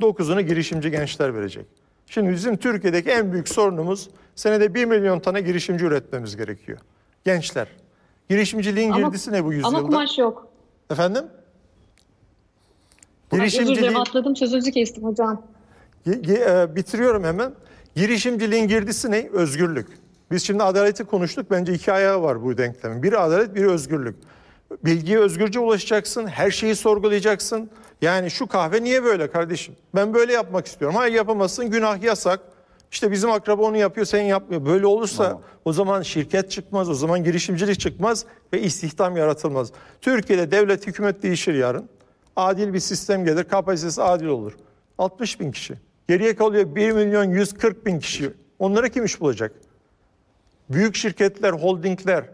Dokuzunu 0.00 0.40
girişimci 0.40 0.90
gençler 0.90 1.34
verecek. 1.34 1.66
Şimdi 2.06 2.30
bizim 2.30 2.56
Türkiye'deki 2.56 3.10
en 3.10 3.32
büyük 3.32 3.48
sorunumuz 3.48 4.10
senede 4.34 4.74
1 4.74 4.84
milyon 4.84 5.20
tane 5.20 5.40
girişimci 5.40 5.84
üretmemiz 5.84 6.36
gerekiyor. 6.36 6.78
Gençler. 7.24 7.68
Girişimciliğin 8.30 8.90
Ama- 8.90 9.06
girdisi 9.08 9.32
ne 9.32 9.44
bu 9.44 9.52
yüzyılda? 9.52 9.68
Ama 9.78 9.86
kumaş 9.86 10.18
yok. 10.18 10.48
Efendim? 10.90 11.24
Ay, 13.32 13.40
Özür 13.40 13.58
Girişimciliğin... 13.58 13.94
atladım 13.94 14.36
sözünüzü 14.36 14.70
kestim 14.70 15.04
hocam. 15.04 15.42
E, 16.06 16.76
bitiriyorum 16.76 17.24
hemen. 17.24 17.52
Girişimciliğin 17.96 18.68
girdisi 18.68 19.10
ne? 19.10 19.28
Özgürlük. 19.32 19.86
Biz 20.30 20.42
şimdi 20.46 20.62
adaleti 20.62 21.04
konuştuk. 21.04 21.50
Bence 21.50 21.72
iki 21.72 21.92
ayağı 21.92 22.22
var 22.22 22.42
bu 22.44 22.58
denklemin. 22.58 23.02
Biri 23.02 23.18
adalet, 23.18 23.54
biri 23.54 23.70
özgürlük. 23.70 24.16
Bilgiye 24.84 25.18
özgürce 25.18 25.58
ulaşacaksın. 25.60 26.26
Her 26.26 26.50
şeyi 26.50 26.76
sorgulayacaksın. 26.76 27.70
Yani 28.02 28.30
şu 28.30 28.46
kahve 28.46 28.84
niye 28.84 29.04
böyle 29.04 29.30
kardeşim? 29.30 29.76
Ben 29.94 30.14
böyle 30.14 30.32
yapmak 30.32 30.66
istiyorum. 30.66 30.96
Hayır 30.96 31.14
yapamazsın. 31.14 31.70
Günah 31.70 32.02
yasak. 32.02 32.40
İşte 32.92 33.10
bizim 33.10 33.30
akraba 33.30 33.62
onu 33.62 33.76
yapıyor, 33.76 34.06
sen 34.06 34.22
yapmıyor. 34.22 34.66
Böyle 34.66 34.86
olursa 34.86 35.40
o 35.64 35.72
zaman 35.72 36.02
şirket 36.02 36.50
çıkmaz, 36.50 36.90
o 36.90 36.94
zaman 36.94 37.24
girişimcilik 37.24 37.80
çıkmaz 37.80 38.24
ve 38.52 38.60
istihdam 38.60 39.16
yaratılmaz. 39.16 39.72
Türkiye'de 40.00 40.50
devlet 40.50 40.86
hükümet 40.86 41.22
değişir 41.22 41.54
yarın. 41.54 41.88
Adil 42.36 42.74
bir 42.74 42.80
sistem 42.80 43.24
gelir, 43.24 43.44
kapasitesi 43.44 44.02
adil 44.02 44.26
olur. 44.26 44.52
60 44.98 45.40
bin 45.40 45.52
kişi. 45.52 45.74
Geriye 46.08 46.36
kalıyor 46.36 46.74
1 46.74 46.92
milyon 46.92 47.24
140 47.24 47.86
bin 47.86 47.98
kişi. 47.98 48.32
Onlara 48.58 48.88
kim 48.88 49.04
iş 49.04 49.20
bulacak? 49.20 49.52
Büyük 50.68 50.96
şirketler, 50.96 51.52
holdingler 51.52 52.24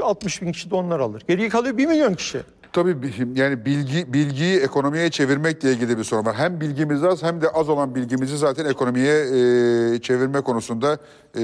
60 0.00 0.42
bin 0.42 0.52
kişi 0.52 0.70
de 0.70 0.74
onlar 0.74 1.00
alır. 1.00 1.22
Geriye 1.28 1.48
kalıyor 1.48 1.76
1 1.76 1.86
milyon 1.86 2.14
kişi. 2.14 2.40
Tabii 2.74 3.02
bi- 3.02 3.40
yani 3.40 3.64
bilgi 3.64 4.12
bilgiyi 4.12 4.60
ekonomiye 4.60 5.10
çevirmekle 5.10 5.72
ilgili 5.72 5.98
bir 5.98 6.04
sorun 6.04 6.26
var. 6.26 6.34
Hem 6.34 6.60
bilgimiz 6.60 7.04
az 7.04 7.22
hem 7.22 7.40
de 7.40 7.48
az 7.48 7.68
olan 7.68 7.94
bilgimizi 7.94 8.38
zaten 8.38 8.64
ekonomiye 8.64 9.20
e, 9.20 10.00
çevirme 10.00 10.40
konusunda 10.40 10.98
e, 11.38 11.40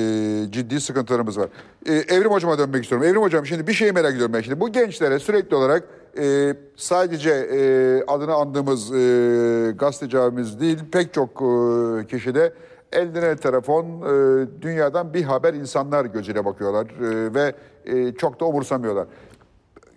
ciddi 0.51 0.81
sıkıntılarımız 0.81 1.39
var. 1.39 1.49
E, 1.87 1.93
Evrim 1.93 2.31
Hocam'a 2.31 2.59
dönmek 2.59 2.83
istiyorum. 2.83 3.07
Evrim 3.07 3.23
Hocam 3.23 3.47
şimdi 3.47 3.67
bir 3.67 3.73
şeyi 3.73 3.93
merak 3.93 4.13
ediyorum 4.13 4.33
ben 4.35 4.41
şimdi. 4.41 4.61
Bu 4.61 4.73
gençlere 4.73 5.19
sürekli 5.19 5.57
olarak 5.57 5.85
e, 6.19 6.55
sadece 6.77 7.31
e, 7.31 7.59
adını 8.07 8.35
andığımız 8.35 8.93
e, 8.93 9.75
gazeteci 9.79 10.19
abimiz 10.19 10.61
değil 10.61 10.79
pek 10.93 11.15
çok 11.15 11.31
e, 11.31 12.07
kişi 12.07 12.35
de 12.35 12.53
eline 12.93 13.37
telefon 13.37 13.85
e, 13.85 14.47
dünyadan 14.63 15.15
bir 15.15 15.23
haber 15.23 15.55
insanlar 15.55 16.05
gözüyle 16.05 16.45
bakıyorlar 16.45 16.87
e, 16.87 17.35
ve 17.35 17.55
e, 17.85 18.15
çok 18.15 18.41
da 18.41 18.45
umursamıyorlar. 18.45 19.07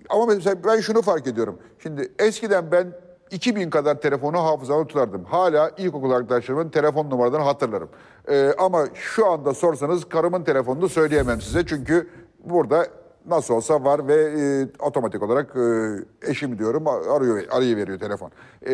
Ama 0.10 0.26
mesela 0.26 0.64
ben 0.64 0.80
şunu 0.80 1.02
fark 1.02 1.28
ediyorum. 1.28 1.60
Şimdi 1.80 2.12
eskiden 2.20 2.72
ben 2.72 2.94
2000 3.32 3.70
kadar 3.70 4.02
telefonu 4.02 4.38
hafızamda 4.38 4.88
tutardım. 4.88 5.24
Hala 5.24 5.72
ilkokul 5.78 6.12
arkadaşlarımın 6.12 6.70
telefon 6.70 7.10
numaralarını 7.10 7.46
hatırlarım. 7.46 7.90
Ee, 8.30 8.54
ama 8.58 8.86
şu 8.94 9.28
anda 9.28 9.54
sorsanız 9.54 10.06
karımın 10.06 10.44
telefonunu 10.44 10.90
söyleyemem 10.90 11.42
size. 11.42 11.66
Çünkü 11.66 12.10
burada 12.46 12.88
nasıl 13.26 13.54
olsa 13.54 13.84
var 13.84 14.08
ve 14.08 14.16
e, 14.16 14.68
otomatik 14.80 15.24
olarak 15.24 15.56
e, 15.56 16.30
eşim 16.32 16.60
diyorum 16.60 16.88
arıyor 16.88 17.44
arayı 17.52 17.78
veriyor 17.78 18.00
telefon. 18.00 18.32
E, 18.68 18.74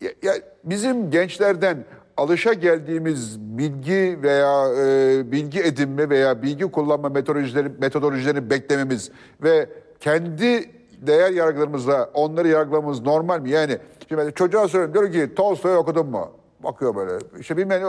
ya, 0.00 0.10
ya 0.22 0.34
bizim 0.64 1.10
gençlerden 1.10 1.84
alışa 2.16 2.52
geldiğimiz 2.52 3.40
bilgi 3.40 4.18
veya 4.22 4.68
e, 4.78 5.32
bilgi 5.32 5.60
edinme 5.60 6.10
veya 6.10 6.42
bilgi 6.42 6.64
kullanma 6.64 7.08
metodolojileri 7.08 7.68
metodolojilerini 7.80 8.50
beklememiz 8.50 9.10
ve 9.42 9.68
kendi 10.00 10.70
değer 11.06 11.30
yargılarımızla 11.30 12.10
onları 12.14 12.48
yargılamamız 12.48 13.02
normal 13.02 13.40
mi? 13.40 13.50
Yani 13.50 13.78
şimdi 14.08 14.32
çocuğa 14.34 14.68
soruyorum 14.68 14.94
diyor 14.94 15.12
ki 15.12 15.34
Tolstoy 15.34 15.76
okudun 15.76 16.06
mu? 16.06 16.30
Bakıyor 16.64 16.96
böyle. 16.96 17.12
İşte 17.40 17.56
bilmem 17.56 17.82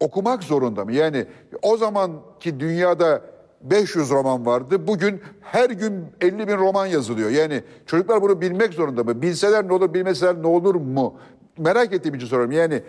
okumak 0.00 0.42
zorunda 0.42 0.84
mı? 0.84 0.92
Yani 0.92 1.26
o 1.62 1.76
zamanki 1.76 2.60
dünyada 2.60 3.22
500 3.62 4.10
roman 4.10 4.46
vardı. 4.46 4.86
Bugün 4.86 5.20
her 5.40 5.70
gün 5.70 6.04
50 6.20 6.48
bin 6.48 6.56
roman 6.56 6.86
yazılıyor. 6.86 7.30
Yani 7.30 7.62
çocuklar 7.86 8.22
bunu 8.22 8.40
bilmek 8.40 8.74
zorunda 8.74 9.04
mı? 9.04 9.22
Bilseler 9.22 9.68
ne 9.68 9.72
olur, 9.72 9.94
bilmeseler 9.94 10.42
ne 10.42 10.46
olur 10.46 10.74
mu? 10.74 11.14
Merak 11.58 11.92
ettiğim 11.92 12.14
için 12.14 12.26
soruyorum. 12.26 12.52
Yani 12.52 12.82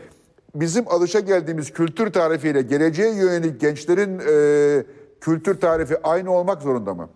bizim 0.55 0.86
alışa 0.88 1.20
geldiğimiz 1.20 1.74
kültür 1.74 2.12
tarifiyle 2.12 2.62
geleceğe 2.62 3.16
yönelik 3.16 3.62
gençlerin 3.62 4.20
e, 4.20 4.84
kültür 5.22 5.60
tarifi 5.60 5.97
aynı 6.03 6.32
olmak 6.32 6.62
zorunda 6.62 6.93
mı? 6.93 7.10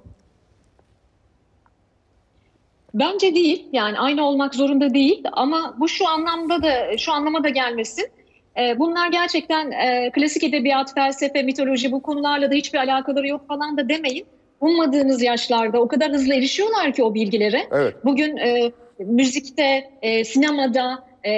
Bence 2.94 3.36
değil. 3.36 3.66
Yani 3.74 4.00
aynı 4.00 4.28
olmak 4.28 4.56
zorunda 4.56 4.94
değil 4.94 5.24
ama 5.32 5.76
bu 5.80 5.88
şu 5.88 6.08
anlamda 6.08 6.64
da 6.64 6.98
şu 6.98 7.12
anlama 7.12 7.44
da 7.44 7.50
gelmesin. 7.50 8.06
Ee, 8.60 8.80
bunlar 8.80 9.12
gerçekten 9.12 9.72
e, 9.72 10.12
klasik 10.12 10.44
edebiyat, 10.44 10.94
felsefe, 10.96 11.44
mitoloji 11.44 11.92
bu 11.92 12.02
konularla 12.02 12.52
da 12.52 12.56
hiçbir 12.56 12.80
alakaları 12.80 13.28
yok 13.28 13.48
falan 13.48 13.78
da 13.78 13.90
demeyin. 13.90 14.26
Ummadığınız 14.60 15.22
yaşlarda 15.22 15.82
o 15.82 15.88
kadar 15.88 16.12
hızlı 16.12 16.34
erişiyorlar 16.34 16.94
ki 16.94 17.04
o 17.04 17.14
bilgilere. 17.14 17.68
Evet. 17.72 17.96
Bugün 18.06 18.38
e, 18.38 18.72
müzikte, 19.00 19.90
e, 20.02 20.26
sinemada, 20.26 21.04
e, 21.24 21.34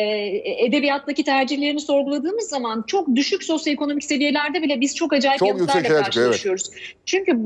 edebiyattaki 0.66 1.24
tercihlerini 1.24 1.80
sorguladığımız 1.80 2.49
zaman 2.49 2.84
çok 2.88 3.16
düşük 3.16 3.43
sosyoekonomik 3.43 4.04
seviyelerde 4.04 4.62
bile 4.62 4.82
biz 4.82 4.95
çok 4.95 5.14
acayip 5.14 5.39
Çok 5.39 5.47
yanıtlarla 5.47 5.82
çıkıyor, 5.82 5.95
evet. 5.95 6.06
karşılaşıyoruz. 6.06 6.70
Çünkü 7.06 7.39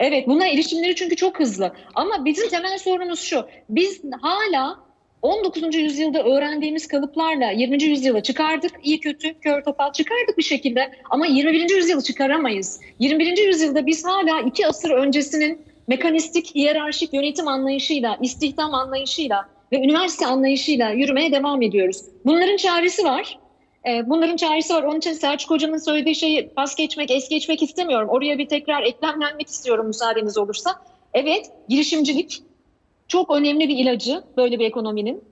Evet 0.00 0.26
buna 0.28 0.46
erişimleri 0.46 0.94
çünkü 0.94 1.16
çok 1.16 1.40
hızlı. 1.40 1.72
Ama 1.94 2.24
bizim 2.24 2.48
temel 2.48 2.78
sorunumuz 2.78 3.20
şu. 3.20 3.46
Biz 3.68 4.02
hala 4.20 4.78
19. 5.22 5.74
yüzyılda 5.74 6.22
öğrendiğimiz 6.22 6.88
kalıplarla 6.88 7.50
20. 7.50 7.82
yüzyıla 7.82 8.22
çıkardık. 8.22 8.72
iyi 8.82 9.00
kötü, 9.00 9.40
kör 9.40 9.62
topal 9.62 9.92
çıkardık 9.92 10.38
bir 10.38 10.42
şekilde. 10.42 10.90
Ama 11.10 11.26
21. 11.26 11.76
yüzyılı 11.76 12.02
çıkaramayız. 12.02 12.80
21. 12.98 13.38
yüzyılda 13.38 13.86
biz 13.86 14.04
hala 14.04 14.40
iki 14.40 14.66
asır 14.66 14.90
öncesinin 14.90 15.62
mekanistik, 15.88 16.54
hiyerarşik 16.54 17.14
yönetim 17.14 17.48
anlayışıyla, 17.48 18.18
istihdam 18.22 18.74
anlayışıyla 18.74 19.48
ve 19.72 19.76
üniversite 19.76 20.26
anlayışıyla 20.26 20.90
yürümeye 20.90 21.32
devam 21.32 21.62
ediyoruz. 21.62 22.02
Bunların 22.24 22.56
çaresi 22.56 23.04
var. 23.04 23.38
Ee, 23.86 24.10
Bunların 24.10 24.36
çaresi 24.36 24.74
var. 24.74 24.82
Onun 24.82 24.98
için 24.98 25.12
Selçuk 25.12 25.50
Hoca'nın 25.50 25.78
söylediği 25.78 26.14
şeyi 26.14 26.48
pas 26.48 26.74
geçmek, 26.74 27.10
es 27.10 27.28
geçmek 27.28 27.62
istemiyorum. 27.62 28.08
Oraya 28.08 28.38
bir 28.38 28.48
tekrar 28.48 28.82
eklemlenmek 28.82 29.48
istiyorum 29.48 29.86
müsaadeniz 29.86 30.38
olursa. 30.38 30.70
Evet, 31.14 31.50
girişimcilik 31.68 32.42
çok 33.08 33.30
önemli 33.30 33.68
bir 33.68 33.76
ilacı 33.76 34.22
böyle 34.36 34.58
bir 34.58 34.64
ekonominin. 34.64 35.24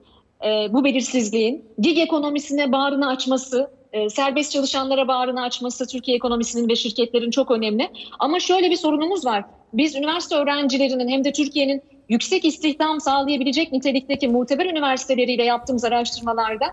Ee, 0.45 0.67
bu 0.73 0.83
belirsizliğin 0.83 1.65
gig 1.79 1.97
ekonomisine 1.97 2.71
bağrını 2.71 3.07
açması, 3.09 3.71
e, 3.93 4.09
serbest 4.09 4.51
çalışanlara 4.51 5.07
bağrını 5.07 5.41
açması 5.41 5.87
Türkiye 5.87 6.17
ekonomisinin 6.17 6.69
ve 6.69 6.75
şirketlerin 6.75 7.31
çok 7.31 7.51
önemli. 7.51 7.89
Ama 8.19 8.39
şöyle 8.39 8.71
bir 8.71 8.75
sorunumuz 8.75 9.25
var. 9.25 9.43
Biz 9.73 9.95
üniversite 9.95 10.35
öğrencilerinin 10.35 11.09
hem 11.09 11.23
de 11.23 11.31
Türkiye'nin 11.31 11.81
yüksek 12.09 12.45
istihdam 12.45 13.01
sağlayabilecek 13.01 13.71
nitelikteki 13.71 14.27
muteber 14.27 14.65
üniversiteleriyle 14.65 15.43
yaptığımız 15.43 15.83
araştırmalarda 15.83 16.65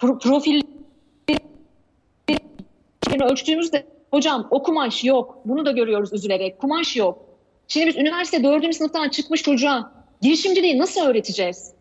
pro- 0.00 0.18
profil 0.18 0.60
şeyini 3.14 3.32
ölçtüğümüzde 3.32 3.86
hocam 4.10 4.48
o 4.50 4.62
kumaş 4.62 5.04
yok. 5.04 5.38
Bunu 5.44 5.66
da 5.66 5.70
görüyoruz 5.70 6.12
üzülerek. 6.12 6.58
Kumaş 6.58 6.96
yok. 6.96 7.18
Şimdi 7.68 7.86
biz 7.86 7.96
üniversite 7.96 8.44
dördüncü 8.44 8.76
sınıftan 8.76 9.08
çıkmış 9.08 9.42
çocuğa 9.42 9.92
girişimciliği 10.22 10.78
nasıl 10.78 11.00
öğreteceğiz? 11.00 11.74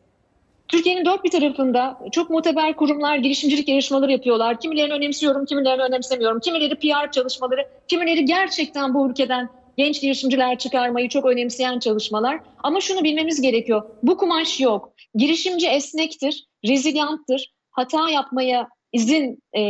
Türkiye'nin 0.68 1.06
dört 1.06 1.24
bir 1.24 1.32
tarafında 1.32 2.00
çok 2.12 2.30
muteber 2.30 2.76
kurumlar 2.76 3.18
girişimcilik 3.18 3.68
yarışmaları 3.68 4.12
yapıyorlar. 4.12 4.60
Kimilerini 4.60 4.94
önemsiyorum, 4.94 5.46
kimilerini 5.46 5.84
önemsemiyorum. 5.84 6.40
Kimileri 6.40 6.76
PR 6.76 7.12
çalışmaları, 7.12 7.68
kimileri 7.88 8.26
gerçekten 8.26 8.94
bu 8.94 9.10
ülkeden 9.10 9.50
genç 9.78 10.02
girişimciler 10.02 10.58
çıkarmayı 10.58 11.10
çok 11.10 11.26
önemseyen 11.26 11.80
çalışmalar. 11.80 12.40
Ama 12.64 12.82
şunu 12.82 13.04
bilmemiz 13.04 13.42
gerekiyor. 13.42 13.84
Bu 14.04 14.18
kumaş 14.18 14.60
yok. 14.60 14.94
Girişimci 15.16 15.68
esnektir, 15.68 16.46
rezilyanttır. 16.68 17.54
Hata 17.72 18.10
yapmaya 18.10 18.68
izin 18.94 19.44
e, 19.54 19.62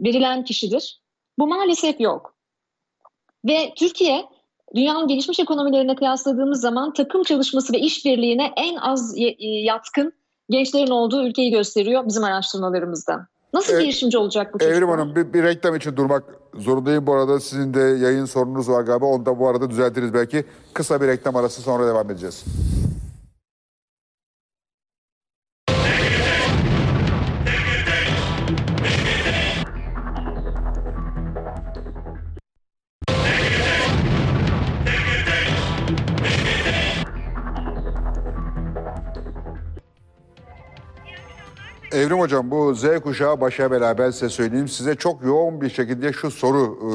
verilen 0.00 0.44
kişidir. 0.44 1.00
Bu 1.38 1.46
maalesef 1.46 2.00
yok. 2.00 2.34
Ve 3.44 3.72
Türkiye 3.76 4.24
dünyanın 4.74 5.08
gelişmiş 5.08 5.40
ekonomilerine 5.40 5.94
kıyasladığımız 5.94 6.60
zaman 6.60 6.92
takım 6.92 7.22
çalışması 7.22 7.72
ve 7.72 7.78
işbirliğine 7.78 8.52
en 8.56 8.76
az 8.76 9.18
e, 9.18 9.36
yatkın 9.46 10.12
gençlerin 10.50 10.90
olduğu 10.90 11.26
ülkeyi 11.26 11.50
gösteriyor 11.50 12.06
bizim 12.06 12.24
araştırmalarımızda. 12.24 13.26
Nasıl 13.52 13.72
Evet. 13.72 13.82
girişimci 13.82 14.18
olacak 14.18 14.54
bu 14.54 14.58
çocuklar? 14.58 14.76
Evrim 14.76 14.88
Hanım 14.88 15.16
bir, 15.16 15.32
bir 15.32 15.42
reklam 15.42 15.76
için 15.76 15.96
durmak 15.96 16.24
zorundayım. 16.54 17.06
Bu 17.06 17.14
arada 17.14 17.40
sizin 17.40 17.74
de 17.74 17.80
yayın 17.80 18.24
sorununuz 18.24 18.68
var 18.68 18.82
galiba. 18.82 19.06
Onu 19.06 19.26
da 19.26 19.38
bu 19.38 19.48
arada 19.48 19.70
düzeltiriz 19.70 20.14
belki. 20.14 20.44
Kısa 20.74 21.00
bir 21.00 21.06
reklam 21.06 21.36
arası 21.36 21.62
sonra 21.62 21.86
devam 21.86 22.10
edeceğiz. 22.10 22.44
Evrim 41.96 42.18
Hocam 42.20 42.50
bu 42.50 42.74
Z 42.74 42.84
kuşağı 43.04 43.40
başa 43.40 43.70
bela 43.70 43.98
ben 43.98 44.10
size 44.10 44.28
söyleyeyim. 44.28 44.68
Size 44.68 44.94
çok 44.94 45.24
yoğun 45.24 45.60
bir 45.60 45.70
şekilde 45.70 46.12
şu 46.12 46.30
soru 46.30 46.78
e, 46.82 46.92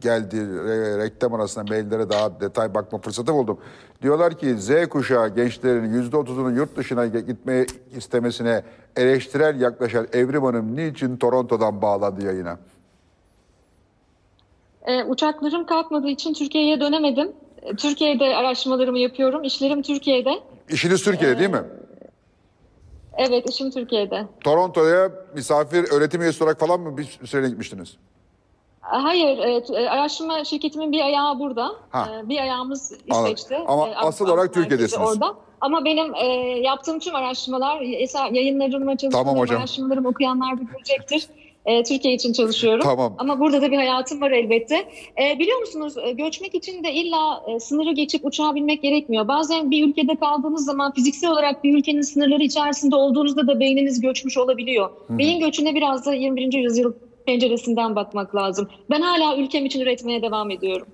geldi. 0.00 0.36
Re- 0.36 1.04
reklam 1.04 1.34
arasında 1.34 1.64
maillere 1.64 2.10
daha 2.10 2.40
detay 2.40 2.74
bakma 2.74 2.98
fırsatı 2.98 3.34
buldum. 3.34 3.58
Diyorlar 4.02 4.38
ki 4.38 4.58
Z 4.58 4.88
kuşağı 4.88 5.34
gençlerin 5.34 6.10
%30'unun 6.10 6.56
yurt 6.56 6.76
dışına 6.76 7.06
gitmeye 7.06 7.66
istemesine 7.96 8.62
eleştirel 8.96 9.60
yaklaşan 9.60 10.06
Evrim 10.12 10.44
Hanım 10.44 10.76
niçin 10.76 11.16
Toronto'dan 11.16 11.82
bağlandı 11.82 12.24
yayına? 12.24 12.58
E, 14.86 15.04
uçaklarım 15.04 15.66
kalkmadığı 15.66 16.08
için 16.08 16.32
Türkiye'ye 16.34 16.80
dönemedim. 16.80 17.32
E, 17.62 17.76
Türkiye'de 17.76 18.36
araştırmalarımı 18.36 18.98
yapıyorum. 18.98 19.44
İşlerim 19.44 19.82
Türkiye'de. 19.82 20.30
İşiniz 20.68 21.04
Türkiye'de 21.04 21.38
değil 21.38 21.50
mi? 21.50 21.62
Evet, 23.18 23.50
işim 23.50 23.70
Türkiye'de. 23.70 24.26
Toronto'ya 24.44 25.10
misafir 25.34 25.92
öğretim 25.92 26.22
üyesi 26.22 26.44
olarak 26.44 26.60
falan 26.60 26.80
mı 26.80 26.96
bir 26.98 27.18
süre 27.24 27.48
gitmiştiniz? 27.48 27.96
Hayır, 28.80 29.38
evet, 29.38 29.70
e, 29.70 29.90
araştırma 29.90 30.44
şirketimin 30.44 30.92
bir 30.92 31.00
ayağı 31.00 31.38
burada. 31.38 31.70
Ha. 31.90 32.08
E, 32.24 32.28
Bir 32.28 32.38
ayağımız 32.38 32.92
Anladım. 33.10 33.32
İsveç'te. 33.32 33.58
Ama 33.66 33.88
E, 33.88 33.94
asıl 33.94 34.28
olarak 34.28 34.54
Türkiye'desiniz. 34.54 35.08
Orada. 35.08 35.34
Ama 35.60 35.84
benim 35.84 36.14
e, 36.14 36.24
yaptığım 36.60 36.98
tüm 36.98 37.14
araştırmalar, 37.14 37.80
eser, 37.80 38.30
yayınlarım 38.30 38.88
ve 38.88 38.96
çalışmalarım, 38.96 39.10
Tamam 39.28 39.38
hocam. 39.42 39.58
araştırmalarım 39.58 40.06
okuyanlar 40.06 40.58
da 40.58 40.62
görecektir. 40.62 41.26
E, 41.66 41.82
Türkiye 41.82 42.14
için 42.14 42.32
çalışıyorum. 42.32 42.80
Tamam. 42.82 43.14
Ama 43.18 43.40
burada 43.40 43.62
da 43.62 43.70
bir 43.70 43.76
hayatım 43.76 44.20
var 44.20 44.30
elbette. 44.30 44.74
E, 45.22 45.38
biliyor 45.38 45.58
musunuz 45.60 45.94
e, 46.04 46.12
göçmek 46.12 46.54
için 46.54 46.84
de 46.84 46.92
illa 46.92 47.42
e, 47.48 47.60
sınırı 47.60 47.92
geçip 47.92 48.24
uçağa 48.24 48.54
binmek 48.54 48.82
gerekmiyor. 48.82 49.28
Bazen 49.28 49.70
bir 49.70 49.88
ülkede 49.88 50.16
kaldığınız 50.16 50.64
zaman 50.64 50.92
fiziksel 50.92 51.30
olarak 51.30 51.64
bir 51.64 51.78
ülkenin 51.78 52.00
sınırları 52.00 52.42
içerisinde 52.42 52.96
olduğunuzda 52.96 53.46
da 53.46 53.60
beyniniz 53.60 54.00
göçmüş 54.00 54.38
olabiliyor. 54.38 54.90
Beyin 55.10 55.40
göçüne 55.40 55.74
biraz 55.74 56.06
da 56.06 56.14
21. 56.14 56.52
yüzyıl 56.52 56.92
penceresinden 57.26 57.96
bakmak 57.96 58.34
lazım. 58.34 58.68
Ben 58.90 59.00
hala 59.00 59.36
ülkem 59.36 59.66
için 59.66 59.80
üretmeye 59.80 60.22
devam 60.22 60.50
ediyorum. 60.50 60.86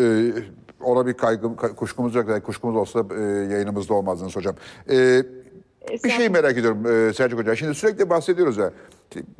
Ee, 0.00 0.30
ona 0.84 1.06
bir 1.06 1.14
kaygım, 1.14 1.56
kay- 1.56 1.74
kuşkumuz 1.74 2.14
yok. 2.14 2.28
Yani 2.28 2.42
Kuşkumuz 2.42 2.76
olsa 2.76 3.04
e, 3.18 3.22
yayınımızda 3.54 3.94
olmazdınız 3.94 4.36
hocam. 4.36 4.54
Ee, 5.88 6.04
bir 6.04 6.10
şey 6.10 6.28
merak 6.28 6.58
ediyorum 6.58 6.86
e, 6.86 7.12
Selçuk 7.12 7.38
Hoca. 7.38 7.56
Şimdi 7.56 7.74
sürekli 7.74 8.10
bahsediyoruz 8.10 8.56
ya. 8.56 8.72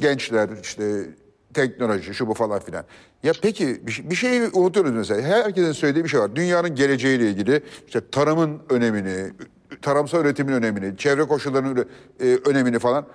Gençler 0.01 0.49
işte 0.63 0.85
teknoloji 1.55 2.15
şu 2.15 2.27
bu 2.29 2.35
falan 2.35 2.61
filan. 2.61 2.85
Ya 3.23 3.33
peki 3.43 3.87
bir, 3.87 3.93
şey- 3.93 4.11
bir 4.11 4.15
şeyi 4.15 4.49
unutuyoruz 4.53 4.93
mesela. 4.93 5.23
Herkesin 5.23 5.73
söylediği 5.73 6.05
bir 6.05 6.09
şey 6.09 6.21
var. 6.21 6.37
Dünyanın 6.37 6.75
geleceğiyle 6.75 7.29
ilgili 7.31 7.63
işte 7.87 8.01
tarımın 8.13 8.59
önemini, 8.71 9.33
tarımsal 9.83 10.21
üretimin 10.21 10.53
önemini, 10.53 10.97
çevre 10.97 11.23
koşullarının 11.25 11.87
e, 12.21 12.39
önemini 12.47 12.79
falan. 12.79 13.07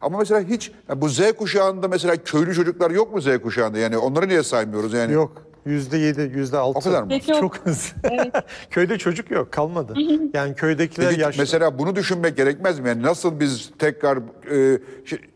Ama 0.00 0.18
mesela 0.18 0.40
hiç 0.40 0.72
bu 0.96 1.08
Z 1.08 1.32
kuşağında 1.32 1.88
mesela 1.88 2.16
köylü 2.16 2.54
çocuklar 2.54 2.90
yok 2.90 3.14
mu 3.14 3.20
Z 3.20 3.26
kuşağında? 3.42 3.78
Yani 3.78 3.96
onları 3.98 4.28
niye 4.28 4.42
saymıyoruz 4.42 4.92
yani? 4.92 5.12
Yok. 5.12 5.42
Yüzde 5.66 5.98
yedi, 5.98 6.30
yüzde 6.34 6.58
altı. 6.58 6.78
O 6.78 6.82
kadar 6.82 7.02
mı? 7.02 7.08
Peki 7.08 7.34
o- 7.34 7.40
Çok 7.40 7.66
az. 7.68 7.92
Köyde 8.70 8.98
çocuk 8.98 9.30
yok, 9.30 9.52
kalmadı. 9.52 9.94
Yani 10.34 10.54
köydekiler 10.54 11.08
Peki, 11.08 11.20
yaşlı. 11.20 11.42
mesela 11.42 11.78
bunu 11.78 11.96
düşünmek 11.96 12.36
gerekmez 12.36 12.78
mi? 12.80 12.88
Yani 12.88 13.02
nasıl 13.02 13.40
biz 13.40 13.70
tekrar 13.78 14.18
e, 14.50 14.78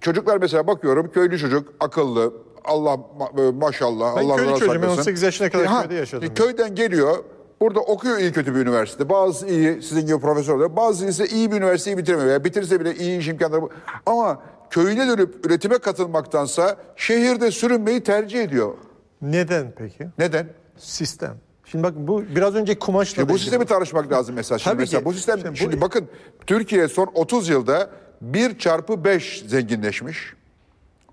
çocuklar 0.00 0.36
mesela 0.38 0.66
bakıyorum 0.66 1.10
köylü 1.10 1.38
çocuk 1.38 1.68
akıllı 1.80 2.32
Allah 2.64 2.98
ma- 3.18 3.48
e, 3.48 3.52
maşallah 3.52 4.16
Ben 4.16 4.24
Allah 4.24 4.36
köylü 4.36 4.50
çocuğum, 4.50 4.66
ben 4.68 4.72
saklasın. 4.74 4.98
18 5.00 5.22
yaşına 5.22 5.50
kadar 5.50 5.64
E, 5.64 5.66
ha, 5.66 5.80
köyde 5.82 5.94
yaşadım. 5.94 6.28
e, 6.30 6.34
Köyden 6.34 6.74
geliyor 6.74 7.16
burada 7.60 7.80
okuyor 7.80 8.18
iyi 8.18 8.32
kötü 8.32 8.54
bir 8.54 8.60
üniversite. 8.60 9.08
Bazı 9.08 9.46
iyi 9.48 9.82
sizin 9.82 10.06
gibi 10.06 10.20
profesör 10.20 10.54
oluyor. 10.54 10.76
Bazı 10.76 11.06
ise 11.06 11.26
iyi 11.26 11.52
bir 11.52 11.56
üniversiteyi 11.56 11.98
bitiremiyor. 11.98 12.28
Veya 12.28 12.44
bitirse 12.44 12.80
bile 12.80 12.94
iyi 12.94 13.18
iş 13.18 13.28
imkanları. 13.28 13.62
Ama 14.06 14.42
köyüne 14.70 15.08
dönüp 15.08 15.46
üretime 15.46 15.78
katılmaktansa 15.78 16.76
şehirde 16.96 17.50
sürünmeyi 17.50 18.00
tercih 18.00 18.42
ediyor. 18.42 18.74
Neden 19.22 19.72
peki? 19.76 20.06
Neden? 20.18 20.46
Sistem. 20.78 21.34
Şimdi 21.64 21.84
bakın 21.84 22.08
bu 22.08 22.22
biraz 22.36 22.54
önce 22.54 22.78
kumaşla 22.78 23.28
bu 23.28 23.38
sistemi 23.38 23.64
tartışmak 23.66 24.12
lazım 24.12 24.34
mesela. 24.34 24.58
Şimdi 24.58 24.72
Tabii 24.74 24.80
mesela 24.82 25.00
ki. 25.00 25.04
bu 25.04 25.12
sistem 25.12 25.38
Şimdi 25.38 25.52
bu- 25.52 25.56
şimdi 25.56 25.80
bakın 25.80 26.08
Türkiye 26.46 26.88
son 26.88 27.10
30 27.14 27.48
yılda 27.48 27.90
1 28.20 28.58
çarpı 28.58 29.04
5 29.04 29.44
zenginleşmiş. 29.46 30.34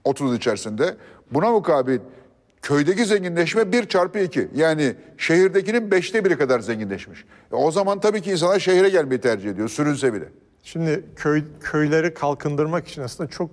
30 0.04 0.36
içerisinde. 0.36 0.96
Buna 1.32 1.52
mukabil 1.52 2.00
köydeki 2.62 3.06
zenginleşme 3.06 3.72
1 3.72 3.86
çarpı 3.88 4.20
2. 4.20 4.48
Yani 4.56 4.96
şehirdekinin 5.18 5.90
5'te 5.92 6.26
biri 6.26 6.38
kadar 6.38 6.60
zenginleşmiş. 6.60 7.26
E 7.52 7.56
o 7.56 7.72
zaman 7.72 8.00
tabii 8.00 8.22
ki 8.22 8.32
insanlar 8.32 8.60
şehire 8.60 8.90
gelmeyi 8.90 9.22
tercih 9.22 9.50
ediyor 9.50 9.70
sürünse 9.70 10.14
bile. 10.14 10.26
Şimdi 10.64 11.06
köy, 11.16 11.44
köyleri 11.62 12.14
kalkındırmak 12.14 12.88
için 12.88 13.02
aslında 13.02 13.30
çok 13.30 13.50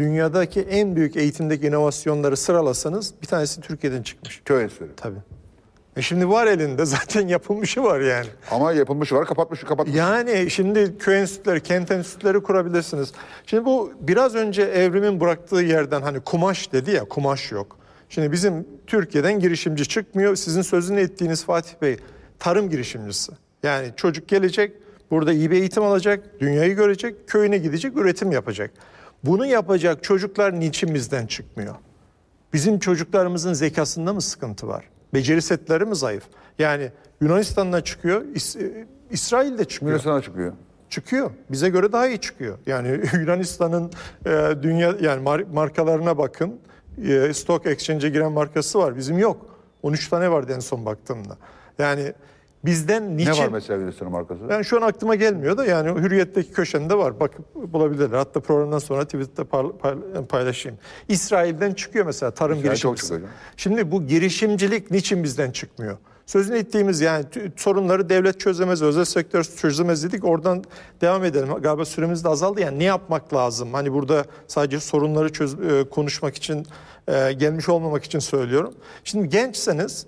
dünyadaki 0.00 0.60
en 0.60 0.96
büyük 0.96 1.16
eğitimdeki 1.16 1.66
inovasyonları 1.66 2.36
sıralasanız 2.36 3.14
bir 3.22 3.26
tanesi 3.26 3.60
Türkiye'den 3.60 4.02
çıkmış. 4.02 4.42
Köy 4.44 4.62
enstitüleri. 4.62 4.96
Tabii. 4.96 5.18
E 5.96 6.02
şimdi 6.02 6.28
var 6.28 6.46
elinde 6.46 6.84
zaten 6.96 7.28
yapılmışı 7.28 7.82
var 7.82 8.00
yani. 8.00 8.26
Ama 8.50 8.72
yapılmış 8.72 9.12
var 9.12 9.26
kapatmış 9.26 9.60
kapatmış. 9.60 9.96
Yani 9.96 10.50
şimdi 10.50 10.98
köy 10.98 11.20
enstitüleri, 11.20 11.60
kent 11.60 11.90
enstitüleri 11.90 12.42
kurabilirsiniz. 12.42 13.12
Şimdi 13.46 13.64
bu 13.64 13.92
biraz 14.00 14.34
önce 14.34 14.62
evrimin 14.62 15.20
bıraktığı 15.20 15.62
yerden 15.62 16.02
hani 16.02 16.20
kumaş 16.20 16.72
dedi 16.72 16.90
ya 16.90 17.04
kumaş 17.04 17.52
yok. 17.52 17.76
Şimdi 18.08 18.32
bizim 18.32 18.66
Türkiye'den 18.86 19.40
girişimci 19.40 19.88
çıkmıyor. 19.88 20.36
Sizin 20.36 20.62
sözünü 20.62 21.00
ettiğiniz 21.00 21.44
Fatih 21.44 21.72
Bey 21.82 21.96
tarım 22.38 22.70
girişimcisi. 22.70 23.32
Yani 23.62 23.92
çocuk 23.96 24.28
gelecek, 24.28 24.72
burada 25.10 25.32
iyi 25.32 25.50
bir 25.50 25.56
eğitim 25.56 25.82
alacak, 25.82 26.40
dünyayı 26.40 26.76
görecek, 26.76 27.28
köyüne 27.28 27.58
gidecek, 27.58 27.96
üretim 27.96 28.32
yapacak. 28.32 28.70
Bunu 29.24 29.46
yapacak 29.46 30.04
çocuklar 30.04 30.60
niçin 30.60 30.94
bizden 30.94 31.26
çıkmıyor? 31.26 31.74
Bizim 32.52 32.78
çocuklarımızın 32.78 33.52
zekasında 33.52 34.12
mı 34.12 34.20
sıkıntı 34.22 34.68
var? 34.68 34.84
Beceri 35.14 35.42
setleri 35.42 35.84
mi 35.84 35.96
zayıf? 35.96 36.22
Yani 36.58 36.90
Yunanistan'dan 37.20 37.80
çıkıyor, 37.82 38.24
İs- 38.24 38.84
İsrail'de 39.10 39.64
çıkıyor. 39.64 39.90
Yunanistan'a 39.90 40.22
çıkıyor. 40.22 40.52
Çıkıyor. 40.90 41.30
Bize 41.50 41.68
göre 41.68 41.92
daha 41.92 42.08
iyi 42.08 42.18
çıkıyor. 42.20 42.58
Yani 42.66 42.88
Yunanistan'ın 43.14 43.90
e, 44.26 44.30
dünya 44.62 44.94
yani 45.00 45.24
mar- 45.24 45.52
markalarına 45.52 46.18
bakın. 46.18 46.60
E, 47.04 47.32
Stock 47.34 47.66
Exchange'e 47.66 48.08
giren 48.10 48.32
markası 48.32 48.78
var. 48.78 48.96
Bizim 48.96 49.18
yok. 49.18 49.46
13 49.82 50.08
tane 50.08 50.30
vardı 50.30 50.52
en 50.56 50.60
son 50.60 50.86
baktığımda. 50.86 51.36
Yani 51.78 52.12
bizden 52.64 53.16
niçin... 53.16 53.32
Ne 53.32 53.38
var 53.38 53.48
mesela 53.48 53.78
Yunanistan'ın 53.78 54.12
markası? 54.12 54.48
Ben 54.48 54.62
şu 54.62 54.76
an 54.76 54.88
aklıma 54.88 55.14
gelmiyor 55.14 55.56
da 55.56 55.64
yani 55.64 56.00
Hürriyet'teki 56.00 56.52
köşemde 56.52 56.98
var. 56.98 57.20
Bakıp 57.20 57.54
bulabilirler. 57.54 58.18
Hatta 58.18 58.40
programdan 58.40 58.78
sonra 58.78 59.04
Twitter'da 59.04 60.26
paylaşayım. 60.26 60.78
İsrail'den 61.08 61.72
çıkıyor 61.72 62.06
mesela 62.06 62.30
tarım 62.30 62.58
İsrail 62.58 62.70
girişimcisi. 62.70 63.20
Şimdi 63.56 63.90
bu 63.90 64.06
girişimcilik 64.06 64.90
niçin 64.90 65.24
bizden 65.24 65.50
çıkmıyor? 65.50 65.98
Sözünü 66.26 66.58
ettiğimiz 66.58 67.00
yani 67.00 67.24
sorunları 67.56 68.08
devlet 68.08 68.40
çözemez, 68.40 68.82
özel 68.82 69.04
sektör 69.04 69.44
çözemez 69.44 70.04
dedik. 70.04 70.24
Oradan 70.24 70.64
devam 71.00 71.24
edelim. 71.24 71.48
Galiba 71.62 71.84
süremiz 71.84 72.24
de 72.24 72.28
azaldı. 72.28 72.60
Yani 72.60 72.78
ne 72.78 72.84
yapmak 72.84 73.34
lazım? 73.34 73.74
Hani 73.74 73.92
burada 73.92 74.24
sadece 74.46 74.80
sorunları 74.80 75.32
çöz, 75.32 75.54
e, 75.54 75.88
konuşmak 75.90 76.36
için, 76.36 76.66
e, 77.08 77.32
gelmiş 77.32 77.68
olmamak 77.68 78.04
için 78.04 78.18
söylüyorum. 78.18 78.74
Şimdi 79.04 79.28
gençseniz 79.28 80.06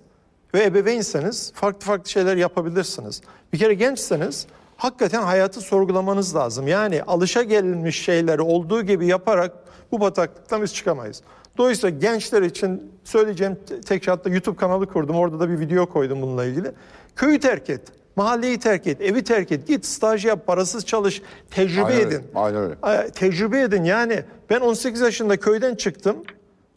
ve 0.55 0.65
ebeveynseniz 0.65 1.53
farklı 1.55 1.81
farklı 1.87 2.11
şeyler 2.11 2.37
yapabilirsiniz. 2.37 3.21
Bir 3.53 3.59
kere 3.59 3.75
gençseniz 3.75 4.47
hakikaten 4.77 5.23
hayatı 5.23 5.61
sorgulamanız 5.61 6.37
lazım. 6.37 6.69
Yani 6.69 7.03
alışa 7.03 7.43
gelmiş 7.43 8.03
şeyleri 8.05 8.43
olduğu 8.43 8.83
gibi 8.83 9.07
yaparak 9.07 9.53
bu 9.93 10.01
bataklıktan 10.01 10.63
biz 10.63 10.75
çıkamayız. 10.75 11.23
Dolayısıyla 11.59 11.99
gençler 11.99 12.43
için 12.43 12.93
söyleyeceğim 13.05 13.59
te- 13.69 13.81
tek 13.81 14.09
hatta 14.09 14.31
YouTube 14.31 14.57
kanalı 14.57 14.87
kurdum. 14.87 15.17
Orada 15.17 15.41
da 15.41 15.49
bir 15.51 15.59
video 15.59 15.87
koydum 15.87 16.23
bununla 16.23 16.45
ilgili. 16.45 16.73
Köyü 17.17 17.41
terk 17.41 17.71
et. 17.71 17.81
Mahalleyi 18.17 18.59
terk 18.61 18.87
et, 18.87 19.01
evi 19.01 19.25
terk 19.25 19.53
et, 19.53 19.69
git 19.69 19.87
staj 19.87 20.25
yap, 20.25 20.47
parasız 20.47 20.87
çalış, 20.87 21.23
tecrübe 21.51 21.85
Aynen 21.85 21.99
öyle, 22.07 22.09
edin. 22.17 22.23
aynen 22.35 22.61
öyle. 22.63 23.11
Tecrübe 23.11 23.61
edin 23.61 23.85
yani 23.85 24.23
ben 24.51 24.61
18 24.61 25.01
yaşında 25.01 25.37
köyden 25.37 25.75
çıktım. 25.75 26.17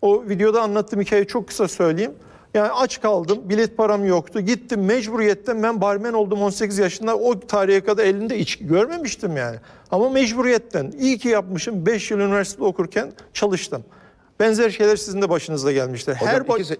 O 0.01 0.23
videoda 0.29 0.61
anlattığım 0.61 1.01
hikayeyi 1.01 1.27
çok 1.27 1.47
kısa 1.47 1.67
söyleyeyim. 1.67 2.11
Yani 2.55 2.71
aç 2.71 3.01
kaldım, 3.01 3.39
bilet 3.49 3.77
param 3.77 4.05
yoktu. 4.05 4.41
Gittim 4.41 4.85
mecburiyetten 4.85 5.63
ben 5.63 5.81
barmen 5.81 6.13
oldum 6.13 6.41
18 6.41 6.77
yaşında. 6.77 7.17
O 7.17 7.39
tarihe 7.39 7.81
kadar 7.81 8.05
elinde 8.05 8.37
içki 8.37 8.67
görmemiştim 8.67 9.37
yani. 9.37 9.57
Ama 9.91 10.09
mecburiyetten. 10.09 10.91
İyi 10.99 11.17
ki 11.17 11.27
yapmışım. 11.29 11.85
5 11.85 12.11
yıl 12.11 12.19
üniversitede 12.19 12.63
okurken 12.63 13.11
çalıştım. 13.33 13.83
Benzer 14.39 14.69
şeyler 14.69 14.95
sizin 14.95 15.21
de 15.21 15.29
başınıza 15.29 15.71
gelmiştir. 15.71 16.15
Hocam 16.15 16.27
Her 16.27 16.59
iki 16.59 16.79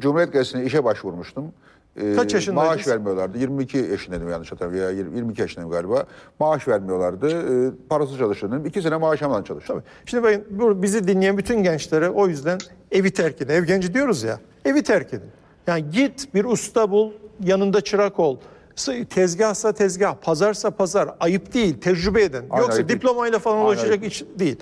Cumhuriyet 0.00 0.32
Gazetesi'ne 0.32 0.64
işe 0.64 0.84
başvurmuştum. 0.84 1.52
Ee, 2.00 2.14
Kaç 2.16 2.34
yaşındaydınız? 2.34 2.76
Maaş 2.76 2.88
vermiyorlardı. 2.88 3.38
22 3.38 3.78
yaşındaydım 3.78 4.28
yanlış 4.30 4.52
hatırlamıyorum. 4.52 4.96
Ya 4.98 5.04
22 5.04 5.40
yaşındayım 5.40 5.70
galiba. 5.70 6.06
Maaş 6.40 6.68
vermiyorlardı. 6.68 7.28
Ee, 7.30 7.70
parasız 7.88 8.18
çalışıyordum. 8.18 8.66
İki 8.66 8.82
sene 8.82 8.96
maaş 8.96 9.22
almadan 9.22 9.42
çalıştım. 9.42 9.76
Tabii. 9.76 9.86
Şimdi 10.06 10.24
ben 10.24 10.44
bu 10.50 10.82
bizi 10.82 11.08
dinleyen 11.08 11.38
bütün 11.38 11.62
gençlere 11.62 12.10
o 12.10 12.28
yüzden 12.28 12.58
evi 12.92 13.10
terk 13.10 13.42
edin. 13.42 13.52
Ev 13.52 13.64
genci 13.64 13.94
diyoruz 13.94 14.22
ya. 14.22 14.40
Evi 14.64 14.82
terk 14.82 15.14
edin. 15.14 15.28
Yani 15.66 15.90
git 15.90 16.34
bir 16.34 16.44
usta 16.44 16.90
bul, 16.90 17.12
yanında 17.40 17.80
çırak 17.80 18.18
ol. 18.20 18.36
S- 18.74 19.04
Tezgahsa 19.04 19.72
tezgah, 19.72 20.14
pazarsa 20.22 20.70
pazar. 20.70 21.08
Ayıp 21.20 21.54
değil, 21.54 21.80
tecrübe 21.80 22.22
edin. 22.22 22.44
Aynen, 22.50 22.62
Yoksa 22.62 22.76
ayıp 22.76 22.88
değil. 22.88 22.98
diplomayla 23.00 23.38
falan 23.38 23.56
Aynen, 23.56 23.66
ulaşacak 23.66 23.90
ayıp 23.90 24.04
iş 24.04 24.24
değil. 24.38 24.56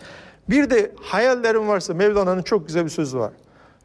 Bir 0.50 0.70
de 0.70 0.92
hayallerim 1.02 1.68
varsa 1.68 1.94
Mevlana'nın 1.94 2.42
çok 2.42 2.66
güzel 2.66 2.84
bir 2.84 2.90
sözü 2.90 3.18
var. 3.18 3.32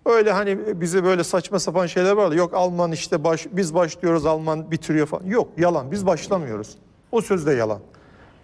Öyle 0.10 0.32
hani 0.32 0.82
bize 0.82 1.04
böyle 1.04 1.24
saçma 1.24 1.60
sapan 1.60 1.86
şeyler 1.86 2.12
var. 2.12 2.32
Yok 2.32 2.54
Alman 2.54 2.92
işte 2.92 3.24
baş, 3.24 3.48
biz 3.52 3.74
başlıyoruz 3.74 4.26
Alman 4.26 4.72
bitiriyor 4.72 5.08
falan. 5.08 5.26
Yok 5.26 5.48
yalan 5.58 5.92
biz 5.92 6.06
başlamıyoruz. 6.06 6.76
O 7.12 7.22
söz 7.22 7.46
de 7.46 7.54
yalan. 7.54 7.80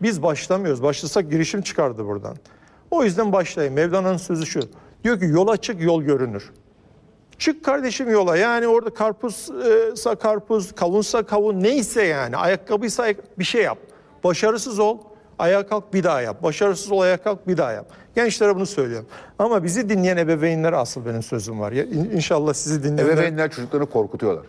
Biz 0.02 0.24
başlamıyoruz. 0.24 0.84
Başlasak 0.84 1.32
girişim 1.32 1.62
çıkardı 1.62 2.06
buradan. 2.08 2.36
O 2.92 3.04
yüzden 3.04 3.34
başlayın. 3.34 3.74
Mevlana'nın 3.74 4.18
sözü 4.18 4.46
şu. 4.46 4.60
Diyor 5.04 5.20
ki 5.20 5.26
yola 5.26 5.58
çık 5.58 5.82
yol 5.82 6.02
görünür. 6.04 6.52
Çık 7.38 7.66
kardeşim 7.66 8.10
yola. 8.10 8.38
Yani 8.38 8.68
orada 8.68 8.94
karpuzsa 8.94 10.16
karpuz, 10.16 10.72
kavunsa 10.72 11.24
kavun 11.24 11.64
neyse 11.64 12.04
yani. 12.04 12.38
Ayakkabıysa 12.38 13.04
ayak- 13.04 13.40
bir 13.40 13.44
şey 13.44 13.62
yap. 13.64 13.78
Başarısız 14.24 14.80
ol. 14.80 14.98
Ayağa 15.40 15.68
kalk 15.68 15.94
bir 15.94 16.04
daha 16.04 16.22
yap. 16.22 16.44
Başarısız 16.44 16.92
ol 16.92 17.00
ayağa 17.00 17.18
kalk 17.18 17.48
bir 17.48 17.58
daha 17.58 17.72
yap. 17.72 17.86
Gençlere 18.16 18.56
bunu 18.56 18.66
söylüyorum. 18.66 19.08
Ama 19.40 19.64
bizi 19.64 19.90
dinleyen 19.90 20.18
ebeveynlere 20.18 20.76
asıl 20.76 21.06
benim 21.06 21.24
sözüm 21.24 21.60
var. 21.60 21.72
Ya, 21.72 21.84
in- 21.84 22.10
İnşallah 22.12 22.54
sizi 22.54 22.84
dinleyenler... 22.84 23.14
Ebeveynler 23.14 23.52
çocuklarını 23.52 23.90
korkutuyorlar. 23.90 24.46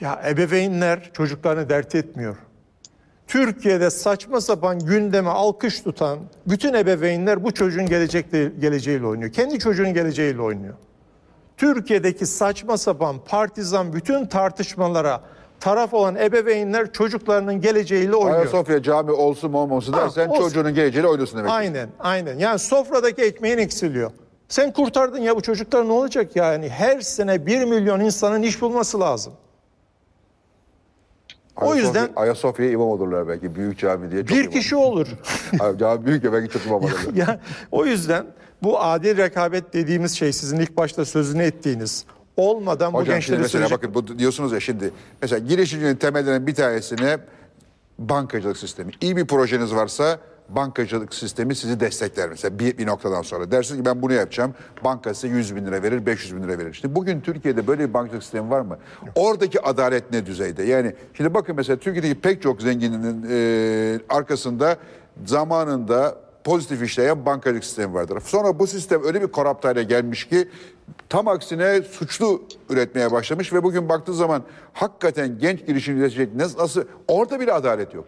Ya 0.00 0.22
ebeveynler 0.28 1.10
çocuklarını 1.12 1.68
dert 1.68 1.94
etmiyor. 1.94 2.36
Türkiye'de 3.26 3.90
saçma 3.90 4.40
sapan 4.40 4.78
gündeme 4.78 5.30
alkış 5.30 5.80
tutan 5.80 6.18
bütün 6.46 6.74
ebeveynler 6.74 7.44
bu 7.44 7.54
çocuğun 7.54 7.86
gelecekle, 7.86 8.44
geleceğiyle 8.60 9.06
oynuyor. 9.06 9.32
Kendi 9.32 9.58
çocuğun 9.58 9.94
geleceğiyle 9.94 10.42
oynuyor. 10.42 10.74
Türkiye'deki 11.56 12.26
saçma 12.26 12.78
sapan 12.78 13.16
partizan 13.24 13.92
bütün 13.92 14.26
tartışmalara 14.26 15.20
taraf 15.60 15.94
olan 15.94 16.16
ebeveynler 16.16 16.92
çocuklarının 16.92 17.60
geleceğiyle 17.60 18.14
oynuyor. 18.16 18.38
Ayasofya 18.40 18.82
cami 18.82 19.10
olsun 19.10 19.50
mu 19.50 19.58
olmasın 19.60 19.92
dersen 19.92 20.28
olsun. 20.28 20.42
çocuğunun 20.42 20.74
geleceğiyle 20.74 21.08
oynuyorsun 21.08 21.38
demek. 21.38 21.50
Aynen, 21.50 21.88
aynen. 21.98 22.38
Yani 22.38 22.58
sofradaki 22.58 23.22
ekmeğin 23.22 23.58
eksiliyor. 23.58 24.10
Sen 24.48 24.72
kurtardın 24.72 25.18
ya 25.18 25.36
bu 25.36 25.40
çocuklar 25.40 25.88
ne 25.88 25.92
olacak 25.92 26.36
yani? 26.36 26.68
Her 26.68 27.00
sene 27.00 27.46
bir 27.46 27.64
milyon 27.64 28.00
insanın 28.00 28.42
iş 28.42 28.60
bulması 28.62 29.00
lazım. 29.00 29.32
O 31.56 31.60
Ayasofya- 31.60 31.76
yüzden- 31.76 32.08
Ayasofya'ya 32.16 32.72
imam 32.72 32.88
olurlar 32.88 33.28
belki 33.28 33.54
büyük 33.54 33.78
cami 33.78 34.10
diye. 34.10 34.22
Çok 34.26 34.36
Bir 34.36 34.40
imam. 34.42 34.52
kişi 34.52 34.76
olur. 34.76 35.06
Cami 35.78 36.06
büyük 36.06 36.24
ya 36.24 36.32
belki 36.32 36.52
çok 36.52 36.66
imam 36.66 36.82
olurlar. 36.82 37.14
ya 37.14 37.40
o 37.72 37.84
yüzden 37.86 38.26
bu 38.62 38.80
adil 38.80 39.16
rekabet 39.16 39.72
dediğimiz 39.74 40.12
şey 40.18 40.32
sizin 40.32 40.60
ilk 40.60 40.76
başta 40.76 41.04
sözünü 41.04 41.42
ettiğiniz 41.42 42.04
olmadan 42.38 42.92
bu 42.92 42.98
Hocam 42.98 43.06
şimdi 43.06 43.16
gençlerin 43.16 43.40
mesela 43.40 43.68
sürecek... 43.68 43.92
bakın 43.92 43.94
bu 43.94 44.18
diyorsunuz 44.18 44.52
ya 44.52 44.60
şimdi 44.60 44.90
mesela 45.22 45.38
girişimcinin 45.38 45.96
temellerinden 45.96 46.46
bir 46.46 46.54
tanesine 46.54 47.18
bankacılık 47.98 48.56
sistemi. 48.56 48.92
İyi 49.00 49.16
bir 49.16 49.26
projeniz 49.26 49.74
varsa 49.74 50.18
bankacılık 50.48 51.14
sistemi 51.14 51.54
sizi 51.54 51.80
destekler 51.80 52.28
mesela 52.28 52.58
bir, 52.58 52.78
bir 52.78 52.86
noktadan 52.86 53.22
sonra. 53.22 53.50
Dersiniz 53.50 53.80
ki 53.80 53.84
ben 53.84 54.02
bunu 54.02 54.12
yapacağım. 54.12 54.54
Banka 54.84 55.14
size 55.14 55.28
100 55.28 55.56
bin 55.56 55.66
lira 55.66 55.82
verir, 55.82 56.06
500 56.06 56.36
bin 56.36 56.42
lira 56.42 56.58
verir. 56.58 56.70
İşte 56.70 56.94
bugün 56.94 57.20
Türkiye'de 57.20 57.66
böyle 57.66 57.88
bir 57.88 57.94
bankacılık 57.94 58.22
sistemi 58.22 58.50
var 58.50 58.60
mı? 58.60 58.78
Oradaki 59.14 59.60
adalet 59.60 60.12
ne 60.12 60.26
düzeyde? 60.26 60.62
Yani 60.62 60.94
şimdi 61.14 61.34
bakın 61.34 61.56
mesela 61.56 61.76
Türkiye'deki 61.76 62.20
pek 62.20 62.42
çok 62.42 62.62
zenginin 62.62 63.26
e, 63.30 64.00
arkasında 64.08 64.76
zamanında 65.26 66.16
pozitif 66.44 66.82
işleyen 66.82 67.26
bankacılık 67.26 67.64
sistemi 67.64 67.94
vardır. 67.94 68.20
Sonra 68.24 68.58
bu 68.58 68.66
sistem 68.66 69.04
öyle 69.04 69.22
bir 69.22 69.26
korupt 69.26 69.64
hale 69.64 69.82
gelmiş 69.82 70.28
ki 70.28 70.48
tam 71.08 71.28
aksine 71.28 71.82
suçlu 71.82 72.42
üretmeye 72.70 73.12
başlamış 73.12 73.52
ve 73.52 73.62
bugün 73.62 73.88
baktığı 73.88 74.14
zaman 74.14 74.42
hakikaten 74.72 75.38
genç 75.38 75.66
girişimci 75.66 76.00
üretecek 76.00 76.34
nasıl, 76.34 76.58
nasıl 76.58 76.84
orada 77.08 77.40
bile 77.40 77.52
adalet 77.52 77.94
yok. 77.94 78.04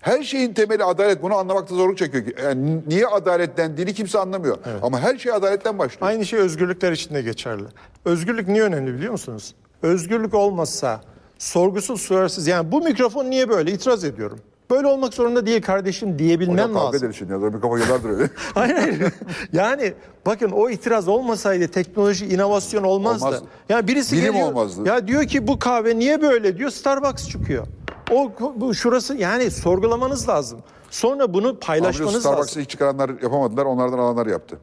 Her 0.00 0.22
şeyin 0.22 0.54
temeli 0.54 0.84
adalet. 0.84 1.22
Bunu 1.22 1.34
anlamakta 1.34 1.74
zorluk 1.74 1.98
çekiyor. 1.98 2.24
Yani 2.44 2.80
niye 2.86 3.06
adalet 3.06 3.56
dendiğini 3.56 3.94
kimse 3.94 4.18
anlamıyor. 4.18 4.58
Ama 4.82 5.00
her 5.00 5.18
şey 5.18 5.32
adaletten 5.32 5.78
başlıyor. 5.78 6.12
Aynı 6.12 6.26
şey 6.26 6.38
özgürlükler 6.38 6.92
için 6.92 7.14
de 7.14 7.22
geçerli. 7.22 7.64
Özgürlük 8.04 8.48
niye 8.48 8.62
önemli 8.62 8.94
biliyor 8.94 9.12
musunuz? 9.12 9.54
Özgürlük 9.82 10.34
olmazsa 10.34 11.00
sorgusuz 11.38 12.00
suarsız 12.00 12.46
yani 12.46 12.72
bu 12.72 12.80
mikrofon 12.82 13.30
niye 13.30 13.48
böyle 13.48 13.72
itiraz 13.72 14.04
ediyorum. 14.04 14.38
Böyle 14.70 14.86
olmak 14.86 15.14
zorunda 15.14 15.46
değil 15.46 15.62
kardeşim 15.62 16.18
diyebilmem 16.18 16.54
Hocam 16.58 16.72
kavga 16.72 16.96
lazım. 16.96 17.14
şimdi. 17.14 17.32
Ya. 17.32 17.54
Bir 17.54 17.60
kafa 17.60 17.78
yıllardır 17.78 18.10
öyle. 18.10 18.30
Hayır 18.54 18.76
hayır. 18.76 19.12
Yani 19.52 19.94
bakın 20.26 20.50
o 20.50 20.70
itiraz 20.70 21.08
olmasaydı 21.08 21.68
teknoloji, 21.68 22.26
inovasyon 22.26 22.82
olmazdı. 22.84 23.26
Olmaz. 23.26 23.42
Ya 23.68 23.86
birisi 23.86 24.16
Bilim 24.16 24.32
geliyor, 24.32 24.48
olmazdı. 24.48 24.88
Ya 24.88 25.06
diyor 25.06 25.24
ki 25.24 25.46
bu 25.46 25.58
kahve 25.58 25.98
niye 25.98 26.22
böyle 26.22 26.58
diyor. 26.58 26.70
Starbucks 26.70 27.28
çıkıyor. 27.28 27.66
O 28.10 28.30
bu 28.56 28.74
şurası 28.74 29.14
yani 29.16 29.50
sorgulamanız 29.50 30.28
lazım. 30.28 30.60
Sonra 30.90 31.34
bunu 31.34 31.58
paylaşmanız 31.58 32.14
lazım. 32.14 32.20
Starbucks'ı 32.32 32.60
ilk 32.60 32.68
çıkaranlar 32.68 33.10
yapamadılar. 33.22 33.64
Onlardan 33.64 33.98
alanlar 33.98 34.26
yaptı. 34.26 34.58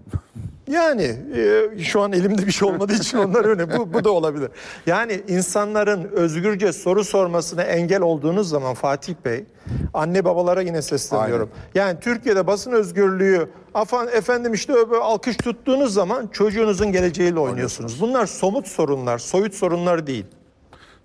Yani 0.68 1.16
e, 1.36 1.84
şu 1.84 2.02
an 2.02 2.12
elimde 2.12 2.48
bir 2.48 2.52
şey 2.52 2.70
olmadığı 2.70 2.94
için 2.94 3.18
onlar 3.18 3.46
öyle. 3.46 3.78
Bu, 3.78 3.94
bu 3.94 4.04
da 4.04 4.12
olabilir. 4.12 4.50
Yani 4.86 5.22
insanların 5.28 6.04
özgürce 6.04 6.74
soru 6.74 7.04
sormasına 7.04 7.64
engel 7.64 8.02
olduğunuz 8.02 8.50
zaman 8.50 8.74
Fatih 8.74 9.16
Bey, 9.26 9.46
anne 9.94 10.26
babalara 10.26 10.62
yine 10.62 10.82
sesleniyorum. 10.82 11.50
Yani 11.76 12.00
Türkiye'de 12.00 12.48
basın 12.48 12.72
özgürlüğü, 12.72 13.50
afan, 13.74 14.08
efendim 14.08 14.54
işte 14.54 14.74
öyle 14.74 14.96
alkış 14.96 15.38
tuttuğunuz 15.38 15.94
zaman 15.94 16.28
çocuğunuzun 16.28 16.92
geleceğiyle 16.92 17.40
oynuyorsunuz. 17.40 18.02
Bunlar 18.02 18.26
somut 18.26 18.68
sorunlar, 18.68 19.18
soyut 19.18 19.54
sorunlar 19.54 20.08
değil. 20.08 20.26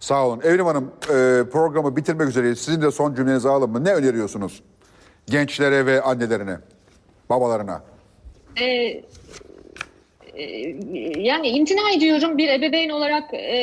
Sağ 0.01 0.27
olun. 0.27 0.41
Evrim 0.41 0.67
Hanım 0.67 0.85
e, 1.03 1.45
programı 1.53 1.97
bitirmek 1.97 2.29
üzereyiz. 2.29 2.59
Sizin 2.59 2.83
de 2.83 2.91
son 2.91 3.15
cümlenizi 3.15 3.49
alalım 3.49 3.73
mı? 3.73 3.85
Ne 3.85 3.95
öneriyorsunuz? 3.95 4.63
Gençlere 5.27 5.87
ve 5.87 6.03
annelerine, 6.03 6.59
babalarına. 7.31 7.83
Ee, 8.57 8.65
e, 8.65 9.03
yani 11.17 11.49
imtina 11.49 11.91
ediyorum 11.97 12.39
bir 12.39 12.49
ebeveyn 12.49 12.91
olarak 12.91 13.35
e, 13.35 13.57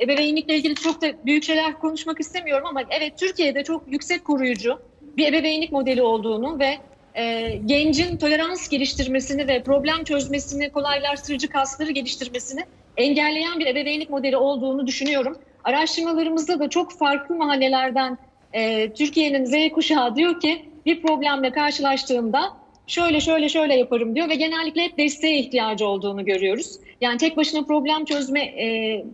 ebeveynlikle 0.00 0.56
ilgili 0.56 0.74
çok 0.74 1.02
da 1.02 1.06
büyük 1.26 1.44
şeyler 1.44 1.78
konuşmak 1.78 2.20
istemiyorum 2.20 2.66
ama 2.66 2.82
evet 2.90 3.18
Türkiye'de 3.18 3.64
çok 3.64 3.82
yüksek 3.92 4.24
koruyucu 4.24 4.78
bir 5.16 5.26
ebeveynlik 5.26 5.72
modeli 5.72 6.02
olduğunu 6.02 6.58
ve 6.58 6.78
e, 7.14 7.54
gencin 7.66 8.16
tolerans 8.16 8.68
geliştirmesini 8.68 9.48
ve 9.48 9.62
problem 9.62 10.04
çözmesini 10.04 10.70
kolaylaştırıcı 10.70 11.48
kasları 11.48 11.90
geliştirmesini 11.90 12.60
engelleyen 12.96 13.58
bir 13.58 13.66
ebeveynlik 13.66 14.10
modeli 14.10 14.36
olduğunu 14.36 14.86
düşünüyorum. 14.86 15.38
Araştırmalarımızda 15.64 16.58
da 16.58 16.68
çok 16.68 16.92
farklı 16.92 17.34
mahallelerden 17.34 18.18
e, 18.52 18.92
Türkiye'nin 18.92 19.44
Z 19.44 19.72
kuşağı 19.74 20.16
diyor 20.16 20.40
ki 20.40 20.64
bir 20.86 21.02
problemle 21.02 21.52
karşılaştığımda 21.52 22.52
şöyle 22.88 23.20
şöyle 23.20 23.48
şöyle 23.48 23.74
yaparım 23.74 24.14
diyor 24.14 24.28
ve 24.28 24.34
genellikle 24.34 24.82
hep 24.82 24.98
desteğe 24.98 25.38
ihtiyacı 25.38 25.86
olduğunu 25.86 26.24
görüyoruz. 26.24 26.78
Yani 27.00 27.18
tek 27.18 27.36
başına 27.36 27.62
problem 27.62 28.04
çözme 28.04 28.40
e, 28.40 29.04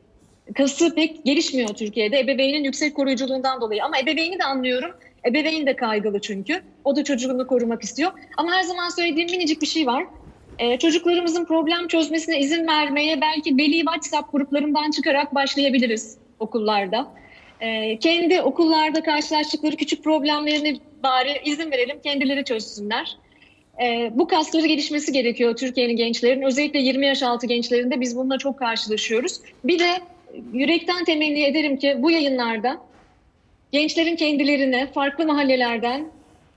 kası 0.54 0.94
pek 0.94 1.24
gelişmiyor 1.24 1.68
Türkiye'de 1.68 2.20
ebeveynin 2.20 2.64
yüksek 2.64 2.94
koruyuculuğundan 2.94 3.60
dolayı. 3.60 3.84
Ama 3.84 3.98
ebeveyni 3.98 4.38
de 4.38 4.44
anlıyorum. 4.44 4.90
Ebeveyn 5.26 5.66
de 5.66 5.76
kaygılı 5.76 6.20
çünkü. 6.20 6.62
O 6.84 6.96
da 6.96 7.04
çocuğunu 7.04 7.46
korumak 7.46 7.82
istiyor. 7.82 8.12
Ama 8.36 8.52
her 8.52 8.62
zaman 8.62 8.88
söylediğim 8.88 9.30
minicik 9.30 9.62
bir 9.62 9.66
şey 9.66 9.86
var. 9.86 10.06
Ee, 10.58 10.78
çocuklarımızın 10.78 11.44
problem 11.44 11.88
çözmesine 11.88 12.40
izin 12.40 12.66
vermeye 12.66 13.20
belki 13.20 13.58
veli 13.58 13.78
WhatsApp 13.78 14.32
gruplarından 14.32 14.90
çıkarak 14.90 15.34
başlayabiliriz 15.34 16.18
okullarda. 16.38 17.14
Ee, 17.60 17.98
kendi 17.98 18.40
okullarda 18.40 19.02
karşılaştıkları 19.02 19.76
küçük 19.76 20.04
problemlerini 20.04 20.80
bari 21.02 21.40
izin 21.44 21.70
verelim 21.70 22.00
kendileri 22.00 22.44
çözsünler. 22.44 23.16
Ee, 23.82 24.10
bu 24.14 24.28
kasları 24.28 24.66
gelişmesi 24.66 25.12
gerekiyor 25.12 25.56
Türkiye'nin 25.56 25.96
gençlerin. 25.96 26.42
Özellikle 26.42 26.78
20 26.78 27.06
yaş 27.06 27.22
altı 27.22 27.46
gençlerinde 27.46 28.00
biz 28.00 28.16
bununla 28.16 28.38
çok 28.38 28.58
karşılaşıyoruz. 28.58 29.40
Bir 29.64 29.78
de 29.78 30.00
yürekten 30.52 31.04
temenni 31.04 31.44
ederim 31.44 31.76
ki 31.76 31.96
bu 31.98 32.10
yayınlarda 32.10 32.78
gençlerin 33.72 34.16
kendilerine 34.16 34.92
farklı 34.92 35.26
mahallelerden, 35.26 36.08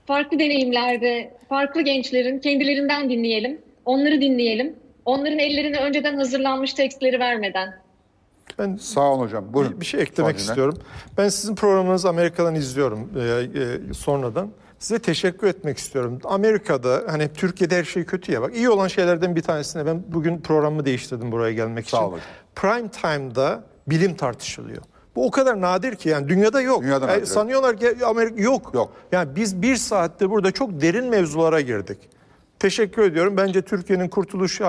farklı 0.06 0.38
deneyimlerde, 0.38 1.34
farklı 1.48 1.80
gençlerin 1.80 2.38
kendilerinden 2.38 3.10
dinleyelim. 3.10 3.60
Onları 3.84 4.20
dinleyelim. 4.20 4.76
Onların 5.04 5.38
ellerine 5.38 5.78
önceden 5.78 6.16
hazırlanmış 6.16 6.74
tekstleri 6.74 7.20
vermeden. 7.20 7.74
Ben 8.58 8.76
Sağ 8.76 9.12
olun 9.12 9.24
hocam. 9.24 9.52
Buyurun. 9.52 9.74
Bir, 9.74 9.80
bir 9.80 9.86
şey 9.86 10.00
eklemek 10.00 10.38
cümle. 10.38 10.48
istiyorum. 10.48 10.78
Ben 11.18 11.28
sizin 11.28 11.54
programınızı 11.54 12.08
Amerika'dan 12.08 12.54
izliyorum 12.54 13.10
e, 13.16 13.60
e, 13.60 13.94
sonradan. 13.94 14.50
Size 14.78 14.98
teşekkür 14.98 15.46
etmek 15.46 15.78
istiyorum. 15.78 16.18
Amerika'da 16.24 17.04
hani 17.08 17.28
Türkiye'de 17.32 17.76
her 17.78 17.84
şey 17.84 18.04
kötü 18.04 18.32
ya 18.32 18.42
bak 18.42 18.56
iyi 18.56 18.70
olan 18.70 18.88
şeylerden 18.88 19.36
bir 19.36 19.42
tanesine 19.42 19.86
ben 19.86 20.02
bugün 20.08 20.40
programımı 20.40 20.84
değiştirdim 20.84 21.32
buraya 21.32 21.52
gelmek 21.52 21.90
Sağ 21.90 21.96
için. 21.96 22.06
olun. 22.06 22.20
Prime 22.56 22.88
time'da 22.88 23.64
bilim 23.86 24.14
tartışılıyor. 24.16 24.82
Bu 25.16 25.26
o 25.26 25.30
kadar 25.30 25.60
nadir 25.60 25.94
ki 25.94 26.08
yani 26.08 26.28
dünyada 26.28 26.60
yok. 26.60 26.82
Dünyada 26.82 27.06
E, 27.12 27.16
nadir, 27.16 27.26
sanıyorlar 27.26 27.76
ki 27.76 27.96
Amerika 28.06 28.42
yok. 28.42 28.70
Yok. 28.74 28.92
Yani 29.12 29.36
biz 29.36 29.62
bir 29.62 29.76
saatte 29.76 30.30
burada 30.30 30.50
çok 30.50 30.80
derin 30.80 31.04
mevzulara 31.06 31.60
girdik. 31.60 31.98
Teşekkür 32.58 33.02
ediyorum. 33.02 33.36
Bence 33.36 33.62
Türkiye'nin 33.62 34.08
kurtuluş 34.08 34.60
e, 34.60 34.66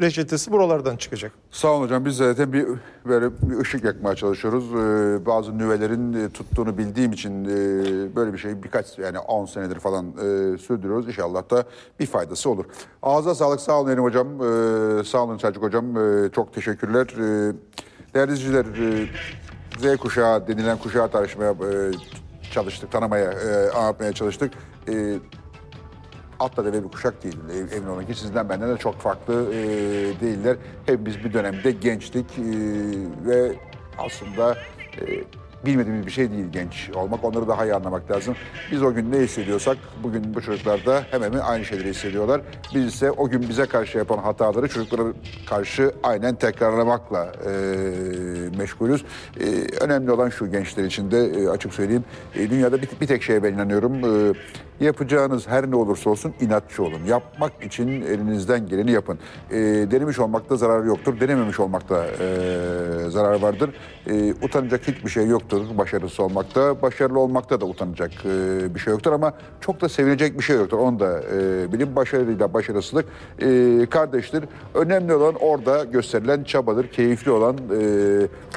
reçetesi 0.00 0.52
buralardan 0.52 0.96
çıkacak. 0.96 1.32
Sağ 1.50 1.68
olun 1.68 1.84
hocam. 1.84 2.04
Biz 2.04 2.16
zaten 2.16 2.52
bir 2.52 2.66
böyle 3.06 3.30
bir 3.42 3.60
ışık 3.60 3.84
yakmaya 3.84 4.16
çalışıyoruz. 4.16 4.64
Ee, 4.64 5.26
bazı 5.26 5.58
nüvelerin 5.58 6.12
e, 6.12 6.28
tuttuğunu 6.28 6.78
bildiğim 6.78 7.12
için 7.12 7.44
e, 7.44 8.16
böyle 8.16 8.32
bir 8.32 8.38
şey 8.38 8.62
birkaç 8.62 8.98
yani 8.98 9.18
10 9.18 9.46
senedir 9.46 9.80
falan 9.80 10.06
e, 10.06 10.58
sürdürüyoruz. 10.58 11.08
İnşallah 11.08 11.50
da 11.50 11.64
bir 12.00 12.06
faydası 12.06 12.50
olur. 12.50 12.64
Ağza 13.02 13.34
sağlık. 13.34 13.60
Sağ 13.60 13.80
olun 13.80 13.90
Erim 13.90 14.02
hocam. 14.02 14.28
Sağ 15.04 15.24
olun 15.24 15.38
Selçuk 15.38 15.62
hocam. 15.62 15.84
Çok 16.30 16.54
teşekkürler. 16.54 17.06
Değerli 18.14 18.32
izleyiciler, 18.32 18.64
e, 18.64 19.94
Z 19.94 19.96
kuşağı 19.96 20.48
denilen 20.48 20.78
kuşağı 20.78 21.10
tartışmaya 21.10 21.50
e, 21.50 21.92
çalıştık, 22.52 22.92
tanımaya, 22.92 23.32
e, 23.32 23.70
anlatmaya 23.70 24.12
çalıştık. 24.12 24.52
E, 24.88 25.18
atla 26.40 26.64
deve 26.64 26.84
bir 26.84 26.88
kuşak 26.88 27.22
değil. 27.24 27.36
Ev- 27.54 27.76
Emin 27.76 27.88
olun 27.88 28.04
ki 28.06 28.14
sizden 28.14 28.48
benden 28.48 28.74
de 28.74 28.78
çok 28.78 29.00
farklı 29.00 29.54
e, 29.54 29.56
değiller. 30.20 30.56
Hepimiz 30.86 31.24
bir 31.24 31.32
dönemde 31.32 31.70
gençtik 31.70 32.26
e, 32.38 32.42
ve 33.26 33.52
aslında 33.98 34.54
e, 35.00 35.04
bilmediğimiz 35.64 36.06
bir 36.06 36.10
şey 36.10 36.30
değil 36.30 36.46
genç 36.52 36.90
olmak. 36.94 37.24
Onları 37.24 37.48
daha 37.48 37.64
iyi 37.64 37.74
anlamak 37.74 38.10
lazım. 38.10 38.34
Biz 38.72 38.82
o 38.82 38.94
gün 38.94 39.12
ne 39.12 39.18
hissediyorsak 39.18 39.76
bugün 40.02 40.34
bu 40.34 40.42
çocuklar 40.42 40.86
da 40.86 41.02
hemen 41.10 41.26
hemen 41.26 41.38
aynı 41.38 41.64
şeyleri 41.64 41.88
hissediyorlar. 41.88 42.40
Biz 42.74 42.84
ise 42.84 43.10
o 43.10 43.28
gün 43.28 43.42
bize 43.48 43.66
karşı 43.66 43.98
yapan 43.98 44.18
hataları 44.18 44.68
çocuklara 44.68 45.02
karşı 45.48 45.92
aynen 46.02 46.34
tekrarlamakla 46.34 47.32
e, 47.46 47.50
meşgulüz. 48.58 49.04
E, 49.40 49.44
önemli 49.80 50.10
olan 50.10 50.28
şu 50.28 50.50
gençler 50.50 50.84
için 50.84 51.10
de 51.10 51.24
e, 51.26 51.48
açık 51.48 51.74
söyleyeyim. 51.74 52.04
e, 52.34 52.50
dünyada 52.50 52.82
bir, 52.82 52.88
bir 53.00 53.06
tek 53.06 53.22
şeye 53.22 53.42
ben 53.42 53.52
inanıyorum. 53.52 53.94
E, 53.94 54.34
yapacağınız 54.80 55.48
her 55.48 55.70
ne 55.70 55.76
olursa 55.76 56.10
olsun 56.10 56.34
inatçı 56.40 56.82
olun. 56.82 57.04
Yapmak 57.06 57.64
için 57.64 57.88
elinizden 57.88 58.66
geleni 58.66 58.90
yapın. 58.90 59.18
E, 59.50 59.56
denemiş 59.90 60.18
olmakta 60.18 60.56
zarar 60.56 60.84
yoktur. 60.84 61.20
Denememiş 61.20 61.60
olmakta 61.60 62.06
e, 62.06 63.10
zarar 63.10 63.40
vardır. 63.40 63.70
E, 64.06 64.34
utanacak 64.42 64.88
hiçbir 64.88 65.10
şey 65.10 65.26
yoktur 65.52 65.78
başarısız 65.78 66.20
olmakta. 66.20 66.82
Başarılı 66.82 67.20
olmakta 67.20 67.60
da 67.60 67.64
utanacak 67.64 68.10
e, 68.24 68.74
bir 68.74 68.80
şey 68.80 68.90
yoktur 68.90 69.12
ama 69.12 69.32
çok 69.60 69.80
da 69.80 69.88
sevinecek 69.88 70.38
bir 70.38 70.44
şey 70.44 70.56
yoktur. 70.56 70.78
Onu 70.78 71.00
da 71.00 71.22
e, 71.22 71.72
bilin. 71.72 71.96
Başarıyla 71.96 72.54
başarısızlık 72.54 73.04
e, 73.38 73.86
kardeştir. 73.90 74.44
Önemli 74.74 75.14
olan 75.14 75.34
orada 75.34 75.84
gösterilen 75.84 76.44
çabadır. 76.44 76.88
Keyifli 76.88 77.30
olan 77.30 77.56
e, 77.56 77.80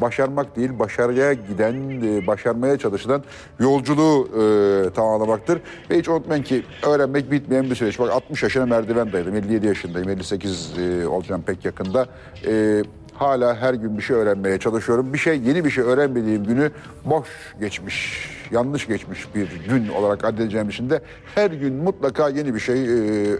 başarmak 0.01 0.55
değil, 0.55 0.79
başarıya 0.79 1.33
giden, 1.33 2.01
e, 2.01 2.27
başarmaya 2.27 2.77
çalışılan 2.77 3.23
yolculuğu 3.59 4.27
e, 4.27 4.89
tamamlamaktır. 4.89 5.61
Ve 5.89 5.99
hiç 5.99 6.09
unutmayın 6.09 6.43
ki 6.43 6.63
öğrenmek 6.87 7.31
bitmeyen 7.31 7.69
bir 7.69 7.75
süreç. 7.75 7.99
Bak 7.99 8.11
60 8.11 8.43
yaşına 8.43 8.65
merdiven 8.65 9.13
dayadım. 9.13 9.35
57 9.35 9.67
yaşındayım. 9.67 10.09
58 10.09 10.73
e, 10.79 11.07
olacağım 11.07 11.41
pek 11.41 11.65
yakında. 11.65 12.05
E, 12.47 12.83
hala 13.19 13.55
her 13.55 13.73
gün 13.73 13.97
bir 13.97 14.03
şey 14.03 14.15
öğrenmeye 14.15 14.59
çalışıyorum. 14.59 15.13
Bir 15.13 15.17
şey, 15.17 15.39
yeni 15.39 15.65
bir 15.65 15.69
şey 15.69 15.83
öğrenmediğim 15.83 16.43
günü 16.43 16.71
boş 17.05 17.27
geçmiş, 17.59 18.29
yanlış 18.51 18.87
geçmiş 18.87 19.35
bir 19.35 19.47
gün 19.69 19.87
olarak 19.87 20.25
addedeceğim 20.25 20.69
için 20.69 20.89
de 20.89 21.01
her 21.35 21.51
gün 21.51 21.73
mutlaka 21.73 22.29
yeni 22.29 22.55
bir 22.55 22.59
şey 22.59 22.83
e, 22.83 22.87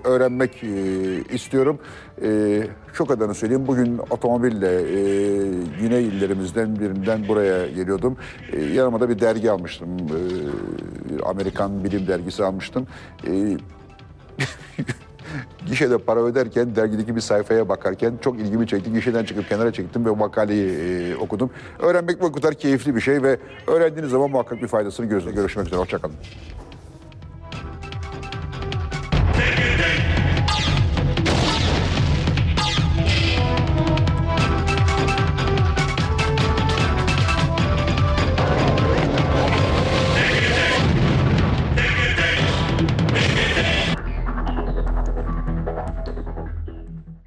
öğrenmek 0.04 0.64
e, 0.64 0.68
istiyorum. 1.34 1.80
E, 2.22 2.62
şu 2.94 3.06
kadarını 3.06 3.36
söyleyeyim. 3.36 3.68
Bugün 3.68 3.98
otomobille 4.10 4.82
e, 4.82 5.02
güney 5.82 6.08
illerimizden 6.08 6.80
birinden 6.80 7.28
buraya 7.28 7.68
geliyordum. 7.68 8.18
E, 8.54 8.62
yanıma 8.62 9.00
da 9.00 9.10
bir 9.10 9.20
dergi 9.20 9.52
almıştım. 9.52 9.90
E, 9.90 11.24
Amerikan 11.24 11.84
bilim 11.84 12.08
dergisi 12.08 12.44
almıştım. 12.44 12.88
E, 13.28 13.58
Gişede 15.66 15.98
para 15.98 16.20
öderken 16.20 16.76
dergideki 16.76 17.16
bir 17.16 17.22
sayfaya 17.22 17.70
bakarken 17.70 18.14
çok 18.22 18.40
ilgimi 18.40 18.68
çekti. 18.68 18.94
Gişeden 18.94 19.26
çıkıp 19.26 19.50
kenara 19.50 19.74
çektim 19.74 20.06
ve 20.06 20.10
makaleyi 20.10 20.72
e, 20.72 21.16
okudum. 21.16 21.50
Öğrenmek 21.80 22.22
bu 22.22 22.32
kadar 22.32 22.54
keyifli 22.54 22.96
bir 22.96 23.02
şey 23.02 23.24
ve 23.24 23.38
öğrendiğiniz 23.68 24.12
zaman 24.12 24.32
muhakkak 24.32 24.62
bir 24.62 24.68
faydasını 24.68 25.06
görürsünüz. 25.06 25.36
Görüşmek 25.36 25.68
üzere. 25.68 25.80
Hoşçakalın. 25.80 26.16